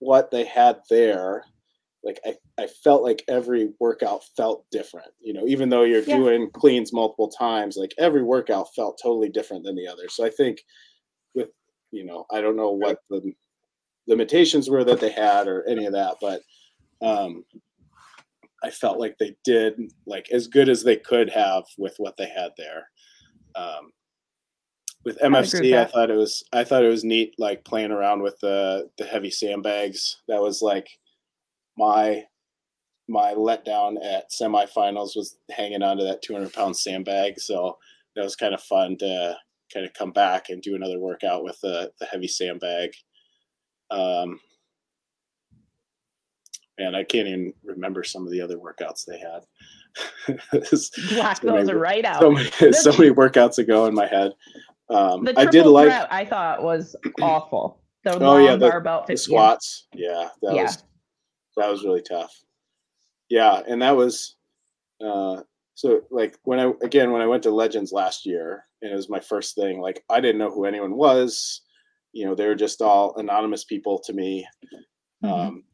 what 0.00 0.30
they 0.30 0.44
had 0.44 0.80
there, 0.90 1.44
like 2.04 2.20
I, 2.26 2.34
I 2.58 2.66
felt 2.66 3.02
like 3.02 3.24
every 3.28 3.70
workout 3.80 4.22
felt 4.36 4.66
different. 4.70 5.08
You 5.20 5.32
know, 5.32 5.46
even 5.46 5.70
though 5.70 5.84
you're 5.84 6.02
Yeah. 6.02 6.16
doing 6.16 6.50
cleans 6.52 6.92
multiple 6.92 7.30
times, 7.30 7.78
like 7.78 7.94
every 7.98 8.22
workout 8.22 8.74
felt 8.74 9.00
totally 9.02 9.30
different 9.30 9.64
than 9.64 9.76
the 9.76 9.88
other. 9.88 10.08
So 10.08 10.26
I 10.26 10.30
think 10.30 10.62
you 11.90 12.04
know, 12.04 12.26
I 12.30 12.40
don't 12.40 12.56
know 12.56 12.70
what 12.70 12.98
the 13.08 13.32
limitations 14.06 14.68
were 14.68 14.84
that 14.84 15.00
they 15.00 15.10
had 15.10 15.46
or 15.46 15.64
any 15.68 15.86
of 15.86 15.92
that, 15.92 16.16
but 16.20 16.42
um 17.02 17.44
I 18.62 18.70
felt 18.70 18.98
like 18.98 19.16
they 19.18 19.36
did 19.44 19.80
like 20.06 20.30
as 20.30 20.46
good 20.46 20.68
as 20.68 20.82
they 20.82 20.96
could 20.96 21.30
have 21.30 21.64
with 21.78 21.94
what 21.98 22.16
they 22.16 22.28
had 22.28 22.50
there. 22.56 22.88
Um 23.54 23.90
with 25.04 25.18
MFC, 25.18 25.68
I 25.74 25.78
that. 25.78 25.92
thought 25.92 26.10
it 26.10 26.16
was 26.16 26.44
I 26.52 26.64
thought 26.64 26.84
it 26.84 26.88
was 26.88 27.04
neat 27.04 27.34
like 27.38 27.64
playing 27.64 27.90
around 27.90 28.22
with 28.22 28.38
the 28.40 28.90
the 28.98 29.04
heavy 29.04 29.30
sandbags. 29.30 30.18
That 30.28 30.42
was 30.42 30.60
like 30.60 30.88
my 31.76 32.24
my 33.08 33.34
letdown 33.34 33.96
at 34.04 34.30
semifinals 34.30 35.16
was 35.16 35.38
hanging 35.50 35.82
onto 35.82 36.04
that 36.04 36.22
200 36.22 36.52
pound 36.52 36.76
sandbag. 36.76 37.40
So 37.40 37.76
that 38.14 38.22
was 38.22 38.36
kind 38.36 38.54
of 38.54 38.62
fun 38.62 38.96
to 38.98 39.36
kind 39.72 39.86
of 39.86 39.92
come 39.94 40.12
back 40.12 40.48
and 40.48 40.62
do 40.62 40.74
another 40.74 40.98
workout 40.98 41.44
with 41.44 41.60
the, 41.60 41.92
the 42.00 42.06
heavy 42.06 42.28
sandbag. 42.28 42.90
Um, 43.90 44.40
and 46.78 46.96
I 46.96 47.04
can't 47.04 47.28
even 47.28 47.52
remember 47.62 48.02
some 48.02 48.24
of 48.24 48.32
the 48.32 48.40
other 48.40 48.56
workouts 48.56 49.04
they 49.04 49.18
had. 49.18 49.44
Block 51.14 51.40
those 51.40 51.66
many, 51.66 51.78
right 51.78 52.04
out. 52.04 52.20
So 52.20 52.30
many, 52.30 52.50
so 52.72 52.90
many, 52.92 53.10
workouts 53.10 53.58
ago 53.58 53.86
in 53.86 53.94
my 53.94 54.06
head. 54.06 54.32
Um, 54.88 55.28
I 55.36 55.44
did 55.46 55.66
like. 55.66 55.90
I 56.10 56.24
thought 56.24 56.62
was 56.62 56.96
awful. 57.20 57.80
The 58.04 58.18
oh 58.18 58.38
yeah, 58.38 58.56
the, 58.56 58.70
barbell 58.70 59.04
the 59.06 59.16
squats. 59.16 59.86
Yeah, 59.94 60.28
that 60.42 60.54
yeah. 60.54 60.62
was 60.62 60.84
that 61.56 61.70
was 61.70 61.84
really 61.84 62.02
tough. 62.02 62.32
Yeah, 63.28 63.60
and 63.68 63.82
that 63.82 63.96
was 63.96 64.36
uh, 65.04 65.42
so 65.80 66.02
like 66.10 66.36
when 66.42 66.60
I 66.60 66.70
again 66.82 67.10
when 67.10 67.22
I 67.22 67.26
went 67.26 67.42
to 67.44 67.50
Legends 67.50 67.90
last 67.90 68.26
year 68.26 68.66
and 68.82 68.92
it 68.92 68.94
was 68.94 69.08
my 69.08 69.18
first 69.18 69.54
thing. 69.54 69.80
Like 69.80 70.04
I 70.10 70.20
didn't 70.20 70.36
know 70.36 70.50
who 70.50 70.66
anyone 70.66 70.94
was. 70.94 71.62
You 72.12 72.26
know, 72.26 72.34
they 72.34 72.46
were 72.46 72.54
just 72.54 72.82
all 72.82 73.16
anonymous 73.16 73.64
people 73.64 73.98
to 74.00 74.12
me. 74.12 74.46
Mm-hmm. 75.24 75.32
Um, 75.32 75.64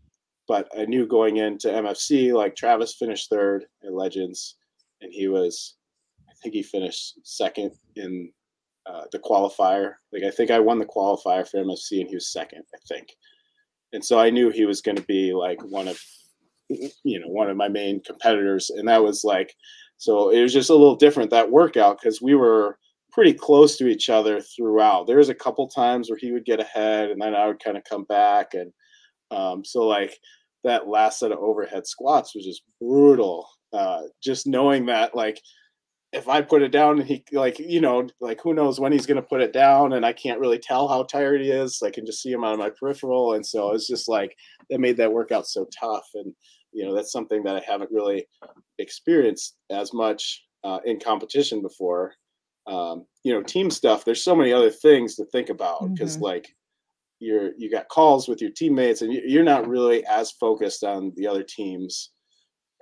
but 0.46 0.68
I 0.78 0.84
knew 0.84 1.08
going 1.08 1.38
into 1.38 1.66
MFC, 1.66 2.32
like 2.32 2.54
Travis 2.54 2.94
finished 2.94 3.28
third 3.28 3.64
at 3.84 3.92
Legends, 3.92 4.54
and 5.00 5.12
he 5.12 5.26
was, 5.26 5.74
I 6.30 6.34
think 6.40 6.54
he 6.54 6.62
finished 6.62 7.18
second 7.24 7.72
in 7.96 8.30
uh, 8.88 9.06
the 9.10 9.18
qualifier. 9.18 9.94
Like 10.12 10.22
I 10.22 10.30
think 10.30 10.52
I 10.52 10.60
won 10.60 10.78
the 10.78 10.86
qualifier 10.86 11.48
for 11.48 11.64
MFC, 11.64 11.98
and 12.00 12.08
he 12.08 12.14
was 12.14 12.30
second, 12.30 12.62
I 12.72 12.78
think. 12.86 13.08
And 13.92 14.04
so 14.04 14.20
I 14.20 14.30
knew 14.30 14.50
he 14.50 14.66
was 14.66 14.82
going 14.82 14.98
to 14.98 15.02
be 15.02 15.32
like 15.32 15.60
one 15.64 15.88
of, 15.88 16.00
you 16.68 17.18
know, 17.18 17.26
one 17.26 17.50
of 17.50 17.56
my 17.56 17.68
main 17.68 18.00
competitors, 18.04 18.70
and 18.70 18.86
that 18.86 19.02
was 19.02 19.24
like, 19.24 19.52
so 19.98 20.30
it 20.30 20.42
was 20.42 20.52
just 20.52 20.70
a 20.70 20.74
little 20.74 20.96
different 20.96 21.30
that 21.30 21.50
workout 21.50 21.98
because 22.00 22.20
we 22.20 22.34
were 22.34 22.78
pretty 23.12 23.32
close 23.32 23.78
to 23.78 23.88
each 23.88 24.10
other 24.10 24.40
throughout. 24.40 25.06
There 25.06 25.16
was 25.16 25.30
a 25.30 25.34
couple 25.34 25.66
times 25.68 26.10
where 26.10 26.18
he 26.18 26.32
would 26.32 26.44
get 26.44 26.60
ahead, 26.60 27.10
and 27.10 27.20
then 27.20 27.34
I 27.34 27.46
would 27.46 27.62
kind 27.62 27.76
of 27.76 27.84
come 27.84 28.04
back, 28.04 28.54
and 28.54 28.72
um, 29.30 29.64
so 29.64 29.86
like 29.86 30.18
that 30.64 30.88
last 30.88 31.20
set 31.20 31.32
of 31.32 31.38
overhead 31.38 31.86
squats 31.86 32.34
was 32.34 32.44
just 32.44 32.62
brutal. 32.80 33.48
Uh, 33.72 34.02
just 34.22 34.46
knowing 34.46 34.86
that 34.86 35.14
like 35.14 35.40
if 36.12 36.28
I 36.28 36.40
put 36.40 36.62
it 36.62 36.70
down 36.70 37.00
and 37.00 37.06
he 37.06 37.24
like 37.32 37.58
you 37.58 37.80
know 37.80 38.08
like 38.20 38.40
who 38.40 38.54
knows 38.54 38.80
when 38.80 38.92
he's 38.92 39.06
gonna 39.06 39.22
put 39.22 39.40
it 39.40 39.52
down 39.52 39.92
and 39.94 40.06
I 40.06 40.12
can't 40.12 40.40
really 40.40 40.58
tell 40.58 40.88
how 40.88 41.02
tired 41.04 41.40
he 41.40 41.50
is. 41.50 41.82
I 41.82 41.90
can 41.90 42.06
just 42.06 42.22
see 42.22 42.32
him 42.32 42.44
out 42.44 42.54
of 42.54 42.58
my 42.58 42.70
peripheral, 42.70 43.34
and 43.34 43.44
so 43.44 43.72
it's 43.72 43.86
just 43.86 44.08
like 44.08 44.36
that 44.70 44.80
made 44.80 44.96
that 44.98 45.12
workout 45.12 45.46
so 45.46 45.66
tough. 45.78 46.06
And 46.14 46.34
you 46.76 46.84
know 46.84 46.94
that's 46.94 47.10
something 47.10 47.42
that 47.44 47.56
I 47.56 47.62
haven't 47.66 47.90
really 47.90 48.26
experienced 48.78 49.56
as 49.70 49.94
much 49.94 50.44
uh, 50.62 50.78
in 50.84 51.00
competition 51.00 51.62
before. 51.62 52.12
Um, 52.66 53.06
you 53.24 53.32
know, 53.32 53.42
team 53.42 53.70
stuff. 53.70 54.04
There's 54.04 54.22
so 54.22 54.36
many 54.36 54.52
other 54.52 54.70
things 54.70 55.16
to 55.16 55.24
think 55.26 55.48
about 55.48 55.88
because 55.94 56.16
mm-hmm. 56.16 56.24
like 56.24 56.48
you're 57.18 57.52
you 57.56 57.70
got 57.70 57.88
calls 57.88 58.28
with 58.28 58.42
your 58.42 58.50
teammates 58.50 59.00
and 59.00 59.12
you're 59.12 59.42
not 59.42 59.66
really 59.66 60.04
as 60.06 60.32
focused 60.32 60.84
on 60.84 61.12
the 61.16 61.26
other 61.26 61.42
teams 61.42 62.10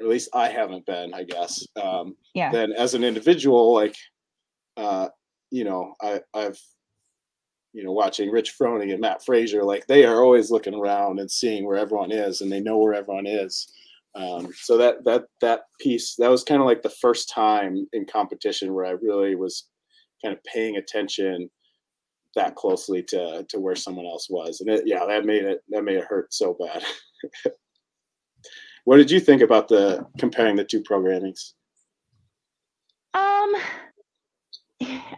or 0.01 0.07
at 0.07 0.11
least 0.11 0.29
i 0.35 0.49
haven't 0.49 0.85
been 0.87 1.15
i 1.15 1.23
guess 1.23 1.65
um 1.81 2.17
yeah 2.35 2.51
then 2.51 2.73
as 2.73 2.95
an 2.95 3.05
individual 3.05 3.73
like 3.73 3.95
uh 4.77 5.07
you 5.53 5.63
know 5.63 5.95
i 6.03 6.21
i've 6.35 6.59
you 7.73 7.85
know 7.85 7.93
watching 7.93 8.29
rich 8.29 8.55
froning 8.59 8.91
and 8.91 9.01
mat 9.01 9.25
fraser 9.25 9.63
like 9.63 9.87
they 9.87 10.05
are 10.05 10.25
always 10.25 10.51
looking 10.51 10.75
around 10.75 11.21
and 11.21 11.31
seeing 11.31 11.65
where 11.65 11.79
everyone 11.79 12.11
is 12.11 12.41
and 12.41 12.51
they 12.51 12.61
know 12.61 12.79
where 12.79 12.95
everyone 12.95 13.27
is 13.27 13.73
um, 14.17 14.53
so 14.57 14.77
that 14.77 15.05
that 15.05 15.25
that 15.41 15.63
piece 15.81 16.15
that 16.17 16.31
was 16.31 16.45
kind 16.45 16.61
of 16.61 16.67
like 16.67 16.83
the 16.83 16.91
first 16.91 17.31
time 17.31 17.87
in 17.93 18.07
competition 18.07 18.73
where 18.73 18.87
i 18.87 18.91
really 18.91 19.35
was 19.35 19.69
kind 20.23 20.35
of 20.35 20.43
paying 20.45 20.77
attention 20.77 21.51
that 22.35 22.57
closely 22.57 23.03
to 23.03 23.45
to 23.49 23.59
where 23.59 23.77
someone 23.77 24.07
else 24.07 24.29
was, 24.31 24.61
and 24.61 24.71
it 24.71 24.85
yeah 24.87 25.05
that 25.07 25.25
made 25.25 25.45
it 25.45 25.63
that 25.69 25.85
made 25.85 25.97
it 25.97 26.05
hurt 26.05 26.33
so 26.33 26.55
bad. 26.55 26.83
what 28.85 28.97
did 28.97 29.11
you 29.11 29.21
think 29.21 29.43
about 29.43 29.69
the 29.69 30.05
comparing 30.19 30.57
the 30.57 30.65
two 30.65 30.83
programmings? 30.83 31.53
Um, 33.15 33.55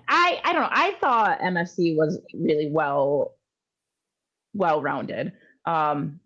I 0.09 0.41
I 0.45 0.53
don't 0.53 0.63
know. 0.63 0.69
I 0.71 0.97
thought 1.01 1.41
MFC 1.41 1.97
was 1.97 2.21
really 2.35 2.71
well 2.71 3.35
well 4.55 4.81
rounded. 4.83 5.33
Um, 5.65 6.21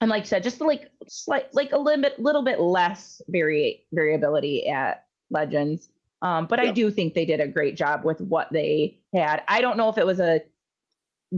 and 0.00 0.10
like 0.10 0.22
I 0.22 0.26
said, 0.26 0.42
just 0.42 0.60
like 0.60 0.90
slight 1.08 1.52
like 1.54 1.72
a 1.72 1.78
little 1.78 2.02
bit 2.02 2.18
little 2.18 2.42
bit 2.42 2.60
less 2.60 3.20
vari- 3.28 3.84
variability 3.92 4.68
at 4.68 5.04
Legends. 5.30 5.88
Um, 6.22 6.46
but 6.46 6.62
yeah. 6.62 6.70
I 6.70 6.72
do 6.72 6.90
think 6.90 7.14
they 7.14 7.24
did 7.24 7.40
a 7.40 7.48
great 7.48 7.76
job 7.76 8.04
with 8.04 8.20
what 8.20 8.48
they 8.52 8.98
had. 9.14 9.42
I 9.48 9.60
don't 9.60 9.76
know 9.76 9.88
if 9.88 9.98
it 9.98 10.06
was 10.06 10.20
a 10.20 10.40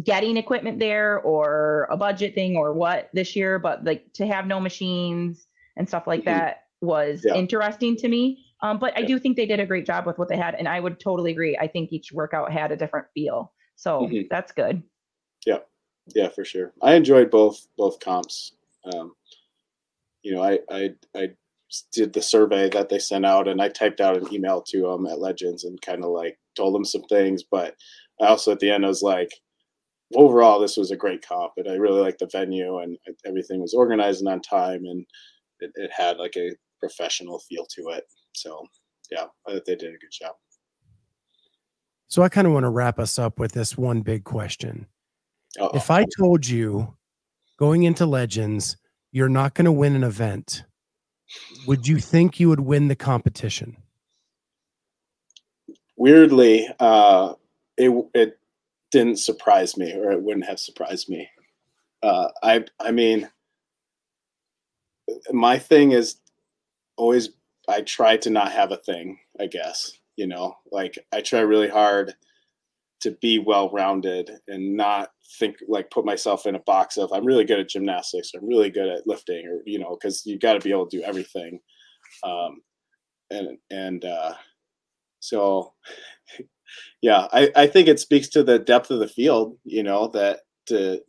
getting 0.02 0.36
equipment 0.36 0.78
there 0.78 1.20
or 1.20 1.88
a 1.90 1.96
budget 1.96 2.34
thing 2.34 2.56
or 2.56 2.72
what 2.72 3.10
this 3.12 3.34
year, 3.34 3.58
but 3.58 3.84
like 3.84 4.12
to 4.14 4.26
have 4.26 4.46
no 4.46 4.60
machines 4.60 5.46
and 5.76 5.88
stuff 5.88 6.06
like 6.06 6.20
mm-hmm. 6.20 6.38
that 6.38 6.64
was 6.80 7.22
yeah. 7.24 7.34
interesting 7.34 7.96
to 7.96 8.08
me. 8.08 8.46
Um, 8.62 8.78
but 8.78 8.92
yeah. 8.94 9.04
I 9.04 9.06
do 9.06 9.18
think 9.18 9.36
they 9.36 9.46
did 9.46 9.60
a 9.60 9.66
great 9.66 9.86
job 9.86 10.06
with 10.06 10.18
what 10.18 10.28
they 10.28 10.36
had, 10.36 10.54
and 10.54 10.68
I 10.68 10.80
would 10.80 11.00
totally 11.00 11.32
agree. 11.32 11.56
I 11.56 11.66
think 11.66 11.92
each 11.92 12.12
workout 12.12 12.52
had 12.52 12.72
a 12.72 12.76
different 12.76 13.06
feel, 13.14 13.52
so 13.76 14.02
mm-hmm. 14.02 14.26
that's 14.30 14.52
good. 14.52 14.82
Yeah, 15.46 15.58
yeah, 16.14 16.28
for 16.28 16.44
sure. 16.44 16.72
I 16.82 16.94
enjoyed 16.94 17.30
both 17.30 17.66
both 17.76 18.00
comps. 18.00 18.52
Um, 18.92 19.14
you 20.22 20.34
know, 20.34 20.42
I 20.42 20.58
I 20.70 20.90
I 21.14 21.30
did 21.92 22.12
the 22.12 22.22
survey 22.22 22.68
that 22.70 22.88
they 22.88 22.98
sent 22.98 23.24
out 23.24 23.46
and 23.46 23.62
I 23.62 23.68
typed 23.68 24.00
out 24.00 24.16
an 24.16 24.32
email 24.32 24.60
to 24.62 24.82
them 24.82 25.06
at 25.06 25.20
Legends 25.20 25.64
and 25.64 25.80
kind 25.80 26.04
of 26.04 26.10
like 26.10 26.38
told 26.56 26.74
them 26.74 26.84
some 26.84 27.02
things. 27.02 27.42
But 27.42 27.76
I 28.20 28.26
also 28.26 28.52
at 28.52 28.60
the 28.60 28.70
end 28.70 28.84
I 28.84 28.88
was 28.88 29.02
like, 29.02 29.32
overall, 30.14 30.60
this 30.60 30.76
was 30.76 30.90
a 30.90 30.96
great 30.96 31.26
comp 31.26 31.52
and 31.56 31.68
I 31.68 31.74
really 31.74 32.00
liked 32.00 32.18
the 32.18 32.28
venue 32.30 32.78
and 32.78 32.98
everything 33.24 33.60
was 33.60 33.74
organized 33.74 34.20
and 34.20 34.28
on 34.28 34.40
time 34.40 34.84
and 34.84 35.06
it, 35.60 35.70
it 35.76 35.90
had 35.92 36.16
like 36.16 36.36
a 36.36 36.50
professional 36.80 37.38
feel 37.38 37.66
to 37.76 37.90
it. 37.90 38.04
So 38.32 38.66
yeah, 39.10 39.26
I 39.46 39.52
thought 39.52 39.64
they 39.64 39.76
did 39.76 39.94
a 39.94 39.98
good 39.98 40.12
job. 40.12 40.34
So 42.08 42.22
I 42.22 42.28
kind 42.28 42.46
of 42.48 42.52
want 42.52 42.64
to 42.64 42.70
wrap 42.70 42.98
us 42.98 43.18
up 43.18 43.38
with 43.38 43.52
this 43.52 43.78
one 43.78 44.00
big 44.00 44.24
question. 44.24 44.86
Uh-oh. 45.58 45.76
If 45.76 45.90
I 45.90 46.04
told 46.18 46.46
you 46.46 46.94
going 47.58 47.82
into 47.82 48.06
Legends, 48.06 48.76
you're 49.12 49.28
not 49.28 49.54
going 49.54 49.64
to 49.64 49.72
win 49.72 49.96
an 49.96 50.04
event 50.04 50.64
would 51.66 51.86
you 51.86 51.98
think 51.98 52.40
you 52.40 52.48
would 52.48 52.60
win 52.60 52.88
the 52.88 52.96
competition? 52.96 53.76
Weirdly, 55.96 56.68
uh, 56.78 57.34
it 57.76 57.92
it 58.14 58.38
didn't 58.90 59.18
surprise 59.18 59.76
me, 59.76 59.92
or 59.92 60.12
it 60.12 60.22
wouldn't 60.22 60.46
have 60.46 60.58
surprised 60.58 61.08
me. 61.08 61.28
Uh, 62.02 62.28
I 62.42 62.64
I 62.80 62.90
mean, 62.90 63.28
my 65.30 65.58
thing 65.58 65.92
is 65.92 66.16
always 66.96 67.30
I 67.68 67.82
try 67.82 68.16
to 68.18 68.30
not 68.30 68.52
have 68.52 68.72
a 68.72 68.78
thing. 68.78 69.18
I 69.38 69.46
guess 69.46 69.92
you 70.16 70.26
know, 70.26 70.56
like 70.72 70.98
I 71.12 71.20
try 71.20 71.40
really 71.40 71.68
hard 71.68 72.14
to 73.00 73.12
be 73.12 73.38
well 73.38 73.70
rounded 73.70 74.40
and 74.48 74.76
not 74.76 75.12
think 75.38 75.56
like 75.68 75.90
put 75.90 76.04
myself 76.04 76.46
in 76.46 76.54
a 76.54 76.60
box 76.60 76.96
of 76.96 77.12
I'm 77.12 77.24
really 77.24 77.44
good 77.44 77.60
at 77.60 77.68
gymnastics, 77.68 78.32
I'm 78.34 78.46
really 78.46 78.70
good 78.70 78.88
at 78.88 79.06
lifting, 79.06 79.46
or 79.46 79.60
you 79.64 79.78
know, 79.78 79.96
because 80.00 80.24
you 80.26 80.38
got 80.38 80.54
to 80.54 80.60
be 80.60 80.70
able 80.70 80.88
to 80.88 80.98
do 80.98 81.04
everything. 81.04 81.60
Um, 82.24 82.62
and 83.30 83.58
and 83.70 84.04
uh, 84.04 84.34
so, 85.20 85.72
yeah, 87.02 87.28
I 87.32 87.50
I 87.54 87.66
think 87.66 87.88
it 87.88 88.00
speaks 88.00 88.28
to 88.30 88.42
the 88.42 88.58
depth 88.58 88.90
of 88.90 89.00
the 89.00 89.08
field. 89.08 89.56
You 89.64 89.82
know 89.82 90.08
that 90.08 90.40
to 90.66 91.00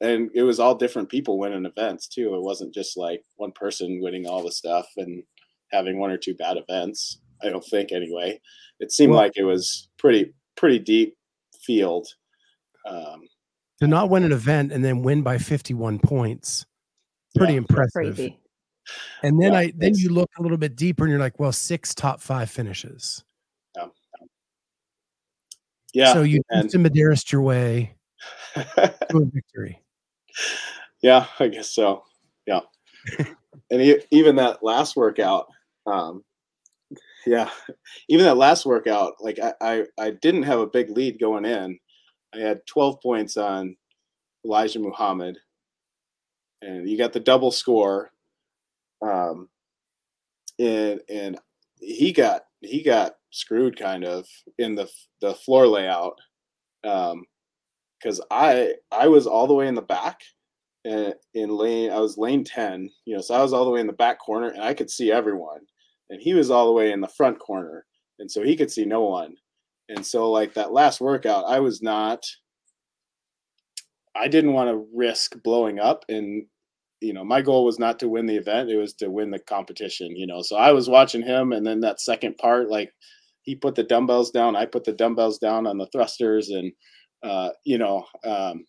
and 0.00 0.30
it 0.34 0.42
was 0.42 0.60
all 0.60 0.74
different 0.74 1.08
people 1.08 1.38
winning 1.38 1.66
events 1.66 2.06
too. 2.06 2.34
It 2.34 2.42
wasn't 2.42 2.74
just 2.74 2.96
like 2.96 3.22
one 3.36 3.52
person 3.52 4.00
winning 4.00 4.26
all 4.26 4.44
the 4.44 4.52
stuff 4.52 4.86
and 4.96 5.22
having 5.72 5.98
one 5.98 6.10
or 6.10 6.16
two 6.16 6.34
bad 6.34 6.56
events. 6.56 7.20
I 7.42 7.48
don't 7.48 7.64
think 7.64 7.92
anyway. 7.92 8.40
It 8.80 8.92
seemed 8.92 9.12
well, 9.12 9.22
like 9.22 9.32
it 9.36 9.44
was 9.44 9.88
pretty 9.98 10.32
pretty 10.56 10.78
deep 10.78 11.16
field. 11.60 12.06
Um, 12.88 13.22
to 13.80 13.86
not 13.86 14.10
win 14.10 14.24
an 14.24 14.32
event 14.32 14.72
and 14.72 14.84
then 14.84 15.02
win 15.02 15.22
by 15.22 15.38
51 15.38 15.98
points, 16.00 16.66
pretty 17.36 17.54
yeah, 17.54 17.58
impressive. 17.58 17.92
Crazy. 17.92 18.38
And 19.22 19.40
then 19.40 19.52
yeah, 19.52 19.58
I 19.58 19.72
then 19.76 19.94
you 19.94 20.10
look 20.10 20.30
a 20.38 20.42
little 20.42 20.56
bit 20.56 20.76
deeper 20.76 21.04
and 21.04 21.10
you're 21.10 21.20
like, 21.20 21.38
well, 21.38 21.52
six 21.52 21.94
top 21.94 22.20
five 22.20 22.50
finishes. 22.50 23.22
Yeah. 23.76 23.86
yeah 25.92 26.12
so 26.12 26.22
you 26.22 26.40
and, 26.50 26.70
to 26.70 26.78
Medeiros 26.78 27.30
your 27.30 27.42
way 27.42 27.94
to 28.54 29.18
a 29.18 29.24
victory. 29.24 29.80
Yeah, 31.00 31.26
I 31.38 31.46
guess 31.46 31.70
so. 31.70 32.02
Yeah. 32.44 32.60
and 33.70 34.02
even 34.10 34.34
that 34.36 34.64
last 34.64 34.96
workout, 34.96 35.46
um, 35.86 36.24
yeah, 37.26 37.50
even 38.08 38.24
that 38.24 38.36
last 38.36 38.66
workout, 38.66 39.14
like 39.20 39.38
I, 39.38 39.54
I, 39.60 39.84
I 39.98 40.10
didn't 40.10 40.42
have 40.44 40.58
a 40.58 40.66
big 40.66 40.90
lead 40.90 41.20
going 41.20 41.44
in. 41.44 41.78
I 42.34 42.38
had 42.38 42.66
12 42.66 43.00
points 43.00 43.36
on 43.36 43.76
Elijah 44.44 44.78
Muhammad, 44.78 45.38
and 46.62 46.88
you 46.88 46.98
got 46.98 47.12
the 47.12 47.20
double 47.20 47.50
score. 47.50 48.10
Um, 49.00 49.48
and 50.58 51.00
and 51.08 51.38
he 51.80 52.12
got 52.12 52.42
he 52.60 52.82
got 52.82 53.16
screwed 53.30 53.78
kind 53.78 54.04
of 54.04 54.26
in 54.58 54.74
the 54.74 54.88
the 55.20 55.34
floor 55.34 55.66
layout, 55.66 56.18
um, 56.84 57.24
because 57.98 58.20
I 58.30 58.74
I 58.90 59.08
was 59.08 59.26
all 59.26 59.46
the 59.46 59.54
way 59.54 59.68
in 59.68 59.74
the 59.74 59.82
back, 59.82 60.20
in, 60.84 61.14
in 61.34 61.50
lane. 61.50 61.90
I 61.90 62.00
was 62.00 62.18
lane 62.18 62.44
ten, 62.44 62.90
you 63.04 63.14
know, 63.14 63.22
so 63.22 63.34
I 63.34 63.42
was 63.42 63.52
all 63.52 63.64
the 63.64 63.70
way 63.70 63.80
in 63.80 63.86
the 63.86 63.92
back 63.92 64.18
corner, 64.18 64.48
and 64.48 64.62
I 64.62 64.74
could 64.74 64.90
see 64.90 65.12
everyone, 65.12 65.60
and 66.10 66.20
he 66.20 66.34
was 66.34 66.50
all 66.50 66.66
the 66.66 66.72
way 66.72 66.92
in 66.92 67.00
the 67.00 67.08
front 67.08 67.38
corner, 67.38 67.86
and 68.18 68.30
so 68.30 68.42
he 68.42 68.56
could 68.56 68.70
see 68.70 68.84
no 68.84 69.02
one. 69.02 69.36
And 69.88 70.04
so, 70.04 70.30
like 70.30 70.54
that 70.54 70.72
last 70.72 71.00
workout, 71.00 71.44
I 71.46 71.60
was 71.60 71.82
not. 71.82 72.24
I 74.14 74.28
didn't 74.28 74.52
want 74.52 74.70
to 74.70 74.86
risk 74.94 75.34
blowing 75.42 75.78
up, 75.78 76.04
and 76.08 76.46
you 77.00 77.12
know, 77.12 77.24
my 77.24 77.40
goal 77.40 77.64
was 77.64 77.78
not 77.78 77.98
to 78.00 78.08
win 78.08 78.26
the 78.26 78.36
event; 78.36 78.70
it 78.70 78.76
was 78.76 78.94
to 78.94 79.10
win 79.10 79.30
the 79.30 79.38
competition. 79.38 80.16
You 80.16 80.26
know, 80.26 80.42
so 80.42 80.56
I 80.56 80.72
was 80.72 80.88
watching 80.88 81.22
him, 81.22 81.52
and 81.52 81.66
then 81.66 81.80
that 81.80 82.00
second 82.00 82.36
part, 82.38 82.68
like 82.68 82.92
he 83.42 83.54
put 83.54 83.74
the 83.74 83.84
dumbbells 83.84 84.30
down, 84.30 84.56
I 84.56 84.66
put 84.66 84.84
the 84.84 84.92
dumbbells 84.92 85.38
down 85.38 85.66
on 85.66 85.78
the 85.78 85.86
thrusters, 85.86 86.50
and 86.50 86.72
uh, 87.22 87.50
you 87.64 87.78
know, 87.78 88.04
um, 88.24 88.64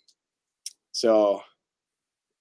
so 0.91 1.41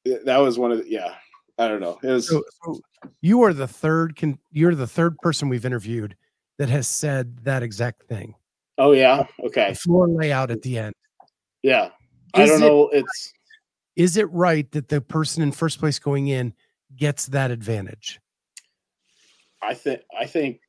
that 0.04 0.38
was 0.38 0.58
one 0.58 0.72
of 0.72 0.78
the, 0.78 0.90
yeah. 0.90 1.14
I 1.58 1.66
don't 1.66 1.80
know. 1.80 1.98
It 2.04 2.08
was. 2.08 2.28
So, 2.28 2.42
so 2.64 2.80
you 3.20 3.42
are 3.42 3.52
the 3.52 3.66
third. 3.66 4.16
Con, 4.16 4.38
you're 4.52 4.76
the 4.76 4.86
third 4.86 5.18
person 5.18 5.48
we've 5.48 5.66
interviewed 5.66 6.16
that 6.58 6.68
has 6.68 6.86
said 6.86 7.44
that 7.44 7.62
exact 7.62 8.04
thing. 8.04 8.34
Oh 8.78 8.92
yeah. 8.92 9.26
Okay. 9.44 9.70
The 9.72 9.78
floor 9.78 10.08
layout 10.08 10.50
at 10.50 10.62
the 10.62 10.78
end. 10.78 10.94
Yeah. 11.62 11.90
I 12.34 12.46
don't 12.46 12.62
it- 12.62 12.66
know. 12.66 12.88
It's 12.88 13.32
Is 13.96 14.16
it 14.16 14.30
right 14.30 14.70
that 14.72 14.88
the 14.88 15.00
person 15.00 15.42
in 15.42 15.50
first 15.52 15.78
place 15.80 15.98
going 15.98 16.28
in 16.28 16.54
gets 16.96 17.26
that 17.26 17.50
advantage? 17.50 18.20
I 19.60 19.74
think 19.74 20.02
I 20.16 20.26
think 20.26 20.60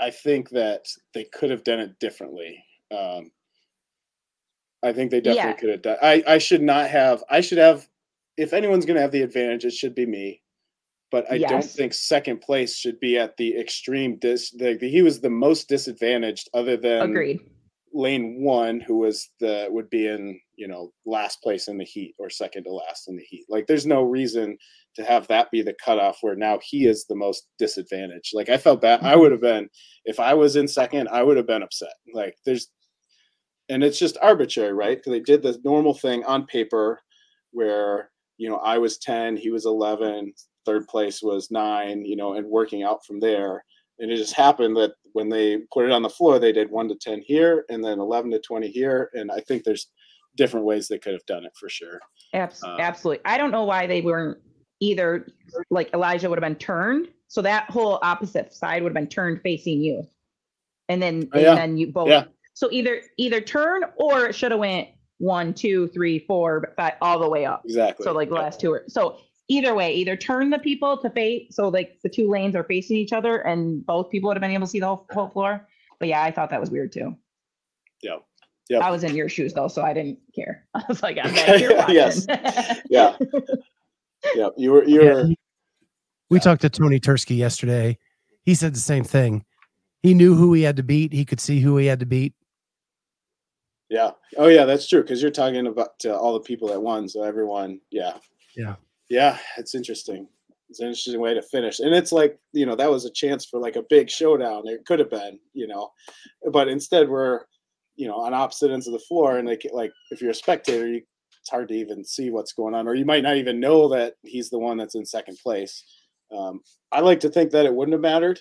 I 0.00 0.10
think 0.10 0.50
that 0.50 0.86
they 1.12 1.24
could 1.24 1.50
have 1.50 1.62
done 1.62 1.78
it 1.80 1.98
differently. 2.00 2.64
Um, 2.90 3.30
I 4.82 4.92
think 4.92 5.10
they 5.10 5.20
definitely 5.20 5.50
Yeah. 5.50 5.56
could 5.56 5.68
have 5.70 5.82
done. 5.82 5.96
I 6.02 6.24
I 6.26 6.38
should 6.38 6.62
not 6.62 6.88
have. 6.90 7.22
I 7.28 7.40
should 7.42 7.58
have. 7.58 7.86
If 8.36 8.52
anyone's 8.52 8.84
going 8.86 8.96
to 8.96 9.02
have 9.02 9.12
the 9.12 9.22
advantage, 9.22 9.64
it 9.64 9.72
should 9.74 9.94
be 9.94 10.06
me. 10.06 10.42
But 11.14 11.30
I 11.30 11.38
don't 11.38 11.62
think 11.62 11.94
second 11.94 12.40
place 12.40 12.76
should 12.76 12.98
be 12.98 13.16
at 13.18 13.36
the 13.36 13.56
extreme 13.56 14.18
dis. 14.18 14.50
The, 14.50 14.76
he 14.80 15.00
was 15.00 15.20
the 15.20 15.30
most 15.30 15.68
disadvantaged, 15.68 16.50
other 16.54 16.76
than 16.76 17.02
Agreed. 17.02 17.40
lane 17.92 18.42
one, 18.42 18.80
who 18.80 18.98
was 18.98 19.30
the 19.38 19.68
would 19.70 19.88
be 19.90 20.08
in 20.08 20.40
you 20.56 20.66
know 20.66 20.90
last 21.06 21.40
place 21.40 21.68
in 21.68 21.78
the 21.78 21.84
heat 21.84 22.16
or 22.18 22.28
second 22.28 22.64
to 22.64 22.72
last 22.72 23.06
in 23.06 23.14
the 23.14 23.22
heat. 23.22 23.46
Like 23.48 23.68
there's 23.68 23.86
no 23.86 24.02
reason 24.02 24.58
to 24.96 25.04
have 25.04 25.28
that 25.28 25.52
be 25.52 25.62
the 25.62 25.76
cutoff 25.84 26.18
where 26.20 26.34
now 26.34 26.58
he 26.60 26.86
is 26.86 27.04
the 27.04 27.14
most 27.14 27.46
disadvantaged. 27.60 28.32
Like 28.34 28.48
I 28.48 28.56
felt 28.56 28.80
bad. 28.80 29.04
I 29.04 29.12
mm-hmm. 29.12 29.20
would 29.20 29.30
have 29.30 29.40
been 29.40 29.68
if 30.04 30.18
I 30.18 30.34
was 30.34 30.56
in 30.56 30.66
second, 30.66 31.08
I 31.12 31.22
would 31.22 31.36
have 31.36 31.46
been 31.46 31.62
upset. 31.62 31.94
Like 32.12 32.34
there's 32.44 32.70
and 33.68 33.84
it's 33.84 34.00
just 34.00 34.18
arbitrary, 34.20 34.72
right? 34.72 34.98
Because 34.98 35.12
they 35.12 35.20
did 35.20 35.44
the 35.44 35.60
normal 35.64 35.94
thing 35.94 36.24
on 36.24 36.46
paper 36.46 36.98
where 37.52 38.10
you 38.36 38.48
know 38.50 38.56
I 38.56 38.78
was 38.78 38.98
10, 38.98 39.36
he 39.36 39.52
was 39.52 39.64
11, 39.64 40.32
third 40.64 40.86
place 40.88 41.22
was 41.22 41.50
nine, 41.50 42.04
you 42.04 42.16
know, 42.16 42.34
and 42.34 42.46
working 42.46 42.82
out 42.82 43.04
from 43.04 43.20
there. 43.20 43.64
And 43.98 44.10
it 44.10 44.16
just 44.16 44.34
happened 44.34 44.76
that 44.76 44.92
when 45.12 45.28
they 45.28 45.58
put 45.72 45.84
it 45.84 45.92
on 45.92 46.02
the 46.02 46.08
floor, 46.10 46.38
they 46.38 46.52
did 46.52 46.70
one 46.70 46.88
to 46.88 46.96
10 46.96 47.22
here 47.22 47.64
and 47.68 47.84
then 47.84 48.00
11 48.00 48.30
to 48.32 48.40
20 48.40 48.68
here. 48.68 49.10
And 49.14 49.30
I 49.30 49.40
think 49.40 49.62
there's 49.64 49.88
different 50.36 50.66
ways 50.66 50.88
they 50.88 50.98
could 50.98 51.12
have 51.12 51.24
done 51.26 51.44
it 51.44 51.52
for 51.58 51.68
sure. 51.68 52.00
Abs- 52.32 52.62
Uh, 52.64 52.76
absolutely. 52.80 53.22
I 53.24 53.38
don't 53.38 53.52
know 53.52 53.64
why 53.64 53.86
they 53.86 54.00
weren't 54.00 54.38
either 54.80 55.28
like 55.70 55.92
Elijah 55.94 56.28
would 56.28 56.38
have 56.42 56.48
been 56.48 56.58
turned. 56.58 57.08
So 57.28 57.40
that 57.42 57.70
whole 57.70 58.00
opposite 58.02 58.52
side 58.52 58.82
would 58.82 58.90
have 58.90 58.94
been 58.94 59.06
turned 59.08 59.40
facing 59.42 59.80
you. 59.80 60.04
And 60.88 61.00
then 61.00 61.28
Oh, 61.32 61.36
and 61.38 61.42
yeah. 61.42 61.54
then 61.54 61.76
you 61.78 61.92
both 61.92 62.08
Yeah. 62.08 62.24
so 62.54 62.68
either 62.72 63.02
either 63.16 63.40
turn 63.40 63.82
or 63.96 64.26
it 64.26 64.34
should 64.34 64.50
have 64.50 64.60
went 64.60 64.88
one, 65.18 65.54
two, 65.54 65.86
three, 65.88 66.18
four, 66.18 66.74
five, 66.76 66.94
all 67.00 67.20
the 67.20 67.28
way 67.28 67.44
up. 67.46 67.62
Exactly. 67.64 68.02
So 68.02 68.12
like 68.12 68.28
the 68.28 68.34
last 68.34 68.58
two 68.60 68.72
are 68.72 68.84
so 68.88 69.18
either 69.48 69.74
way, 69.74 69.94
either 69.94 70.16
turn 70.16 70.50
the 70.50 70.58
people 70.58 70.96
to 70.98 71.10
face 71.10 71.54
so 71.54 71.68
like 71.68 71.98
the 72.02 72.08
two 72.08 72.28
lanes 72.30 72.56
are 72.56 72.64
facing 72.64 72.96
each 72.96 73.12
other 73.12 73.38
and 73.38 73.84
both 73.84 74.10
people 74.10 74.28
would 74.28 74.36
have 74.36 74.40
been 74.42 74.50
able 74.50 74.66
to 74.66 74.70
see 74.70 74.80
the 74.80 74.86
whole, 74.86 75.06
whole 75.10 75.28
floor. 75.28 75.66
But 75.98 76.08
yeah, 76.08 76.22
I 76.22 76.30
thought 76.30 76.50
that 76.50 76.60
was 76.60 76.70
weird 76.70 76.92
too. 76.92 77.16
Yeah. 78.02 78.16
Yep. 78.70 78.82
I 78.82 78.90
was 78.90 79.04
in 79.04 79.14
your 79.14 79.28
shoes 79.28 79.52
though, 79.52 79.68
so 79.68 79.82
I 79.82 79.92
didn't 79.92 80.18
care. 80.34 80.66
I 80.74 80.82
was 80.88 81.02
like, 81.02 81.18
I'm 81.22 81.30
Okay, 81.32 81.46
back 81.46 81.88
here 81.88 81.94
yes. 81.94 82.26
Yeah. 82.90 83.16
Yeah. 84.34 84.48
You 84.56 84.72
were, 84.72 84.84
you 84.84 85.00
were, 85.04 85.26
he- 85.26 85.38
we 86.30 86.40
talked 86.40 86.62
to 86.62 86.70
Tony 86.70 86.98
Tursky 86.98 87.36
yesterday. 87.36 87.98
He 88.44 88.54
said 88.54 88.74
the 88.74 88.80
same 88.80 89.04
thing. 89.04 89.44
He 90.02 90.14
knew 90.14 90.34
who 90.34 90.52
he 90.54 90.62
had 90.62 90.76
to 90.76 90.82
beat. 90.82 91.12
He 91.12 91.24
could 91.24 91.40
see 91.40 91.60
who 91.60 91.76
he 91.76 91.86
had 91.86 92.00
to 92.00 92.06
beat. 92.06 92.32
yeah. 93.90 94.10
Oh, 94.36 94.48
yeah, 94.48 94.64
that's 94.64 94.88
true. 94.88 95.04
Cause 95.04 95.20
you're 95.22 95.30
talking 95.30 95.66
about 95.66 95.98
to 96.00 96.16
all 96.16 96.32
the 96.32 96.40
people 96.40 96.68
that 96.68 96.80
won. 96.80 97.08
So 97.08 97.22
everyone, 97.22 97.80
yeah. 97.90 98.14
Yeah. 98.56 98.76
Yeah. 99.08 99.38
It's 99.56 99.74
interesting. 99.74 100.28
It's 100.70 100.80
an 100.80 100.86
interesting 100.86 101.20
way 101.20 101.34
to 101.34 101.42
finish. 101.42 101.80
And 101.80 101.94
it's 101.94 102.12
like, 102.12 102.38
you 102.52 102.66
know, 102.66 102.74
that 102.76 102.90
was 102.90 103.04
a 103.04 103.10
chance 103.10 103.44
for 103.44 103.60
like 103.60 103.76
a 103.76 103.84
big 103.90 104.10
showdown. 104.10 104.66
It 104.66 104.86
could 104.86 104.98
have 104.98 105.10
been, 105.10 105.38
you 105.52 105.66
know, 105.66 105.90
but 106.52 106.68
instead 106.68 107.08
we're, 107.08 107.42
you 107.96 108.08
know, 108.08 108.16
on 108.16 108.34
opposite 108.34 108.70
ends 108.70 108.86
of 108.86 108.92
the 108.92 108.98
floor. 108.98 109.38
And 109.38 109.46
like, 109.46 109.66
like 109.72 109.92
if 110.10 110.20
you're 110.20 110.30
a 110.30 110.34
spectator, 110.34 110.88
you, 110.88 111.02
it's 111.40 111.50
hard 111.50 111.68
to 111.68 111.74
even 111.74 112.02
see 112.02 112.30
what's 112.30 112.54
going 112.54 112.74
on, 112.74 112.88
or 112.88 112.94
you 112.94 113.04
might 113.04 113.22
not 113.22 113.36
even 113.36 113.60
know 113.60 113.86
that 113.88 114.14
he's 114.22 114.48
the 114.48 114.58
one 114.58 114.78
that's 114.78 114.94
in 114.94 115.04
second 115.04 115.36
place. 115.42 115.84
Um, 116.34 116.62
I 116.90 117.00
like 117.00 117.20
to 117.20 117.28
think 117.28 117.50
that 117.50 117.66
it 117.66 117.74
wouldn't 117.74 117.92
have 117.92 118.00
mattered, 118.00 118.40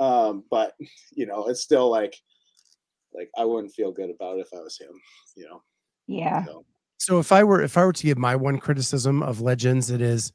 um, 0.00 0.42
but 0.50 0.72
you 1.12 1.26
know, 1.26 1.46
it's 1.46 1.60
still 1.60 1.88
like, 1.88 2.16
like 3.14 3.30
I 3.38 3.44
wouldn't 3.44 3.72
feel 3.72 3.92
good 3.92 4.10
about 4.10 4.38
it 4.38 4.40
if 4.40 4.48
I 4.52 4.60
was 4.60 4.76
him. 4.76 5.00
You 5.36 5.44
know, 5.44 5.62
yeah. 6.08 6.44
so 6.44 6.64
So 6.98 7.18
if 7.18 7.32
I 7.32 7.44
were 7.44 7.60
if 7.62 7.76
I 7.76 7.84
were 7.84 7.92
to 7.92 8.02
give 8.06 8.18
my 8.18 8.36
one 8.36 8.58
criticism 8.58 9.22
of 9.22 9.40
legends, 9.40 9.90
it 9.90 10.00
is 10.00 10.32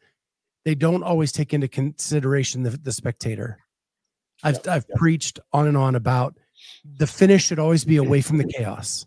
they 0.66 0.76
don't 0.76 1.04
always 1.04 1.32
take 1.32 1.54
into 1.54 1.68
consideration 1.68 2.64
the, 2.64 2.72
the 2.72 2.92
spectator. 2.92 3.60
I've 4.44 4.60
Yeah, 4.66 4.76
I've 4.76 4.86
yeah. 4.90 4.96
preached 4.98 5.40
on 5.54 5.68
and 5.68 5.78
on 5.78 5.96
about 5.96 6.38
the 6.98 7.08
finish 7.08 7.46
should 7.46 7.60
always 7.60 7.86
be 7.86 7.98
away 7.98 8.22
from 8.22 8.38
the 8.38 8.44
chaos. 8.56 9.06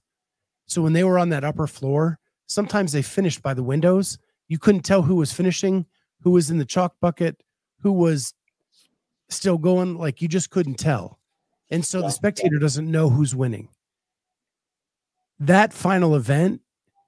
So 0.66 0.82
when 0.82 0.92
they 0.92 1.04
were 1.04 1.18
on 1.18 1.28
that 1.30 1.44
upper 1.44 1.66
floor, 1.66 2.18
sometimes 2.46 2.92
they 2.92 3.02
finished 3.02 3.42
by 3.42 3.54
the 3.54 3.62
windows. 3.62 4.18
You 4.48 4.58
couldn't 4.58 4.82
tell 4.82 5.02
who 5.02 5.16
was 5.16 5.32
finishing, 5.32 5.86
who 6.22 6.30
was 6.30 6.50
in 6.50 6.58
the 6.58 6.64
chalk 6.64 6.94
bucket, 7.00 7.42
who 7.80 7.92
was 7.92 8.34
still 9.28 9.58
going. 9.58 9.96
Like 9.98 10.22
you 10.22 10.28
just 10.28 10.50
couldn't 10.50 10.78
tell. 10.78 11.18
And 11.70 11.84
so 11.84 12.00
Yeah, 12.00 12.06
the 12.06 12.12
spectator 12.12 12.58
doesn't 12.58 12.90
know 12.90 13.08
who's 13.10 13.34
winning. 13.34 13.68
That 15.38 15.72
final 15.72 16.14
event, 16.16 16.60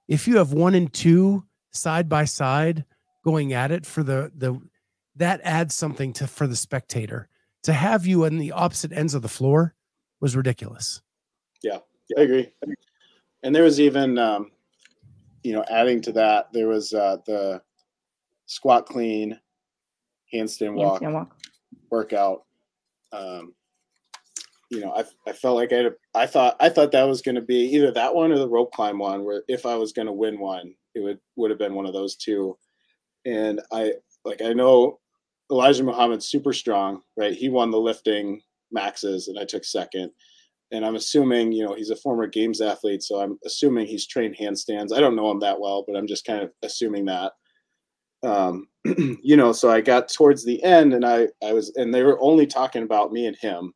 if 0.09 0.29
you 0.29 0.37
have 0.37 0.53
one 0.53 0.75
and 0.75 0.93
two 0.93 1.45
side 1.71 2.09
by 2.09 2.25
side 2.25 2.85
going 3.25 3.53
at 3.53 3.71
it 3.71 3.87
for 3.87 4.03
the 4.03 4.31
the 4.37 4.61
that 5.17 5.41
adds 5.45 5.75
something 5.75 6.13
to 6.15 6.27
for 6.27 6.47
the 6.47 6.57
spectator. 6.57 7.29
To 7.65 7.73
have 7.73 8.07
you 8.07 8.27
on 8.27 8.37
the 8.37 8.53
opposite 8.53 8.93
ends 8.93 9.15
of 9.15 9.23
the 9.23 9.29
floor 9.29 9.75
was 10.21 10.37
ridiculous. 10.37 11.01
Yeah, 11.63 11.79
I 12.19 12.23
agree. 12.23 12.53
And 13.43 13.55
there 13.55 13.63
was 13.63 13.81
even, 13.81 14.19
um, 14.19 14.51
you 15.43 15.55
know, 15.55 15.65
adding 15.71 16.03
to 16.03 16.13
that, 16.13 16.53
there 16.53 16.69
was 16.69 16.93
uh, 16.93 17.19
the 17.27 17.63
squat 18.47 18.87
clean, 18.87 19.39
handstand 20.33 20.75
walk 20.75 21.01
Handstand 21.01 21.13
walk. 21.13 21.37
workout. 21.91 22.45
Um, 23.13 23.55
you 24.75 24.81
know, 24.81 24.93
I, 24.95 25.05
I 25.29 25.33
felt 25.33 25.57
like 25.57 25.73
I 25.73 25.77
had 25.77 25.87
a, 25.87 25.93
I 26.15 26.27
thought 26.27 26.57
I 26.61 26.69
thought 26.69 26.93
that 26.93 27.05
was 27.09 27.23
going 27.23 27.37
to 27.37 27.41
be 27.41 27.61
either 27.75 27.93
that 27.93 28.15
one 28.15 28.33
or 28.33 28.39
the 28.39 28.49
rope 28.49 28.73
climb 28.73 28.99
one. 28.99 29.25
Where 29.25 29.43
if 29.49 29.65
I 29.65 29.77
was 29.77 29.93
going 29.93 30.07
to 30.07 30.13
win 30.13 30.39
one, 30.39 30.75
it 30.95 31.01
would 31.01 31.19
would 31.37 31.51
have 31.51 31.59
been 31.59 31.75
one 31.75 31.87
of 31.87 31.93
those 31.93 32.17
two. 32.17 32.57
And 33.25 33.61
I 33.73 33.93
like 34.25 34.43
I 34.43 34.53
know 34.53 34.99
Elijah 35.51 35.85
Muhammad's 35.85 36.27
super 36.27 36.53
strong, 36.53 37.03
right? 37.17 37.33
He 37.33 37.49
won 37.49 37.71
the 37.71 37.79
lifting 37.79 38.41
maxes, 38.73 39.29
and 39.29 39.39
I 39.39 39.45
took 39.45 39.65
second. 39.65 40.11
And 40.73 40.85
I'm 40.85 40.97
assuming, 40.97 41.53
you 41.53 41.65
know, 41.65 41.75
he's 41.75 41.91
a 41.91 41.97
former 41.97 42.27
games 42.27 42.61
athlete, 42.61 43.03
so 43.03 43.21
I'm 43.21 43.39
assuming 43.45 43.87
he's 43.87 44.07
trained 44.07 44.37
handstands. 44.37 44.93
I 44.93 44.99
don't 44.99 45.15
know 45.15 45.31
him 45.31 45.39
that 45.41 45.61
well, 45.61 45.85
but 45.87 45.97
I'm 45.97 46.07
just 46.07 46.27
kind 46.27 46.43
of 46.43 46.51
assuming 46.63 47.05
that 47.05 47.33
um, 48.25 48.69
you 49.23 49.37
know, 49.37 49.53
so 49.53 49.71
I 49.71 49.81
got 49.81 50.09
towards 50.09 50.45
the 50.45 50.63
end 50.65 50.95
and 50.95 51.05
I, 51.05 51.29
I 51.43 51.53
was, 51.53 51.73
and 51.77 51.95
they 51.95 52.03
were 52.03 52.21
only 52.21 52.47
talking 52.47 52.83
about 52.83 53.13
me 53.13 53.27
and 53.27 53.37
him. 53.37 53.73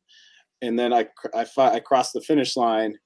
And 0.61 0.77
then 0.77 0.93
I, 0.93 1.07
I, 1.33 1.45
I 1.57 1.79
crossed 1.79 2.13
the 2.13 2.21
finish 2.21 2.55
line 2.57 2.97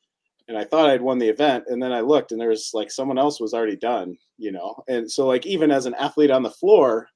and 0.47 0.57
I 0.57 0.63
thought 0.65 0.89
I'd 0.89 1.01
won 1.01 1.19
the 1.19 1.29
event. 1.29 1.65
And 1.67 1.81
then 1.81 1.91
I 1.93 2.01
looked 2.01 2.31
and 2.31 2.41
there 2.41 2.49
was 2.49 2.71
like 2.73 2.91
someone 2.91 3.17
else 3.17 3.39
was 3.39 3.53
already 3.53 3.75
done, 3.77 4.17
you 4.37 4.51
know? 4.51 4.75
And 4.87 5.09
so 5.09 5.27
like, 5.27 5.45
even 5.45 5.71
as 5.71 5.85
an 5.85 5.93
athlete 5.95 6.31
on 6.31 6.43
the 6.43 6.51
floor, 6.51 7.07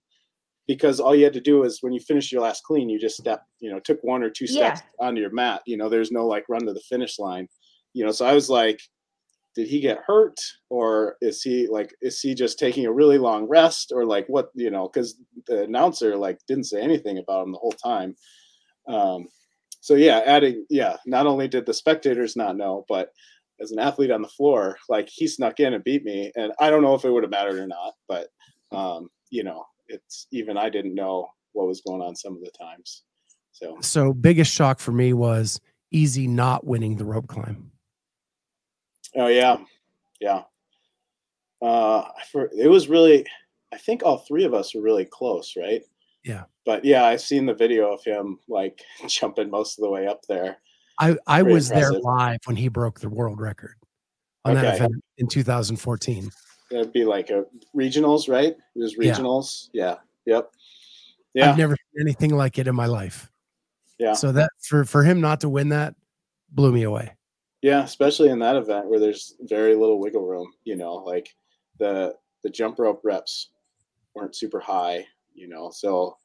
because 0.68 1.00
all 1.00 1.16
you 1.16 1.24
had 1.24 1.34
to 1.34 1.42
do 1.42 1.64
is 1.64 1.80
when 1.82 1.94
you 1.94 2.00
finish 2.00 2.32
your 2.32 2.42
last 2.42 2.64
clean, 2.64 2.90
you 2.90 3.00
just 3.00 3.18
step, 3.18 3.42
you 3.60 3.72
know, 3.72 3.80
took 3.80 4.00
one 4.04 4.22
or 4.22 4.30
two 4.30 4.46
Yeah. 4.46 4.74
steps 4.74 4.82
onto 5.00 5.22
your 5.22 5.32
mat, 5.32 5.62
you 5.66 5.78
know, 5.78 5.90
there's 5.90 6.12
no 6.12 6.26
like 6.28 6.46
run 6.50 6.66
to 6.66 6.74
the 6.74 6.82
finish 6.82 7.20
line, 7.20 7.48
you 7.94 8.06
know? 8.06 8.12
So 8.12 8.26
I 8.26 8.34
was 8.34 8.50
like, 8.50 8.80
did 9.56 9.68
he 9.68 9.80
get 9.80 10.04
hurt 10.06 10.40
or 10.70 11.18
is 11.20 11.42
he 11.42 11.68
like 11.68 11.92
is 12.02 12.22
he 12.22 12.36
just 12.36 12.60
taking 12.60 12.86
a 12.86 12.92
really 12.92 13.18
long 13.18 13.48
rest 13.48 13.92
or 13.94 14.06
like 14.06 14.28
what 14.28 14.50
you 14.54 14.70
know 14.70 14.88
because 14.88 15.18
the 15.48 15.64
announcer 15.64 16.16
like 16.16 16.38
didn't 16.48 16.66
say 16.66 16.80
anything 16.80 17.18
about 17.18 17.44
him 17.44 17.52
the 17.52 17.58
whole 17.58 17.72
time 17.72 18.16
um 18.88 19.28
so 19.88 19.96
yeah 19.96 20.22
adding 20.26 20.66
yeah 20.70 20.98
not 21.06 21.26
only 21.26 21.48
did 21.48 21.66
the 21.66 21.74
spectators 21.74 22.36
not 22.36 22.58
know 22.58 22.84
but 22.90 23.14
as 23.60 23.72
an 23.72 23.80
athlete 23.80 24.12
on 24.12 24.22
the 24.22 24.28
floor, 24.28 24.78
like 24.90 25.10
he 25.10 25.28
snuck 25.28 25.60
in 25.60 25.74
and 25.74 25.84
beat 25.84 26.04
me, 26.04 26.32
and 26.36 26.52
I 26.60 26.70
don't 26.70 26.84
know 26.84 26.94
if 26.94 27.06
it 27.06 27.12
would 27.12 27.24
have 27.24 27.32
mattered 27.32 27.58
or 27.58 27.68
not, 27.68 27.94
but 28.08 28.28
um, 28.72 29.10
you 29.30 29.44
know, 29.44 29.66
it's 29.88 30.28
even 30.32 30.58
I 30.58 30.70
didn't 30.70 30.96
know 30.96 31.30
what 31.54 31.68
was 31.68 31.82
going 31.82 32.02
on 32.02 32.16
some 32.16 32.34
of 32.34 32.42
the 32.42 32.52
times. 32.52 33.04
So, 33.52 33.78
so 33.82 34.14
biggest 34.14 34.54
shock 34.54 34.80
for 34.80 34.92
me 34.92 35.14
was 35.14 35.60
easy 35.92 36.28
not 36.28 36.66
winning 36.66 36.98
the 36.98 37.06
rope 37.06 37.28
climb. 37.28 37.72
Oh 39.16 39.28
yeah, 39.28 39.58
yeah. 40.20 40.44
Uh, 41.62 42.04
for 42.32 42.52
it 42.56 42.68
was 42.68 42.88
really, 42.88 43.26
I 43.74 43.78
think 43.78 44.04
all 44.04 44.20
three 44.20 44.44
of 44.44 44.54
us 44.54 44.76
were 44.76 44.82
really 44.82 45.06
close, 45.06 45.56
right? 45.58 45.82
Yeah. 46.28 46.44
But 46.66 46.84
yeah, 46.84 47.06
I've 47.06 47.22
seen 47.22 47.46
the 47.46 47.54
video 47.54 47.94
of 47.94 48.04
him 48.04 48.40
like 48.48 48.82
jumping 49.08 49.50
most 49.50 49.80
of 49.80 49.84
the 49.84 49.90
way 49.90 50.08
up 50.08 50.22
there. 50.28 50.58
I 51.00 51.16
I 51.26 51.42
Pretty 51.42 51.54
was 51.54 51.72
impressive. 51.72 51.94
there 51.94 52.02
live 52.02 52.40
when 52.46 52.56
he 52.56 52.68
broke 52.68 53.00
the 53.00 53.10
world 53.10 53.40
record 53.40 53.76
on 54.46 54.58
okay. 54.58 54.62
that 54.62 54.76
event 54.76 55.04
in 55.18 55.28
2014. 55.28 56.30
That'd 56.70 56.92
be 56.92 57.06
like 57.06 57.30
a 57.30 57.46
regionals, 57.76 58.28
right? 58.28 58.56
It 58.76 58.80
was 58.80 58.98
regionals. 58.98 59.70
Yeah. 59.74 59.96
yeah. 60.26 60.36
Yep. 60.36 60.52
Yeah. 61.34 61.52
I've 61.52 61.58
never 61.58 61.76
seen 61.76 62.02
anything 62.02 62.36
like 62.36 62.58
it 62.58 62.68
in 62.68 62.76
my 62.76 62.88
life. 62.88 63.30
Yeah. 64.00 64.14
So 64.14 64.32
that 64.34 64.50
for 64.62 64.84
for 64.84 65.04
him 65.04 65.22
not 65.22 65.42
to 65.42 65.50
win 65.50 65.70
that 65.70 65.96
blew 66.50 66.72
me 66.72 66.84
away. 66.84 67.14
Yeah, 67.62 67.84
especially 67.84 68.30
in 68.30 68.40
that 68.40 68.56
event 68.56 68.88
where 68.88 69.00
there's 69.00 69.36
very 69.42 69.76
little 69.76 70.00
wiggle 70.00 70.26
room, 70.26 70.54
you 70.64 70.76
know, 70.76 70.96
like 70.96 71.34
the 71.80 72.16
the 72.44 72.50
jump 72.50 72.80
rope 72.80 73.02
reps 73.04 73.50
weren't 74.14 74.36
super 74.36 74.60
high, 74.60 75.06
you 75.38 75.48
know. 75.48 75.70
So 75.72 76.18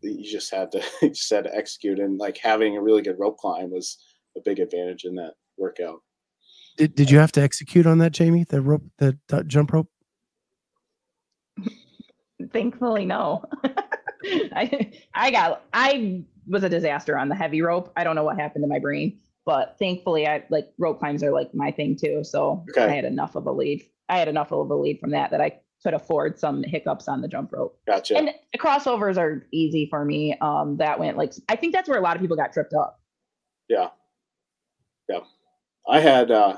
you 0.00 0.24
just 0.24 0.52
had 0.52 0.72
to 0.72 0.82
you 1.02 1.10
just 1.10 1.30
had 1.30 1.44
to 1.44 1.54
execute 1.54 1.98
and 1.98 2.18
like 2.18 2.38
having 2.38 2.76
a 2.76 2.82
really 2.82 3.02
good 3.02 3.18
rope 3.18 3.38
climb 3.38 3.70
was 3.70 3.98
a 4.36 4.40
big 4.40 4.58
advantage 4.58 5.04
in 5.04 5.14
that 5.16 5.34
workout. 5.56 6.00
Did 6.76 6.94
did 6.94 7.10
you 7.10 7.18
have 7.18 7.32
to 7.32 7.42
execute 7.42 7.86
on 7.86 7.98
that, 7.98 8.12
Jamie? 8.12 8.44
The 8.48 8.60
rope, 8.60 8.82
the, 8.98 9.16
the 9.28 9.44
jump 9.44 9.72
rope? 9.72 9.88
Thankfully, 12.52 13.04
no. 13.04 13.44
I 14.24 14.92
I 15.14 15.30
got 15.30 15.62
I 15.72 16.24
was 16.46 16.64
a 16.64 16.68
disaster 16.68 17.16
on 17.16 17.28
the 17.28 17.34
heavy 17.34 17.62
rope. 17.62 17.92
I 17.96 18.04
don't 18.04 18.16
know 18.16 18.24
what 18.24 18.38
happened 18.38 18.64
to 18.64 18.68
my 18.68 18.78
brain, 18.78 19.18
but 19.44 19.76
thankfully, 19.78 20.26
I 20.26 20.44
like 20.50 20.72
rope 20.78 20.98
climbs 20.98 21.22
are 21.22 21.30
like 21.30 21.54
my 21.54 21.70
thing 21.70 21.96
too. 21.96 22.24
So 22.24 22.64
okay. 22.70 22.84
I 22.84 22.88
had 22.88 23.04
enough 23.04 23.36
of 23.36 23.46
a 23.46 23.52
lead. 23.52 23.84
I 24.08 24.18
had 24.18 24.28
enough 24.28 24.52
of 24.52 24.70
a 24.70 24.74
lead 24.74 24.98
from 24.98 25.10
that 25.10 25.30
that 25.30 25.40
I 25.40 25.60
could 25.82 25.94
afford 25.94 26.38
some 26.38 26.62
hiccups 26.62 27.08
on 27.08 27.20
the 27.20 27.28
jump 27.28 27.52
rope. 27.52 27.78
Gotcha. 27.86 28.16
And 28.16 28.30
the 28.52 28.58
crossovers 28.58 29.18
are 29.18 29.46
easy 29.52 29.86
for 29.86 30.04
me. 30.04 30.36
Um, 30.40 30.76
that 30.78 30.98
went 30.98 31.16
like 31.16 31.34
I 31.48 31.56
think 31.56 31.72
that's 31.72 31.88
where 31.88 31.98
a 31.98 32.02
lot 32.02 32.16
of 32.16 32.22
people 32.22 32.36
got 32.36 32.52
tripped 32.52 32.74
up. 32.74 33.00
Yeah. 33.68 33.88
Yeah. 35.08 35.20
I 35.86 36.00
had 36.00 36.30
uh 36.30 36.56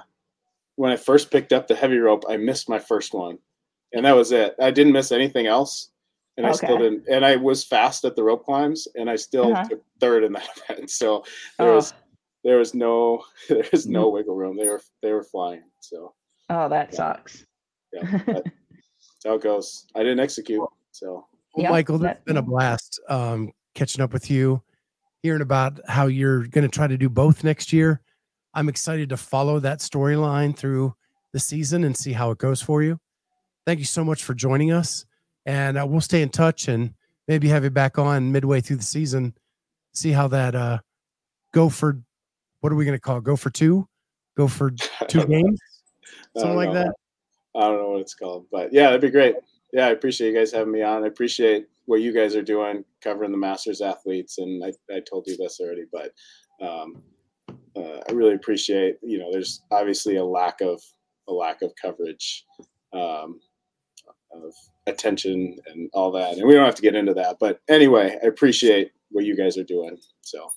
when 0.76 0.92
I 0.92 0.96
first 0.96 1.30
picked 1.30 1.52
up 1.52 1.66
the 1.66 1.74
heavy 1.74 1.98
rope, 1.98 2.24
I 2.28 2.36
missed 2.36 2.68
my 2.68 2.78
first 2.78 3.14
one. 3.14 3.38
And 3.92 4.04
that 4.04 4.14
was 4.14 4.30
it. 4.30 4.54
I 4.60 4.70
didn't 4.70 4.92
miss 4.92 5.10
anything 5.10 5.46
else. 5.46 5.90
And 6.36 6.44
okay. 6.46 6.52
I 6.52 6.56
still 6.56 6.78
didn't 6.78 7.08
and 7.08 7.24
I 7.24 7.36
was 7.36 7.64
fast 7.64 8.04
at 8.04 8.14
the 8.14 8.22
rope 8.22 8.44
climbs 8.44 8.86
and 8.94 9.10
I 9.10 9.16
still 9.16 9.52
uh-huh. 9.52 9.64
took 9.64 9.82
third 10.00 10.22
in 10.22 10.32
that 10.34 10.48
event. 10.70 10.90
So 10.90 11.24
there 11.58 11.70
oh. 11.70 11.76
was 11.76 11.94
there 12.44 12.58
was 12.58 12.74
no 12.74 13.24
there 13.48 13.66
was 13.72 13.88
no 13.88 14.04
mm-hmm. 14.04 14.14
wiggle 14.14 14.36
room. 14.36 14.56
They 14.56 14.68
were 14.68 14.82
they 15.02 15.12
were 15.12 15.24
flying. 15.24 15.62
So 15.80 16.14
Oh, 16.48 16.68
that 16.68 16.90
yeah. 16.92 16.96
sucks. 16.96 17.44
Yeah. 17.92 18.20
that's 18.26 18.48
how 19.26 19.34
it 19.34 19.42
goes. 19.42 19.86
I 19.94 20.00
didn't 20.00 20.20
execute. 20.20 20.62
So 20.92 21.26
well, 21.54 21.62
yep, 21.64 21.70
Michael, 21.72 22.04
it's 22.04 22.24
been 22.24 22.36
a 22.36 22.42
blast 22.42 23.00
um, 23.08 23.50
catching 23.74 24.02
up 24.02 24.12
with 24.12 24.30
you, 24.30 24.62
hearing 25.22 25.42
about 25.42 25.80
how 25.88 26.06
you're 26.06 26.46
going 26.46 26.62
to 26.62 26.68
try 26.68 26.86
to 26.86 26.96
do 26.96 27.08
both 27.08 27.44
next 27.44 27.72
year. 27.72 28.00
I'm 28.54 28.68
excited 28.68 29.10
to 29.10 29.16
follow 29.16 29.60
that 29.60 29.80
storyline 29.80 30.56
through 30.56 30.94
the 31.32 31.40
season 31.40 31.84
and 31.84 31.96
see 31.96 32.12
how 32.12 32.30
it 32.30 32.38
goes 32.38 32.62
for 32.62 32.82
you. 32.82 32.98
Thank 33.66 33.78
you 33.80 33.84
so 33.84 34.04
much 34.04 34.22
for 34.22 34.32
joining 34.32 34.72
us, 34.72 35.04
and 35.44 35.76
uh, 35.76 35.86
we'll 35.86 36.00
stay 36.00 36.22
in 36.22 36.30
touch 36.30 36.68
and 36.68 36.94
maybe 37.28 37.48
have 37.48 37.64
you 37.64 37.70
back 37.70 37.98
on 37.98 38.32
midway 38.32 38.60
through 38.60 38.76
the 38.76 38.84
season. 38.84 39.34
See 39.92 40.12
how 40.12 40.28
that 40.28 40.54
uh, 40.54 40.78
go 41.52 41.68
for. 41.68 42.00
What 42.60 42.72
are 42.72 42.76
we 42.76 42.84
going 42.84 42.96
to 42.96 43.00
call? 43.00 43.18
It? 43.18 43.24
Go 43.24 43.36
for 43.36 43.50
two. 43.50 43.88
Go 44.36 44.48
for 44.48 44.70
two 45.08 45.26
games. 45.26 45.60
Something 46.36 46.56
like 46.56 46.72
that. 46.72 46.94
I 47.56 47.68
don't 47.68 47.78
know 47.78 47.90
what 47.90 48.00
it's 48.00 48.14
called, 48.14 48.46
but 48.50 48.72
yeah, 48.72 48.84
that'd 48.84 49.00
be 49.00 49.10
great. 49.10 49.34
Yeah, 49.72 49.86
I 49.86 49.90
appreciate 49.90 50.32
you 50.32 50.38
guys 50.38 50.52
having 50.52 50.72
me 50.72 50.82
on. 50.82 51.04
I 51.04 51.08
appreciate 51.08 51.66
what 51.86 52.00
you 52.00 52.12
guys 52.12 52.36
are 52.36 52.42
doing 52.42 52.84
covering 53.02 53.30
the 53.30 53.38
Masters 53.38 53.80
athletes, 53.80 54.38
and 54.38 54.64
I, 54.64 54.72
I 54.94 55.00
told 55.00 55.26
you 55.26 55.36
this 55.36 55.60
already, 55.60 55.84
but 55.92 56.12
um, 56.60 57.02
uh, 57.76 58.00
I 58.08 58.12
really 58.12 58.34
appreciate. 58.34 58.98
You 59.02 59.18
know, 59.18 59.32
there's 59.32 59.62
obviously 59.70 60.16
a 60.16 60.24
lack 60.24 60.60
of 60.60 60.80
a 61.28 61.32
lack 61.32 61.62
of 61.62 61.72
coverage, 61.80 62.44
um, 62.92 63.40
of 64.32 64.52
attention, 64.86 65.56
and 65.66 65.90
all 65.94 66.12
that, 66.12 66.36
and 66.36 66.46
we 66.46 66.54
don't 66.54 66.64
have 66.64 66.74
to 66.76 66.82
get 66.82 66.94
into 66.94 67.14
that. 67.14 67.36
But 67.40 67.60
anyway, 67.68 68.18
I 68.22 68.26
appreciate 68.26 68.92
what 69.10 69.24
you 69.24 69.36
guys 69.36 69.56
are 69.56 69.64
doing. 69.64 69.96
So, 70.22 70.50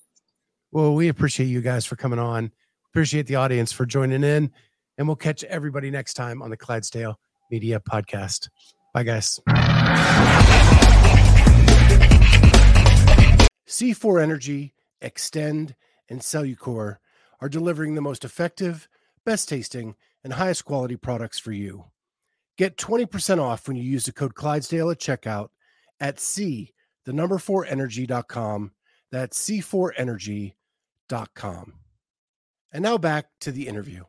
well, 0.72 0.94
we 0.94 1.08
appreciate 1.08 1.48
you 1.48 1.62
guys 1.62 1.86
for 1.86 1.96
coming 1.96 2.20
on. 2.20 2.52
Appreciate 2.92 3.28
the 3.28 3.36
audience 3.36 3.72
for 3.72 3.86
joining 3.86 4.24
in, 4.24 4.52
and 5.00 5.08
we'll 5.08 5.16
catch 5.16 5.44
everybody 5.46 5.90
next 5.90 6.14
time 6.14 6.44
on 6.44 6.52
the 6.52 6.58
Clydesdale 6.58 7.18
Media 7.50 7.80
Podcast. 7.80 8.50
Bye, 8.94 9.04
guys. 9.04 9.40
C4 13.68 14.22
Energy, 14.22 14.74
Xtend, 15.02 15.74
and 16.10 16.20
Cellucor 16.20 16.98
are 17.40 17.50
delivering 17.50 17.96
the 17.96 18.02
most 18.02 18.26
effective, 18.26 18.90
best 19.26 19.48
tasting, 19.48 19.96
and 20.24 20.34
highest 20.34 20.66
quality 20.66 20.98
products 20.98 21.40
for 21.40 21.54
you. 21.54 21.86
Get 22.58 22.76
20% 22.76 23.42
off 23.42 23.70
when 23.70 23.78
you 23.78 23.84
use 23.84 24.04
the 24.04 24.12
code 24.12 24.36
Clydesdale 24.36 24.92
at 24.92 25.00
checkout 25.00 25.48
at 26.02 26.20
C, 26.20 26.74
the 27.06 27.14
number 27.14 27.38
4 27.38 27.66
energy.com. 27.66 28.74
That's 29.12 29.50
C4energy.com. 29.50 31.74
And 32.72 32.84
now 32.84 32.98
back 32.98 33.26
to 33.42 33.52
the 33.52 33.68
interview. 33.68 34.04